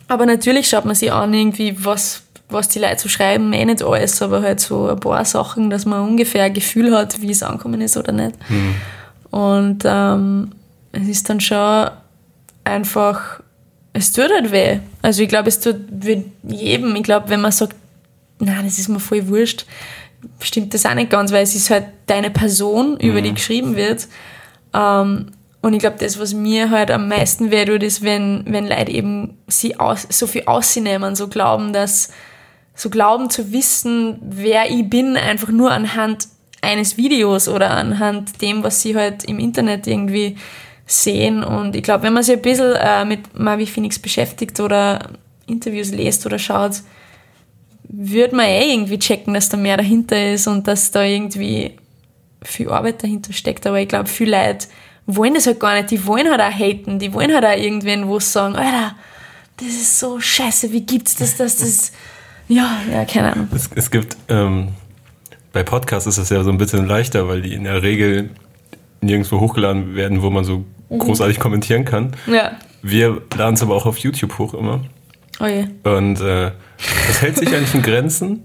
Aber 0.09 0.27
natürlich 0.27 0.69
schaut 0.69 0.85
man 0.85 0.95
sich 0.95 1.13
an, 1.13 1.33
irgendwie, 1.35 1.85
was, 1.85 2.23
was 2.49 2.69
die 2.69 2.79
Leute 2.79 3.01
so 3.01 3.09
schreiben, 3.09 3.53
eh 3.53 3.65
nicht 3.65 3.83
alles, 3.83 4.21
aber 4.23 4.43
halt 4.43 4.61
so 4.61 4.89
ein 4.89 5.01
paar 5.01 5.25
Sachen, 5.25 5.71
dass 5.71 5.87
man 5.87 6.09
ungefähr 6.09 6.45
ein 6.45 6.55
Gefühl 6.55 6.97
hat, 6.97 7.21
wie 7.21 7.31
es 7.31 7.43
ankommen 7.43 7.81
ist 7.81 7.97
oder 7.97 8.13
nicht. 8.13 8.37
Mhm. 8.49 8.75
Und 9.31 9.83
ähm, 9.85 10.53
es 10.93 11.09
ist 11.09 11.29
dann 11.29 11.41
schon 11.41 11.91
einfach 12.65 13.41
es 13.93 14.13
tut 14.13 14.31
halt 14.31 14.53
weh. 14.53 14.79
Also 15.03 15.23
ich 15.23 15.29
glaube, 15.29 15.49
es 15.49 15.61
tut 15.61 15.77
jedem. 16.43 16.95
Ich 16.97 17.03
glaube, 17.03 17.29
wenn 17.31 17.41
man 17.41 17.53
sagt, 17.53 17.77
na, 18.39 18.63
das 18.63 18.79
ist 18.79 18.89
mir 18.89 19.01
voll 19.01 19.29
wurscht, 19.29 19.67
stimmt 20.41 20.75
das 20.75 20.87
auch 20.87 20.95
nicht 20.95 21.11
ganz, 21.11 21.33
weil 21.33 21.43
es 21.43 21.55
ist 21.55 21.71
halt 21.71 21.87
deine 22.07 22.31
Person, 22.31 22.99
über 22.99 23.21
mhm. 23.21 23.25
die 23.25 23.35
geschrieben 23.35 23.77
wird. 23.77 24.09
Ähm, 24.75 25.33
und 25.63 25.75
ich 25.75 25.81
glaube, 25.81 25.97
das, 25.99 26.19
was 26.19 26.33
mir 26.33 26.71
halt 26.71 26.91
am 26.91 27.09
meisten 27.09 27.51
weh 27.51 27.65
tut, 27.65 27.83
ist, 27.83 28.03
wenn, 28.03 28.45
wenn 28.47 28.67
Leute 28.67 28.91
eben 28.93 29.39
sie 29.47 29.79
aus, 29.79 30.07
so 30.09 30.27
viel 30.27 30.45
aus 30.47 30.73
sie 30.73 30.81
nehmen, 30.81 31.15
so 31.15 31.29
glauben, 31.29 31.73
dass, 31.73 32.11
so 32.75 32.89
glauben 32.89 33.29
zu 33.29 33.53
wissen, 33.53 34.19
wer 34.23 34.71
ich 34.71 34.89
bin, 34.89 35.17
einfach 35.17 35.51
nur 35.51 35.71
anhand 35.71 36.29
eines 36.63 36.97
Videos 36.97 37.49
oder 37.49 37.71
anhand 37.71 38.41
dem, 38.41 38.63
was 38.63 38.81
sie 38.81 38.97
halt 38.97 39.25
im 39.25 39.39
Internet 39.39 39.87
irgendwie 39.87 40.37
sehen. 40.91 41.43
Und 41.43 41.77
ich 41.77 41.83
glaube, 41.83 42.05
wenn 42.05 42.13
man 42.13 42.23
sich 42.23 42.37
ein 42.37 42.43
bisschen 42.43 42.75
äh, 42.75 43.05
mit 43.05 43.39
Mavi 43.39 43.67
Phoenix 43.67 43.99
beschäftigt 43.99 44.59
oder 44.61 45.11
Interviews 45.47 45.91
liest 45.91 46.27
oder 46.27 46.39
schaut, 46.39 46.83
würde 47.89 48.37
man 48.37 48.47
eh 48.47 48.73
irgendwie 48.73 48.99
checken, 48.99 49.35
dass 49.35 49.49
da 49.49 49.57
mehr 49.57 49.77
dahinter 49.77 50.33
ist 50.33 50.47
und 50.47 50.69
dass 50.69 50.91
da 50.91 51.03
irgendwie 51.03 51.77
viel 52.43 52.71
Arbeit 52.71 53.03
dahinter 53.03 53.33
steckt. 53.33 53.67
Aber 53.67 53.81
ich 53.81 53.89
glaube, 53.89 54.09
viele 54.09 54.37
Leute 54.37 54.67
wollen 55.07 55.35
das 55.35 55.47
halt 55.47 55.61
gar 55.61 55.75
nicht. 55.75 55.91
Die 55.91 56.07
wollen 56.07 56.31
halt 56.31 56.41
auch 56.41 56.57
haten. 56.57 56.99
Die 56.99 57.13
wollen 57.13 57.35
halt 57.35 57.45
auch 57.45 57.57
irgendwen 57.57 58.07
wo 58.07 58.21
sagen, 58.21 58.55
Alter, 58.55 58.95
das 59.57 59.69
ist 59.69 59.99
so 59.99 60.21
scheiße, 60.21 60.73
wie 60.73 60.83
gibt's 60.83 61.17
das, 61.17 61.37
dass 61.37 61.57
das... 61.57 61.93
Ja, 62.49 62.81
ja, 62.93 63.05
keine 63.05 63.33
Ahnung. 63.33 63.49
Es, 63.55 63.71
es 63.77 63.93
gibt... 63.93 64.17
Ähm, 64.29 64.71
bei 65.53 65.63
Podcasts 65.63 66.09
ist 66.09 66.19
es 66.19 66.31
ja 66.31 66.43
so 66.43 66.51
ein 66.51 66.59
bisschen 66.59 66.87
leichter, 66.87 67.29
weil 67.29 67.43
die 67.43 67.55
in 67.55 67.63
der 67.63 67.83
Regel 67.83 68.31
nirgendwo 69.01 69.41
hochgeladen 69.41 69.95
werden, 69.95 70.23
wo 70.23 70.31
man 70.31 70.45
so 70.45 70.65
mhm. 70.91 70.99
großartig 70.99 71.39
kommentieren 71.39 71.85
kann. 71.85 72.13
Ja. 72.27 72.53
Wir 72.83 73.23
laden 73.37 73.55
es 73.55 73.63
aber 73.63 73.75
auch 73.75 73.87
auf 73.87 73.99
YouTube 73.99 74.39
hoch 74.39 74.55
immer. 74.55 74.83
Oh 75.41 75.47
je. 75.47 75.67
Und 75.85 76.21
äh, 76.21 76.53
das 77.09 77.23
hält 77.23 77.39
sich 77.39 77.49
eigentlich 77.49 77.75
in 77.75 77.83
Grenzen. 77.83 78.43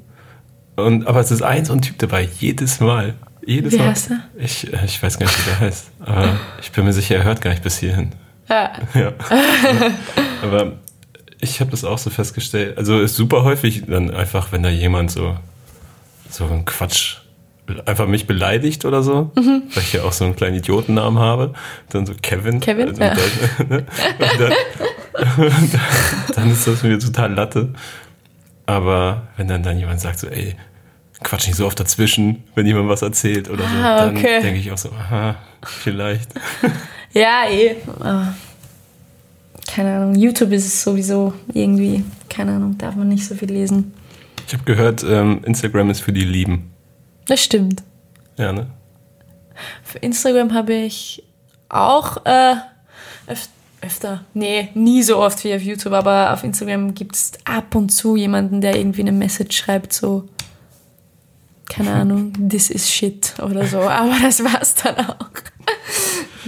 Und, 0.76 1.08
aber 1.08 1.20
es 1.20 1.32
ist 1.32 1.42
eins 1.42 1.70
und 1.70 1.82
Typ 1.82 1.98
dabei, 2.00 2.28
jedes 2.40 2.80
Mal. 2.80 3.16
Jedes 3.46 3.74
wie 3.74 3.78
Mal. 3.78 3.90
heißt 3.90 4.12
er? 4.12 4.20
Ich, 4.38 4.72
äh, 4.74 4.86
ich 4.86 5.02
weiß 5.02 5.20
gar 5.20 5.26
nicht, 5.26 5.40
wie 5.40 5.50
der 5.50 5.60
heißt. 5.60 5.92
Aber 6.00 6.38
ich 6.62 6.72
bin 6.72 6.86
mir 6.86 6.94
sicher, 6.94 7.16
er 7.16 7.24
hört 7.24 7.42
gar 7.42 7.52
nicht 7.52 7.64
bis 7.64 7.78
hierhin. 7.78 8.12
Ja. 8.50 8.72
ja. 8.94 9.14
aber 10.42 10.74
ich 11.40 11.60
habe 11.62 11.72
das 11.72 11.84
auch 11.84 11.98
so 11.98 12.10
festgestellt. 12.10 12.78
Also 12.78 13.00
ist 13.00 13.16
super 13.16 13.44
häufig 13.44 13.84
dann 13.88 14.12
einfach, 14.12 14.52
wenn 14.52 14.64
da 14.64 14.70
jemand 14.70 15.12
so, 15.12 15.38
so 16.30 16.46
einen 16.46 16.66
Quatsch 16.66 17.18
einfach 17.86 18.08
mich 18.08 18.28
beleidigt 18.28 18.86
oder 18.86 19.04
so, 19.04 19.32
mhm. 19.36 19.64
weil 19.74 19.84
ich 19.84 19.94
ja 19.94 20.04
auch 20.04 20.12
so 20.12 20.26
einen 20.26 20.36
kleinen 20.36 20.58
Idiotennamen 20.58 21.20
habe. 21.20 21.54
Dann 21.90 22.06
so 22.06 22.14
Kevin. 22.22 22.60
Kevin? 22.60 22.90
Also 22.90 23.02
ja. 23.02 23.14
dann, 23.58 23.68
ne? 23.70 23.86
dann, 25.14 25.70
dann, 26.36 26.52
ist 26.52 26.68
das 26.68 26.84
mir 26.84 27.00
total 27.00 27.34
Latte. 27.34 27.70
Aber 28.66 29.28
wenn 29.38 29.48
dann, 29.48 29.64
dann 29.64 29.78
jemand 29.78 30.00
sagt 30.00 30.20
so, 30.20 30.28
ey, 30.28 30.56
quatsch 31.24 31.48
nicht 31.48 31.56
so 31.56 31.66
oft 31.66 31.80
dazwischen, 31.80 32.44
wenn 32.56 32.66
jemand 32.66 32.90
was 32.90 33.02
erzählt 33.02 33.50
oder 33.50 33.64
so, 33.64 33.76
ah, 33.78 34.06
dann 34.06 34.18
okay. 34.18 34.42
denke 34.42 34.60
ich 34.60 34.72
auch 34.72 34.78
so, 34.78 34.90
aha, 34.92 35.36
vielleicht. 35.64 36.30
ja, 37.14 37.46
eh. 37.50 37.76
Oh. 38.00 38.28
Keine 39.68 39.98
Ahnung, 39.98 40.16
YouTube 40.16 40.52
ist 40.52 40.66
es 40.66 40.84
sowieso 40.84 41.34
irgendwie, 41.54 42.04
keine 42.30 42.54
Ahnung, 42.54 42.78
darf 42.78 42.96
man 42.96 43.10
nicht 43.10 43.26
so 43.26 43.36
viel 43.36 43.52
lesen. 43.52 43.94
Ich 44.48 44.54
habe 44.54 44.64
gehört, 44.64 45.04
ähm, 45.04 45.42
Instagram 45.44 45.90
ist 45.90 46.02
für 46.02 46.14
die 46.14 46.24
Lieben. 46.24 46.72
Das 47.26 47.44
stimmt. 47.44 47.84
Ja, 48.38 48.52
ne? 48.52 48.68
Für 49.84 50.00
Instagram 50.00 50.54
habe 50.54 50.74
ich 50.74 51.24
auch 51.70 52.26
äh, 52.26 52.56
öf 53.28 53.50
öfter, 53.82 54.24
nee, 54.34 54.70
nie 54.74 55.04
so 55.04 55.20
oft 55.20 55.44
wie 55.44 55.54
auf 55.54 55.62
YouTube, 55.62 55.94
aber 55.94 56.34
auf 56.34 56.44
Instagram 56.44 56.96
gibt 56.96 57.16
es 57.16 57.34
ab 57.44 57.76
und 57.76 57.90
zu 57.90 58.16
jemanden, 58.16 58.60
der 58.60 58.76
irgendwie 58.76 59.02
eine 59.02 59.12
Message 59.12 59.56
schreibt, 59.56 59.94
so, 59.94 60.28
keine 61.70 61.94
Ahnung, 62.02 62.34
this 62.50 62.72
is 62.72 62.90
shit 62.90 63.36
oder 63.44 63.68
so, 63.68 63.80
aber 63.82 64.16
das 64.24 64.44
war's 64.44 64.74
dann 64.76 65.06
auch. 65.06 65.30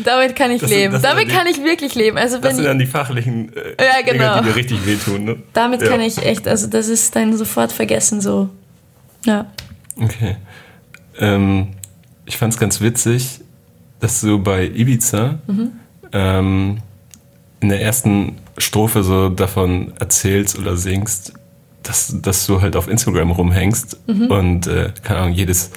Damit 0.04 0.36
kann 0.36 0.52
ich 0.52 0.62
das 0.62 0.70
leben. 0.70 0.94
Sind, 0.94 1.04
Damit 1.04 1.28
die, 1.28 1.32
kann 1.32 1.48
ich 1.48 1.64
wirklich 1.64 1.96
leben. 1.96 2.18
Also 2.18 2.38
das 2.38 2.56
sind 2.56 2.66
dann 2.66 2.78
die 2.78 2.86
fachlichen 2.86 3.52
äh, 3.56 3.76
ja, 3.80 4.02
genau. 4.06 4.36
Dinge, 4.36 4.42
die 4.42 4.50
dir 4.50 4.56
richtig 4.56 4.86
wehtun. 4.86 5.24
Ne? 5.26 5.44
Damit 5.54 5.82
ja. 5.82 5.90
kann 5.90 6.02
ich 6.02 6.20
echt, 6.20 6.48
also 6.48 6.68
das 6.68 6.88
ist 6.88 7.16
dann 7.16 7.36
sofort 7.36 7.72
vergessen 7.72 8.22
so. 8.22 8.50
Ja. 9.26 9.48
Okay. 10.00 10.38
Ähm, 11.20 11.70
ich 12.26 12.38
fand 12.38 12.54
es 12.54 12.60
ganz 12.60 12.82
witzig, 12.82 13.42
dass 14.00 14.22
du 14.22 14.40
bei 14.40 14.66
Ibiza 14.68 15.40
mhm. 15.48 15.72
ähm, 16.12 16.78
in 17.60 17.70
der 17.70 17.82
ersten 17.82 18.36
Strophe 18.58 19.04
so 19.04 19.30
davon 19.30 19.94
erzählst 20.00 20.58
oder 20.58 20.78
singst, 20.78 21.34
dass, 21.84 22.16
dass 22.22 22.46
du 22.46 22.62
halt 22.62 22.76
auf 22.76 22.88
Instagram 22.88 23.32
rumhängst 23.32 24.00
mhm. 24.08 24.28
und, 24.28 24.68
äh, 24.68 24.92
keine 25.04 25.20
Ahnung, 25.22 25.34
jedes, 25.34 25.72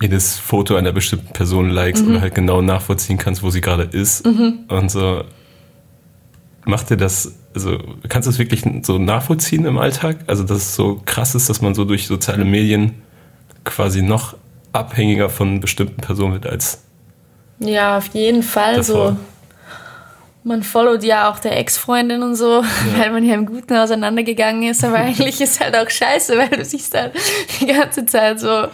jedes 0.00 0.36
Foto 0.38 0.74
einer 0.76 0.92
bestimmten 0.92 1.32
Person 1.32 1.70
likest 1.70 2.04
Mhm. 2.04 2.10
oder 2.10 2.20
halt 2.22 2.34
genau 2.34 2.62
nachvollziehen 2.62 3.18
kannst, 3.18 3.42
wo 3.42 3.50
sie 3.50 3.60
gerade 3.60 3.84
ist. 3.84 4.26
Und 4.26 4.90
so 4.90 5.24
macht 6.64 6.90
dir 6.90 6.96
das, 6.96 7.34
also 7.54 7.78
kannst 8.08 8.26
du 8.26 8.30
das 8.30 8.38
wirklich 8.38 8.64
so 8.82 8.98
nachvollziehen 8.98 9.66
im 9.66 9.78
Alltag? 9.78 10.18
Also, 10.26 10.42
dass 10.44 10.58
es 10.58 10.74
so 10.74 11.00
krass 11.04 11.34
ist, 11.34 11.48
dass 11.48 11.60
man 11.60 11.74
so 11.74 11.84
durch 11.84 12.06
soziale 12.06 12.44
Medien 12.44 12.94
quasi 13.64 14.02
noch 14.02 14.36
abhängiger 14.74 15.28
von 15.30 15.60
bestimmten 15.60 16.00
Personen 16.00 16.34
wird 16.34 16.46
als 16.46 16.82
Ja, 17.58 17.98
auf 17.98 18.06
jeden 18.08 18.42
Fall 18.42 18.76
Davor. 18.76 19.10
so. 19.12 19.16
Man 20.46 20.62
followt 20.62 21.02
ja 21.04 21.30
auch 21.30 21.38
der 21.38 21.56
Ex-Freundin 21.58 22.22
und 22.22 22.34
so, 22.34 22.62
weil 22.98 23.10
man 23.10 23.24
ja 23.24 23.34
im 23.34 23.46
Guten 23.46 23.74
auseinandergegangen 23.76 24.64
ist, 24.70 24.84
aber 24.84 24.96
eigentlich 24.98 25.40
ist 25.40 25.58
halt 25.60 25.74
auch 25.76 25.88
scheiße, 25.88 26.36
weil 26.36 26.50
du 26.50 26.64
siehst 26.64 26.94
halt 26.94 27.12
die 27.60 27.66
ganze 27.66 28.04
Zeit 28.04 28.40
so, 28.40 28.64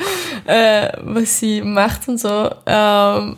äh, 0.47 0.89
was 1.03 1.39
sie 1.39 1.63
macht 1.63 2.09
und 2.09 2.19
so. 2.19 2.51
Ähm, 2.67 3.37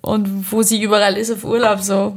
und 0.00 0.52
wo 0.52 0.62
sie 0.62 0.80
überall 0.80 1.16
ist 1.16 1.30
auf 1.32 1.44
Urlaub 1.44 1.80
so. 1.80 2.16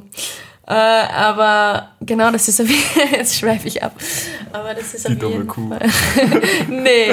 Äh, 0.70 0.74
aber 0.74 1.90
genau, 2.02 2.30
das 2.32 2.48
ist 2.48 2.62
auf 2.62 2.68
jeden 2.70 3.12
jetzt 3.12 3.40
schweife 3.40 3.68
ich 3.68 3.82
ab. 3.82 3.94
Aber 4.54 4.76
das 4.76 4.94
ist 4.94 5.08
Die 5.08 5.14
auf 5.14 5.18
dumme 5.20 5.34
jeden 5.34 5.48
Kuh. 5.48 5.68
Fall. 5.70 5.90
nee, 6.70 7.12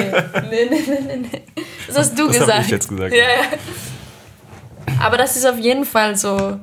nee, 0.49 0.69
nee, 0.69 0.79
nee, 0.87 1.17
nee. 1.31 1.41
Das 1.87 1.97
hast 1.97 2.19
du 2.19 2.27
Das 2.27 2.37
gesagt. 2.39 2.65
ich 2.65 2.69
jetzt 2.71 2.87
gesagt. 2.87 3.13
Ja, 3.15 3.23
ja. 3.23 4.95
Aber 5.01 5.17
das 5.17 5.35
ist 5.35 5.45
auf 5.45 5.57
jeden 5.57 5.85
Fall 5.85 6.15
so. 6.15 6.59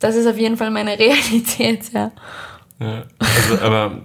Das 0.00 0.16
ist 0.16 0.26
auf 0.26 0.36
jeden 0.36 0.56
Fall 0.56 0.70
meine 0.70 0.98
Realität, 0.98 1.92
ja. 1.92 2.10
Ja, 2.80 3.04
also, 3.20 3.62
aber 3.62 4.02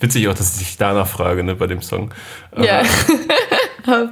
witzig 0.00 0.28
auch, 0.28 0.34
dass 0.34 0.60
ich 0.60 0.76
danach 0.76 1.06
frage, 1.06 1.42
ne, 1.44 1.54
bei 1.54 1.66
dem 1.66 1.82
Song. 1.82 2.12
Aber- 2.52 2.64
Ja. 2.64 2.82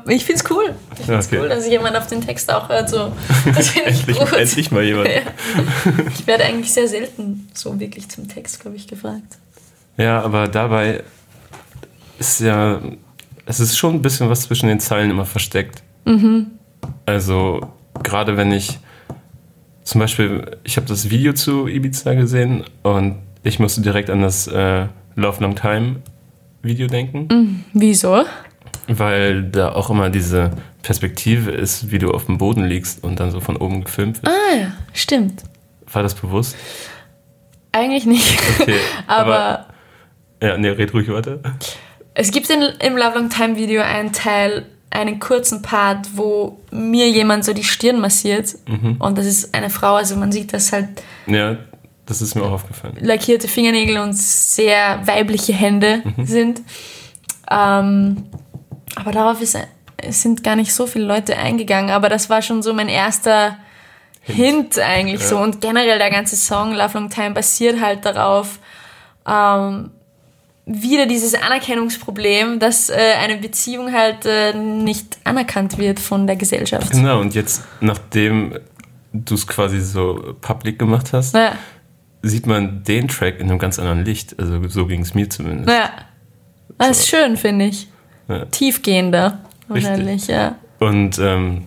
Ich 0.09 0.25
find's 0.25 0.43
cool. 0.51 0.75
Ich 0.99 1.05
find's 1.05 1.27
Okay. 1.27 1.39
cool, 1.39 1.51
dass 1.51 1.69
jemand 1.69 1.97
auf 1.97 2.07
den 2.07 2.23
Text 2.25 2.51
auch 2.51 2.71
hört. 2.71 2.89
So. 2.89 3.13
Das 3.55 3.69
finde 3.73 3.91
ich 3.91 3.99
endlich, 4.09 4.19
gut. 4.19 4.33
endlich 4.33 4.71
mal 4.71 4.83
jemand. 4.83 5.09
Ja. 5.09 5.21
Ich 6.15 6.27
werde 6.27 6.45
eigentlich 6.47 6.73
sehr 6.73 6.89
selten 6.89 7.47
so 7.53 7.79
wirklich 7.79 8.09
zum 8.09 8.27
Text, 8.27 8.61
glaube 8.61 8.79
ich, 8.79 8.87
gefragt. 8.89 9.37
Ja, 9.99 10.23
aber 10.23 10.49
dabei 10.49 11.05
ist 12.19 12.41
ja, 12.41 12.81
es 13.45 13.61
ist 13.61 13.77
schon 13.77 13.97
ein 13.97 14.01
bisschen 14.03 14.31
was 14.31 14.45
zwischen 14.45 14.69
den 14.71 14.81
Zeilen 14.81 15.11
immer 15.11 15.27
versteckt. 15.27 15.83
Also 17.05 17.71
gerade 18.03 18.39
wenn 18.39 18.53
ich 18.53 18.79
zum 19.85 20.01
Beispiel, 20.01 20.57
ich 20.65 20.79
habe 20.79 20.87
das 20.87 21.11
Video 21.11 21.35
zu 21.35 21.67
Ibiza 21.69 22.15
gesehen 22.15 22.65
und 22.83 23.19
ich 23.43 23.59
musste 23.59 23.83
direkt 23.83 24.09
an 24.09 24.23
das 24.23 24.47
äh, 24.47 24.87
Love 25.17 25.43
Long 25.43 25.55
Time 25.57 25.97
Video 26.63 26.87
denken, 26.87 27.65
Wieso? 27.73 28.25
weil 28.89 29.43
da 29.45 29.73
auch 29.73 29.91
immer 29.91 30.11
diese 30.11 30.51
Perspektive 30.83 31.51
ist, 31.51 31.91
wie 31.91 31.99
du 31.99 32.13
auf 32.13 32.27
dem 32.27 32.39
Boden 32.39 32.65
liegst 32.65 33.03
und 33.03 33.19
dann 33.19 33.31
so 33.33 33.41
von 33.41 33.57
oben 33.57 33.83
gefilmt 33.85 34.23
wird. 34.23 34.33
Ah 34.33 34.57
ja, 34.57 34.73
stimmt. 34.93 35.43
War 35.93 36.03
das 36.03 36.15
bewusst? 36.15 36.57
Eigentlich 37.73 38.07
nicht. 38.07 38.39
Okay, 38.61 38.77
Aber 39.07 39.67
ja, 40.43 40.57
nee, 40.57 40.69
red 40.69 40.93
ruhig 40.95 41.09
weiter. 41.09 41.39
Es 42.15 42.31
gibt 42.31 42.49
in, 42.51 42.63
im 42.81 42.97
Love 42.97 43.19
Long 43.19 43.29
Time 43.29 43.57
Video 43.57 43.83
einen 43.83 44.13
Teil, 44.13 44.67
einen 44.91 45.19
kurzen 45.19 45.63
Part, 45.63 46.09
wo 46.15 46.61
mir 46.71 47.11
jemand 47.11 47.45
so 47.45 47.53
die 47.53 47.65
Stirn 47.65 48.01
massiert. 48.01 48.55
Mhm. 48.69 48.97
Und 48.99 49.19
das 49.19 49.27
ist 49.27 49.55
eine 49.55 49.71
Frau, 49.71 49.95
also 49.97 50.17
man 50.17 50.31
sieht, 50.33 50.53
dass 50.53 50.73
halt 50.73 50.89
Ja, 51.27 51.57
das 52.07 52.23
ist 52.23 52.35
mir 52.35 52.43
auch 52.45 52.53
aufgefallen. 52.53 52.97
lackierte 53.01 53.49
Fingernägel 53.49 53.99
und 53.99 54.15
sehr 54.17 55.01
weibliche 55.07 55.53
Hände 55.53 56.03
Mhm. 56.17 56.27
sind. 56.27 56.63
Ähm, 57.51 58.25
aber 58.95 59.13
darauf 59.13 59.41
ist, 59.43 59.57
sind 60.09 60.43
gar 60.45 60.57
nicht 60.57 60.73
so 60.73 60.87
viele 60.87 61.05
Leute 61.05 61.37
eingegangen. 61.37 61.91
Aber 61.91 62.09
das 62.09 62.29
war 62.31 62.43
schon 62.43 62.63
so 62.63 62.73
mein 62.73 62.89
erster 62.89 63.57
Hint, 64.21 64.79
eigentlich 64.79 65.21
Ja. 65.21 65.27
so. 65.29 65.39
Und 65.39 65.61
generell 65.61 65.99
der 65.99 66.11
ganze 66.11 66.37
Song 66.37 66.73
Love 66.73 66.99
Long 66.99 67.11
Time 67.11 67.31
basiert 67.33 67.81
halt 67.81 68.05
darauf, 68.05 68.59
ähm, 69.27 69.91
wieder 70.69 71.07
dieses 71.07 71.35
Anerkennungsproblem, 71.35 72.59
dass 72.59 72.91
äh, 72.91 72.97
eine 73.23 73.37
Beziehung 73.37 73.93
halt 73.93 74.25
äh, 74.27 74.53
nicht 74.53 75.17
anerkannt 75.23 75.79
wird 75.79 76.01
von 76.01 76.27
der 76.27 76.35
Gesellschaft. 76.35 76.91
Genau, 76.91 77.21
und 77.21 77.35
jetzt, 77.37 77.63
nachdem 77.81 78.59
du 79.13 79.35
es 79.35 79.47
quasi 79.47 79.81
so 79.81 80.35
public 80.41 80.79
gemacht 80.81 81.13
hast, 81.13 81.35
Naja, 81.35 81.53
sieht 82.29 82.47
man 82.47 82.83
den 82.85 83.09
Track 83.09 83.41
in 83.41 83.49
einem 83.51 83.59
ganz 83.59 83.79
anderen 83.79 84.05
Licht. 84.05 84.35
Also 84.39 84.67
so 84.69 84.87
ging 84.87 85.01
es 85.03 85.15
mir 85.15 85.29
zumindest. 85.31 85.67
naja. 85.67 85.91
Das 86.79 86.99
ist 86.99 87.09
schön, 87.09 87.37
finde 87.37 87.67
ich. 87.67 87.89
Ja. 88.29 88.45
Tiefgehender, 88.47 89.39
wahrscheinlich, 89.69 90.27
ja. 90.27 90.57
Und 90.79 91.19
ähm, 91.19 91.63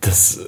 das, 0.00 0.38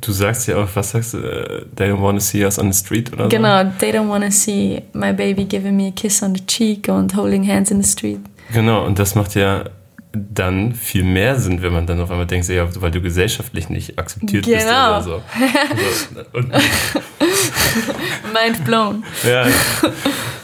du 0.00 0.12
sagst 0.12 0.48
ja 0.48 0.56
auch, 0.56 0.68
was 0.74 0.90
sagst 0.90 1.14
du, 1.14 1.18
äh, 1.18 1.64
they 1.76 1.90
don't 1.92 2.02
wanna 2.02 2.18
see 2.20 2.44
us 2.44 2.58
on 2.58 2.72
the 2.72 2.78
street 2.78 3.12
oder 3.12 3.24
so? 3.24 3.28
Genau, 3.28 3.64
they 3.78 3.92
don't 3.92 4.08
wanna 4.08 4.30
see 4.30 4.82
my 4.94 5.12
baby 5.12 5.44
giving 5.44 5.76
me 5.76 5.88
a 5.88 5.90
kiss 5.92 6.22
on 6.22 6.34
the 6.34 6.44
cheek 6.46 6.88
und 6.88 7.14
holding 7.16 7.46
hands 7.46 7.70
in 7.70 7.82
the 7.82 7.88
street. 7.88 8.20
Genau, 8.52 8.84
und 8.84 8.98
das 8.98 9.14
macht 9.14 9.34
ja 9.34 9.64
dann 10.12 10.74
viel 10.74 11.04
mehr 11.04 11.38
Sinn, 11.38 11.62
wenn 11.62 11.72
man 11.72 11.86
dann 11.86 12.00
auf 12.00 12.10
einmal 12.10 12.26
denkt, 12.26 12.46
ja, 12.48 12.66
weil 12.82 12.90
du 12.90 13.00
gesellschaftlich 13.00 13.68
nicht 13.70 13.98
akzeptiert 13.98 14.44
bist 14.44 14.66
Genau. 14.66 14.88
oder 14.90 15.02
so. 15.02 15.10
so 15.12 16.38
und, 16.38 16.52
Mind 18.32 18.64
blown. 18.64 19.04
ja, 19.24 19.46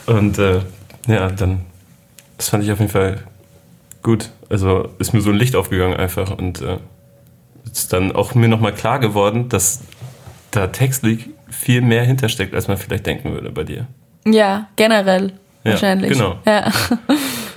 und 0.07 0.39
äh, 0.39 0.61
ja, 1.07 1.29
dann, 1.31 1.61
das 2.37 2.49
fand 2.49 2.65
ich 2.65 2.73
auf 2.73 2.79
jeden 2.79 2.91
Fall 2.91 3.23
gut. 4.03 4.31
Also 4.51 4.91
ist 4.99 5.13
mir 5.13 5.21
so 5.21 5.31
ein 5.31 5.37
Licht 5.37 5.57
aufgegangen 5.57 5.97
einfach 5.97 6.31
und 6.37 6.61
äh, 6.63 6.79
ist 7.71 7.93
dann 7.93 8.13
auch 8.13 8.35
mir 8.35 8.49
nochmal 8.49 8.73
klar 8.73 8.99
geworden, 8.99 9.49
dass 9.49 9.81
da 10.51 10.69
textlich 10.69 11.29
viel 11.51 11.81
mehr 11.81 12.05
hintersteckt, 12.05 12.55
als 12.55 12.69
man 12.69 12.77
vielleicht 12.77 13.07
denken 13.07 13.33
würde 13.33 13.51
bei 13.51 13.65
dir. 13.65 13.87
Ja, 14.27 14.69
generell. 14.77 15.33
Ja, 15.65 15.73
wahrscheinlich. 15.73 16.13
genau. 16.13 16.39
Ja. 16.47 16.73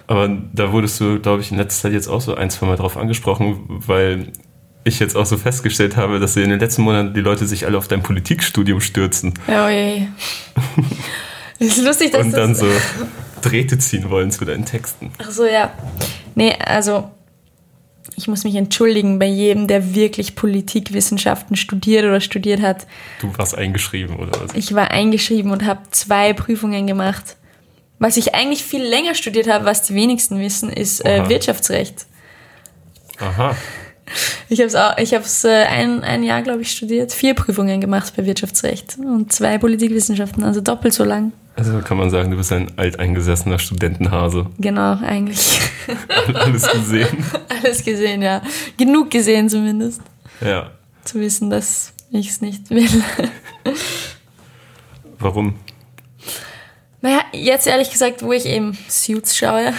Aber 0.08 0.30
da 0.54 0.72
wurdest 0.72 1.00
du, 1.00 1.20
glaube 1.20 1.42
ich, 1.42 1.52
in 1.52 1.58
letzter 1.58 1.84
Zeit 1.84 1.94
jetzt 1.94 2.08
auch 2.08 2.20
so 2.20 2.36
ein, 2.36 2.50
zwei 2.50 2.68
Mal 2.68 2.76
drauf 2.76 2.98
angesprochen, 2.98 3.64
weil 3.68 4.28
ich 4.84 5.00
jetzt 5.00 5.16
auch 5.16 5.26
so 5.26 5.38
festgestellt 5.38 5.96
habe, 5.96 6.20
dass 6.20 6.36
in 6.36 6.50
den 6.50 6.60
letzten 6.60 6.82
Monaten 6.82 7.14
die 7.14 7.22
Leute 7.22 7.46
sich 7.46 7.66
alle 7.66 7.78
auf 7.78 7.88
dein 7.88 8.02
Politikstudium 8.02 8.82
stürzen 8.82 9.34
Oh 9.48 9.68
je. 9.68 10.08
ist 11.60 11.84
lustig, 11.84 12.12
dass 12.12 12.26
und 12.26 12.32
das... 12.32 12.40
dann 12.40 12.56
so 12.56 12.68
Drähte 13.42 13.78
ziehen 13.78 14.10
wollen 14.10 14.32
zu 14.32 14.46
deinen 14.46 14.66
Texten. 14.66 15.12
Ach 15.20 15.32
so, 15.32 15.46
ja. 15.46 15.72
Nee, 16.36 16.56
also 16.66 17.10
ich 18.16 18.28
muss 18.28 18.44
mich 18.44 18.56
entschuldigen 18.56 19.20
bei 19.20 19.26
jedem, 19.26 19.68
der 19.68 19.96
wirklich 19.96 20.36
Politikwissenschaften 20.36 21.56
studiert 21.56 22.06
oder 22.06 22.22
studiert 22.22 22.62
hat. 22.62 22.88
Du 23.20 23.36
warst 23.38 23.56
eingeschrieben 23.58 24.18
oder 24.18 24.40
was? 24.40 24.54
Ich 24.54 24.74
war 24.74 24.92
eingeschrieben 24.92 25.52
und 25.52 25.66
habe 25.66 25.82
zwei 25.92 26.34
Prüfungen 26.34 26.88
gemacht. 26.88 27.38
Was 28.00 28.18
ich 28.18 28.34
eigentlich 28.34 28.64
viel 28.64 28.84
länger 28.84 29.14
studiert 29.14 29.48
habe, 29.48 29.66
was 29.66 29.84
die 29.84 29.94
wenigsten 29.94 30.40
wissen, 30.40 30.70
ist 30.70 31.06
äh. 31.06 31.30
Wirtschaftsrecht. 31.30 32.08
Aha. 33.20 33.56
Ich 34.50 34.60
habe 34.60 34.68
es 34.68 34.76
auch, 34.76 34.98
ich 34.98 35.14
habe 35.14 35.24
es 35.24 35.44
äh, 35.44 35.64
ein, 35.66 36.04
ein 36.04 36.24
Jahr, 36.24 36.42
glaube 36.42 36.62
ich, 36.62 36.72
studiert, 36.72 37.12
vier 37.14 37.34
Prüfungen 37.34 37.80
gemacht 37.82 38.14
bei 38.16 38.26
Wirtschaftsrecht 38.26 38.98
und 38.98 39.32
zwei 39.32 39.58
Politikwissenschaften, 39.58 40.44
also 40.44 40.62
doppelt 40.62 40.94
so 40.94 41.04
lang. 41.04 41.32
Also 41.56 41.80
kann 41.80 41.98
man 41.98 42.10
sagen, 42.10 42.32
du 42.32 42.38
bist 42.38 42.52
ein 42.54 42.72
alteingesessener 42.78 43.60
Studentenhase. 43.60 44.48
Genau, 44.58 44.98
eigentlich 45.02 45.60
Alles 46.34 46.70
gesehen. 46.72 47.26
alles 47.64 47.84
gesehen, 47.84 48.22
ja. 48.22 48.42
Genug 48.78 49.12
gesehen 49.12 49.50
zumindest, 49.50 50.02
Ja. 50.40 50.72
zu 51.04 51.20
wissen, 51.20 51.50
dass 51.50 51.94
ich 52.12 52.30
es 52.30 52.42
nicht 52.42 52.70
will. 52.70 52.88
Warum? 55.20 55.56
Naja, 57.02 57.22
jetzt 57.34 57.68
ehrlich 57.68 57.90
gesagt, 57.92 58.22
wo 58.24 58.32
ich 58.32 58.46
eben 58.46 58.78
Suits 58.88 59.36
schaue, 59.36 59.74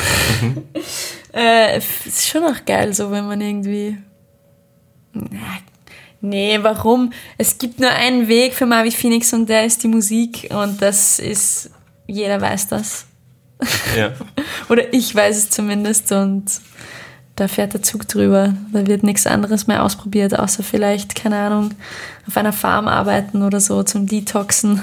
äh, 1.34 1.78
ist 1.78 2.28
schon 2.28 2.42
auch 2.44 2.64
geil, 2.66 2.92
so 2.94 3.10
wenn 3.10 3.26
man 3.26 3.40
irgendwie. 3.40 3.96
Nee, 6.20 6.58
warum? 6.62 7.12
Es 7.36 7.58
gibt 7.58 7.80
nur 7.80 7.90
einen 7.90 8.28
Weg 8.28 8.54
für 8.54 8.64
Marvi 8.66 8.92
Phoenix 8.92 9.32
und 9.32 9.48
der 9.48 9.64
ist 9.66 9.82
die 9.82 9.88
Musik 9.88 10.48
und 10.50 10.80
das 10.80 11.18
ist, 11.18 11.70
jeder 12.06 12.40
weiß 12.40 12.68
das. 12.68 13.06
Ja. 13.96 14.12
Oder 14.68 14.92
ich 14.94 15.14
weiß 15.14 15.36
es 15.36 15.50
zumindest 15.50 16.12
und 16.12 16.44
da 17.36 17.48
fährt 17.48 17.74
der 17.74 17.82
Zug 17.82 18.06
drüber. 18.08 18.54
Da 18.72 18.86
wird 18.86 19.02
nichts 19.02 19.26
anderes 19.26 19.66
mehr 19.66 19.82
ausprobiert, 19.82 20.38
außer 20.38 20.62
vielleicht, 20.62 21.14
keine 21.14 21.38
Ahnung, 21.38 21.70
auf 22.28 22.36
einer 22.36 22.52
Farm 22.52 22.86
arbeiten 22.88 23.42
oder 23.42 23.58
so 23.60 23.82
zum 23.82 24.06
Detoxen. 24.06 24.82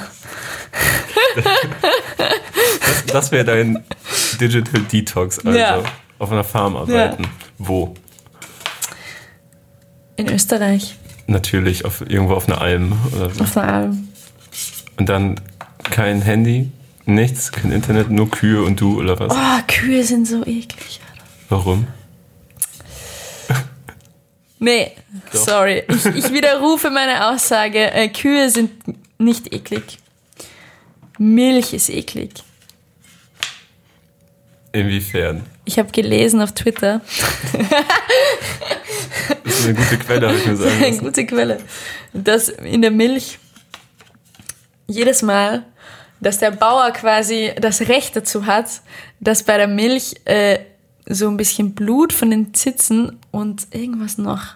Das, 1.35 3.05
das 3.05 3.31
wäre 3.31 3.45
dein 3.45 3.83
Digital 4.41 4.81
Detox, 4.81 5.39
also 5.45 5.57
Ja. 5.57 5.83
auf 6.17 6.31
einer 6.31 6.43
Farm 6.43 6.75
arbeiten. 6.75 7.23
Wo? 7.57 7.93
In 10.19 10.29
Österreich, 10.33 10.95
Natürlich, 11.27 11.85
auf, 11.85 12.01
irgendwo 12.01 12.33
auf 12.33 12.47
einer 12.47 12.59
Alm 12.59 12.93
oder 13.15 13.29
so. 13.29 13.43
auf 13.43 13.55
einer 13.57 13.73
Alm. 13.73 14.07
Und 14.97 15.07
dann 15.07 15.39
kein 15.83 16.21
Handy, 16.21 16.71
nichts, 17.05 17.51
kein 17.51 17.71
Internet, 17.71 18.09
nur 18.09 18.29
Kühe 18.29 18.63
und 18.63 18.81
du 18.81 18.99
oder 18.99 19.17
was? 19.19 19.31
Oh, 19.33 19.61
Kühe 19.67 20.03
sind 20.03 20.27
so 20.27 20.41
eklig. 20.45 20.99
Alter. 21.11 21.23
Warum? 21.49 21.87
Nee, 24.61 24.91
Doch. 25.31 25.39
sorry. 25.45 25.83
Ich, 25.87 26.05
ich 26.05 26.33
widerrufe 26.33 26.89
meine 26.89 27.29
Aussage. 27.29 27.91
Äh, 27.93 28.09
Kühe 28.09 28.49
sind 28.49 28.71
nicht 29.17 29.53
eklig. 29.53 29.99
Milch 31.17 31.71
ist 31.73 31.89
eklig. 31.89 32.43
Inwiefern? 34.73 35.43
Ich 35.69 35.77
habe 35.77 35.91
gelesen 35.91 36.41
auf 36.41 36.53
Twitter, 36.53 36.99
Das 39.43 39.59
ist 39.59 39.65
eine 39.67 39.75
gute 39.75 39.99
Quelle, 39.99 40.27
habe 40.27 40.37
ich 40.39 40.45
mir 40.47 40.55
sagen 40.57 40.83
eine 40.83 40.97
gute 40.97 41.25
Quelle, 41.27 41.59
dass 42.11 42.49
in 42.49 42.81
der 42.81 42.89
Milch 42.89 43.37
jedes 44.87 45.21
Mal, 45.21 45.63
dass 46.21 46.39
der 46.39 46.49
Bauer 46.49 46.89
quasi 46.89 47.53
das 47.61 47.81
Recht 47.81 48.15
dazu 48.15 48.47
hat, 48.47 48.81
dass 49.19 49.43
bei 49.43 49.57
der 49.57 49.67
Milch 49.67 50.15
äh, 50.25 50.57
so 51.05 51.27
ein 51.27 51.37
bisschen 51.37 51.75
Blut 51.75 52.13
von 52.13 52.31
den 52.31 52.55
Zitzen 52.55 53.19
und 53.29 53.67
irgendwas 53.69 54.17
noch. 54.17 54.55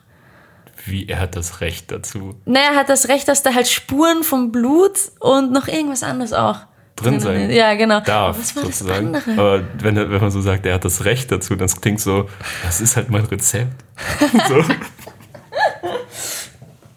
Wie, 0.83 1.07
er 1.07 1.19
hat 1.19 1.35
das 1.35 1.61
Recht 1.61 1.91
dazu. 1.91 2.33
Naja, 2.45 2.71
er 2.71 2.75
hat 2.75 2.89
das 2.89 3.07
Recht, 3.07 3.27
dass 3.27 3.43
da 3.43 3.53
halt 3.53 3.67
Spuren 3.67 4.23
vom 4.23 4.51
Blut 4.51 4.97
und 5.19 5.51
noch 5.51 5.67
irgendwas 5.67 6.01
anderes 6.01 6.33
auch 6.33 6.61
Drin 6.95 7.19
sein. 7.19 7.49
ist. 7.49 7.55
Ja, 7.55 7.73
genau. 7.73 8.01
Darf, 8.01 8.37
was 8.39 8.55
war 8.55 8.63
sozusagen. 8.63 9.13
das 9.13 9.27
andere? 9.27 9.41
Aber 9.41 9.63
wenn, 9.79 9.95
wenn 9.95 10.21
man 10.21 10.31
so 10.31 10.41
sagt, 10.41 10.65
er 10.65 10.75
hat 10.75 10.85
das 10.85 11.05
Recht 11.05 11.31
dazu, 11.31 11.55
das 11.55 11.81
klingt 11.81 11.99
so, 11.99 12.29
das 12.63 12.81
ist 12.81 12.95
halt 12.95 13.09
mein 13.09 13.25
Rezept. 13.25 13.83
so. 14.47 14.63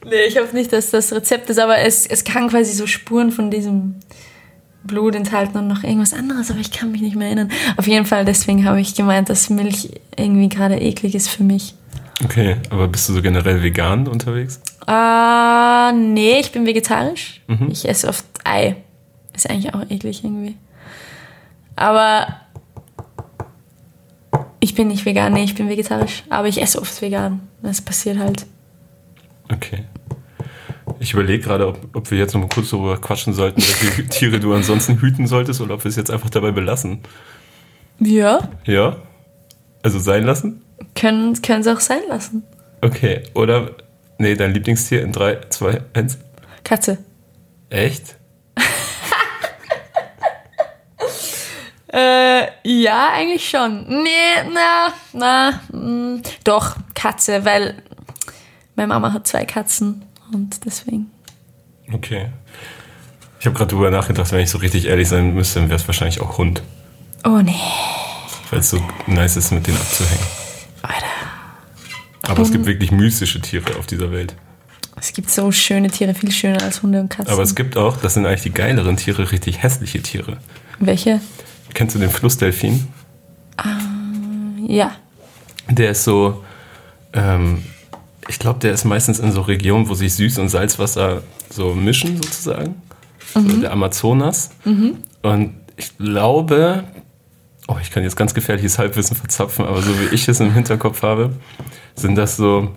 Nee, 0.05 0.26
ich 0.28 0.38
hoffe 0.38 0.55
nicht, 0.55 0.72
dass 0.72 0.90
das 0.90 1.12
Rezept 1.12 1.51
ist, 1.51 1.59
aber 1.59 1.78
es, 1.78 2.07
es 2.07 2.24
kann 2.24 2.49
quasi 2.49 2.72
so 2.72 2.86
Spuren 2.86 3.32
von 3.32 3.51
diesem 3.51 3.97
Blut 4.84 5.16
enthalten 5.16 5.59
und 5.59 5.66
noch 5.66 5.82
irgendwas 5.82 6.14
anderes, 6.14 6.51
aber 6.51 6.61
ich 6.61 6.70
kann 6.70 6.92
mich 6.92 7.01
nicht 7.01 7.16
mehr 7.16 7.26
erinnern. 7.26 7.51
Auf 7.76 7.88
jeden 7.88 8.07
Fall, 8.07 8.24
deswegen 8.24 8.64
habe 8.64 8.80
ich 8.80 8.94
gemeint, 8.94 9.28
dass 9.28 9.51
Milch 9.51 9.90
irgendwie 10.16 10.49
gerade 10.49 10.76
eklig 10.76 11.14
ist 11.14 11.28
für 11.28 11.42
mich. 11.42 11.74
Okay, 12.24 12.57
aber 12.70 12.88
bist 12.88 13.09
du 13.09 13.14
so 13.14 13.20
generell 13.20 13.62
vegan 13.62 14.07
unterwegs? 14.07 14.61
Ah, 14.86 15.92
nee, 15.92 16.38
ich 16.38 16.53
bin 16.53 16.66
vegetarisch. 16.66 17.42
Mhm. 17.49 17.68
Ich 17.70 17.88
esse 17.88 18.09
oft 18.09 18.24
Ei. 18.44 18.76
Ist 19.37 19.49
eigentlich 19.49 19.72
auch 19.74 19.89
eklig 19.89 20.24
irgendwie. 20.24 20.57
Aber 21.76 22.26
ich 24.61 24.74
bin 24.74 24.89
nicht 24.89 25.05
vegan, 25.05 25.34
nee, 25.34 25.45
ich 25.45 25.55
bin 25.55 25.68
vegetarisch. 25.68 26.24
Aber 26.30 26.49
ich 26.49 26.61
esse 26.61 26.80
oft 26.80 27.01
vegan. 27.01 27.43
Das 27.62 27.80
passiert 27.80 28.18
halt. 28.18 28.47
Okay. 29.53 29.84
Ich 30.99 31.12
überlege 31.12 31.45
gerade, 31.45 31.68
ob, 31.68 31.78
ob 31.95 32.11
wir 32.11 32.18
jetzt 32.18 32.34
noch 32.34 32.41
mal 32.41 32.49
kurz 32.49 32.70
darüber 32.70 32.99
quatschen 32.99 33.34
sollten, 33.34 33.61
welche 33.61 34.07
Tiere 34.09 34.41
du 34.41 34.55
ansonsten 34.55 35.01
hüten 35.01 35.26
solltest 35.26 35.61
oder 35.61 35.74
ob 35.74 35.84
wir 35.84 35.91
es 35.91 35.97
jetzt 35.97 36.11
einfach 36.11 36.30
dabei 36.30 36.51
belassen. 36.51 37.01
Ja, 38.01 38.49
Ja? 38.64 38.97
Also 39.82 39.99
sein 40.01 40.24
lassen? 40.24 40.62
können, 40.97 41.41
können 41.43 41.62
sie 41.62 41.72
auch 41.72 41.80
sein 41.80 42.03
lassen. 42.09 42.43
Okay. 42.80 43.22
Oder, 43.34 43.70
nee, 44.18 44.34
dein 44.34 44.53
Lieblingstier 44.53 45.03
in 45.03 45.12
3, 45.12 45.41
2, 45.49 45.82
1. 45.93 46.18
Katze. 46.64 46.99
Echt? 47.70 48.16
Äh, 51.93 52.47
ja, 52.64 53.11
eigentlich 53.12 53.49
schon. 53.49 53.87
Nee, 54.03 54.51
na, 54.53 54.93
na, 55.12 55.61
mh, 55.72 56.20
doch, 56.45 56.76
Katze, 56.95 57.45
weil 57.45 57.82
meine 58.74 58.89
Mama 58.89 59.12
hat 59.12 59.26
zwei 59.26 59.45
Katzen 59.45 60.05
und 60.32 60.64
deswegen. 60.64 61.11
Okay. 61.93 62.30
Ich 63.39 63.47
habe 63.47 63.57
gerade 63.57 63.70
drüber 63.70 63.91
nachgedacht, 63.91 64.32
wenn 64.32 64.41
ich 64.41 64.51
so 64.51 64.59
richtig 64.59 64.87
ehrlich 64.87 65.09
sein 65.09 65.32
müsste, 65.34 65.61
dann 65.61 65.68
wäre 65.68 65.80
es 65.80 65.87
wahrscheinlich 65.87 66.20
auch 66.20 66.39
Hund. 66.39 66.62
Oh 67.24 67.39
nee, 67.43 67.55
Weil 68.51 68.61
es 68.61 68.70
so 68.70 68.82
nice 69.07 69.37
ist, 69.37 69.53
mit 69.53 69.66
denen 69.66 69.76
abzuhängen. 69.76 70.26
Alter. 70.82 71.07
Aber 72.22 72.43
es 72.43 72.51
gibt 72.51 72.66
wirklich 72.66 72.91
mystische 72.91 73.41
Tiere 73.41 73.76
auf 73.78 73.87
dieser 73.87 74.11
Welt. 74.11 74.34
Es 74.99 75.12
gibt 75.12 75.30
so 75.30 75.53
schöne 75.53 75.91
Tiere, 75.91 76.14
viel 76.14 76.32
schöner 76.32 76.62
als 76.62 76.82
Hunde 76.82 77.01
und 77.01 77.09
Katzen. 77.09 77.32
Aber 77.32 77.43
es 77.43 77.55
gibt 77.55 77.76
auch, 77.76 77.97
das 77.99 78.14
sind 78.14 78.26
eigentlich 78.26 78.43
die 78.43 78.53
geileren 78.53 78.97
Tiere, 78.97 79.30
richtig 79.30 79.62
hässliche 79.62 80.03
Tiere. 80.03 80.39
Welche? 80.78 81.20
Kennst 81.77 81.95
du 81.95 81.99
den 81.99 82.09
Flussdelfin? 82.09 82.89
Ja. 84.66 84.93
Der 85.68 85.91
ist 85.91 86.05
so, 86.05 86.43
ähm, 87.12 87.64
ich 88.29 88.39
glaube, 88.39 88.61
der 88.61 88.72
ist 88.72 88.85
meistens 88.87 89.18
in 89.18 89.31
so 89.31 89.43
Regionen, 89.43 89.87
wo 89.87 89.93
sich 89.93 90.14
Süß- 90.14 90.41
und 90.41 90.49
Salzwasser 90.49 91.22
so 91.51 91.74
mischen, 91.74 92.16
sozusagen. 92.16 92.77
So 93.35 93.43
der 93.43 93.72
Amazonas. 93.72 94.53
Und 95.20 95.55
ich 95.77 95.99
glaube, 95.99 96.85
oh, 97.68 97.77
ich 97.83 97.91
kann 97.91 98.05
jetzt 98.05 98.16
ganz 98.16 98.33
gefährliches 98.33 98.79
Halbwissen 98.79 99.14
verzapfen, 99.14 99.66
aber 99.66 99.83
so 99.83 99.91
wie 100.01 100.14
ich 100.14 100.27
es 100.29 100.41
im 100.41 100.55
Hinterkopf 100.55 101.03
habe, 101.03 101.35
sind 101.95 102.14
das 102.14 102.39
so. 102.39 102.74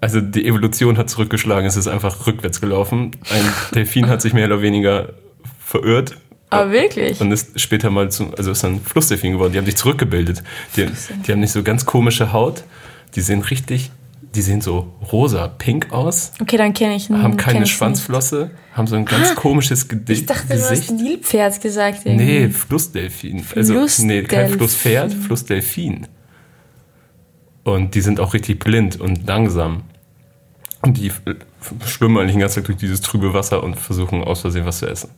Also 0.00 0.20
die 0.20 0.46
Evolution 0.46 0.96
hat 0.96 1.10
zurückgeschlagen, 1.10 1.66
es 1.66 1.76
ist 1.76 1.88
einfach 1.88 2.24
rückwärts 2.24 2.60
gelaufen. 2.60 3.16
Ein 3.30 3.52
Delfin 3.74 4.06
hat 4.06 4.22
sich 4.22 4.32
mehr 4.32 4.46
oder 4.46 4.62
weniger 4.62 5.14
verirrt 5.58 6.18
Aber 6.54 6.72
wirklich? 6.72 7.20
und 7.20 7.30
ist 7.32 7.58
später 7.60 7.90
mal 7.90 8.10
zu, 8.10 8.32
also 8.36 8.50
ist 8.50 8.64
dann 8.64 8.80
Flussdelfin 8.80 9.32
geworden. 9.32 9.52
Die 9.52 9.58
haben 9.58 9.66
sich 9.66 9.76
zurückgebildet. 9.76 10.42
Die, 10.76 10.86
die 11.26 11.32
haben 11.32 11.40
nicht 11.40 11.52
so 11.52 11.62
ganz 11.62 11.84
komische 11.84 12.32
Haut. 12.32 12.64
Die 13.14 13.20
sehen 13.20 13.42
richtig, 13.42 13.90
die 14.34 14.42
sehen 14.42 14.60
so 14.60 14.92
rosa, 15.12 15.48
pink 15.48 15.92
aus, 15.92 16.32
Okay, 16.40 16.56
dann 16.56 16.74
kenne 16.74 16.96
ich 16.96 17.08
ihn. 17.08 17.22
haben 17.22 17.36
keine 17.36 17.66
Schwanzflosse, 17.66 18.50
haben 18.72 18.86
so 18.86 18.96
ein 18.96 19.04
ganz 19.04 19.34
komisches 19.36 19.86
Gedi 19.88 20.12
Nicht. 20.12 20.20
Ich 20.22 20.26
dachte, 20.26 20.48
du 20.48 20.54
hast 20.54 20.70
Gesicht. 20.70 20.90
Nilpferd 20.90 21.60
gesagt. 21.60 22.04
Irgendwie. 22.04 22.24
Nee, 22.24 22.48
Flussdelfin. 22.48 23.44
Also, 23.54 23.86
nee, 24.04 24.22
kein 24.22 24.48
Flussdelfin. 24.48 24.58
Flusspferd, 24.58 25.14
Flussdelfin. 25.14 26.06
Und 27.62 27.94
die 27.94 28.00
sind 28.00 28.20
auch 28.20 28.34
richtig 28.34 28.58
blind 28.58 29.00
und 29.00 29.26
langsam. 29.26 29.84
Und 30.82 30.98
die 30.98 31.10
schwimmen 31.86 32.18
eigentlich 32.18 32.32
den 32.32 32.40
ganzen 32.40 32.56
Tag 32.56 32.66
durch 32.66 32.78
dieses 32.78 33.00
trübe 33.00 33.32
Wasser 33.32 33.62
und 33.62 33.76
versuchen 33.76 34.22
aus 34.22 34.42
Versehen 34.42 34.66
was 34.66 34.80
zu 34.80 34.86
essen. 34.86 35.10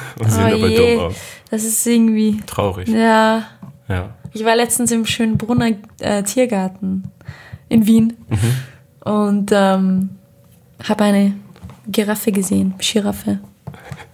Und 0.18 0.30
sehen 0.30 0.44
Oh 0.46 0.50
dabei 0.50 0.66
je. 0.68 0.94
dumm 0.96 1.04
aus. 1.06 1.14
Das 1.50 1.64
ist 1.64 1.86
irgendwie. 1.86 2.40
Traurig. 2.46 2.88
Ja. 2.88 3.44
Ja. 3.88 4.10
Ich 4.32 4.44
war 4.44 4.56
letztens 4.56 4.90
im 4.92 5.06
schönen 5.06 5.38
Brunner 5.38 5.70
äh, 6.00 6.22
Tiergarten 6.22 7.04
in 7.68 7.86
Wien 7.86 8.16
Mhm. 8.28 9.10
und 9.12 9.50
ähm, 9.52 10.10
habe 10.86 11.04
eine 11.04 11.32
Giraffe 11.88 12.32
gesehen, 12.32 12.74
Giraffe. 12.78 13.40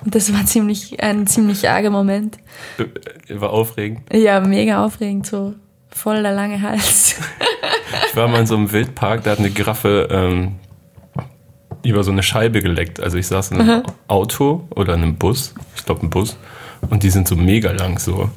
Und 0.04 0.14
das 0.14 0.32
war 0.32 0.44
ziemlich 0.46 1.02
ein 1.02 1.26
ziemlich 1.26 1.68
arger 1.68 1.90
Moment. 1.90 2.36
Äh, 2.78 3.40
War 3.40 3.50
aufregend. 3.50 4.02
Ja, 4.12 4.40
mega 4.40 4.84
aufregend, 4.84 5.26
so 5.26 5.54
voll 5.90 6.22
der 6.22 6.32
lange 6.32 6.60
Hals. 6.60 7.16
Ich 8.08 8.16
war 8.16 8.28
mal 8.28 8.40
in 8.40 8.46
so 8.46 8.56
einem 8.56 8.70
Wildpark, 8.72 9.24
da 9.24 9.32
hat 9.32 9.38
eine 9.38 9.50
Giraffe 9.50 10.08
ähm, 10.10 10.56
über 11.84 12.04
so 12.04 12.10
eine 12.10 12.22
Scheibe 12.22 12.62
geleckt. 12.62 13.00
Also 13.00 13.16
ich 13.16 13.26
saß 13.26 13.52
in 13.52 13.60
einem 13.60 13.82
Auto 14.08 14.66
oder 14.70 14.94
in 14.94 15.02
einem 15.02 15.16
Bus, 15.16 15.54
ich 15.76 15.84
glaube 15.84 16.06
ein 16.06 16.10
Bus, 16.10 16.36
und 16.90 17.02
die 17.02 17.10
sind 17.10 17.28
so 17.28 17.36
mega 17.36 17.70
lang, 17.72 17.98
so 17.98 18.30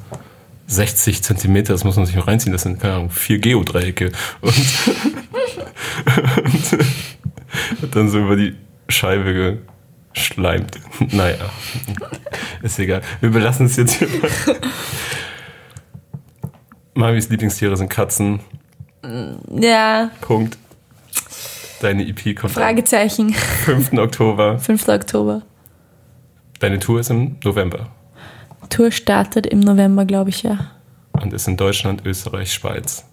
60 0.68 1.22
Zentimeter, 1.22 1.72
das 1.72 1.84
muss 1.84 1.96
man 1.96 2.06
sich 2.06 2.16
mal 2.16 2.22
reinziehen, 2.22 2.52
das 2.52 2.62
sind, 2.62 2.80
keine 2.80 2.94
Ahnung, 2.94 3.10
vier 3.10 3.38
Geodreiecke. 3.38 4.12
Und, 4.40 4.54
und 7.82 7.94
dann 7.94 8.08
so 8.08 8.18
über 8.18 8.36
die 8.36 8.56
Scheibe 8.88 9.58
geschleimt. 10.12 10.78
Naja, 11.12 11.50
ist 12.62 12.78
egal. 12.78 13.02
Wir 13.20 13.30
belassen 13.30 13.66
es 13.66 13.76
jetzt 13.76 13.94
hier. 13.94 14.08
Mavis 16.94 17.28
Lieblingstiere 17.28 17.76
sind 17.76 17.90
Katzen. 17.90 18.40
ja, 19.50 20.10
Punkt. 20.20 20.56
Deine 21.80 22.06
EP 22.06 22.34
kommt 22.36 22.52
Fragezeichen. 22.54 23.34
am 23.66 23.82
5. 23.82 23.92
Oktober. 23.98 24.58
5. 24.60 24.88
Oktober. 24.88 25.42
Deine 26.60 26.78
Tour 26.78 27.00
ist 27.00 27.10
im 27.10 27.36
November 27.44 27.90
Tour 28.70 28.90
startet 28.90 29.46
im 29.46 29.60
November, 29.60 30.04
glaube 30.04 30.30
ich, 30.30 30.42
ja. 30.42 30.70
und 31.12 31.32
ist 31.32 31.46
in 31.46 31.56
Deutschland, 31.56 32.04
Österreich, 32.04 32.52
Schweiz. 32.52 33.04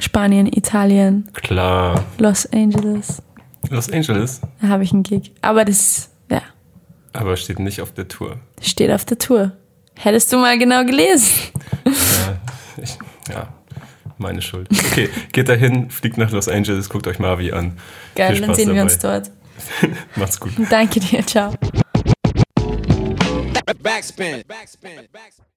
Spanien, 0.00 0.46
Italien, 0.46 1.28
Klar. 1.32 2.04
Los 2.18 2.46
Angeles. 2.52 3.22
Los 3.70 3.90
Angeles, 3.90 4.40
Da 4.60 4.68
habe 4.68 4.84
ich 4.84 4.92
einen 4.92 5.02
Gig. 5.02 5.32
Aber 5.40 5.64
das, 5.64 6.10
ja, 6.30 6.42
aber 7.12 7.36
steht 7.36 7.58
nicht 7.58 7.80
auf 7.80 7.92
der 7.92 8.06
Tour. 8.08 8.36
steht 8.60 8.90
auf 8.92 9.04
der 9.04 9.18
Tour. 9.18 9.52
Hättest 9.94 10.32
du 10.32 10.36
mal 10.38 10.58
genau 10.58 10.84
gelesen. 10.84 11.32
Ja, 11.86 12.38
ich, 12.82 12.98
ja, 13.32 13.48
meine 14.18 14.42
Schuld. 14.42 14.68
Okay, 14.70 15.08
geht 15.32 15.48
dahin, 15.48 15.90
fliegt 15.90 16.18
nach 16.18 16.30
Los 16.30 16.48
Angeles, 16.48 16.88
guckt 16.88 17.06
euch 17.06 17.18
Marvi 17.18 17.52
an. 17.52 17.78
Geil, 18.14 18.40
dann 18.40 18.54
sehen 18.54 18.68
wir 18.68 18.74
dabei. 18.76 18.82
uns 18.82 18.98
dort. 18.98 19.30
Macht's 20.16 20.38
gut. 20.38 20.52
Danke 20.70 21.00
dir, 21.00 21.26
ciao. 21.26 21.54
Backspin. 23.82 24.42
Backspin. 24.46 25.08
Backspin. 25.12 25.47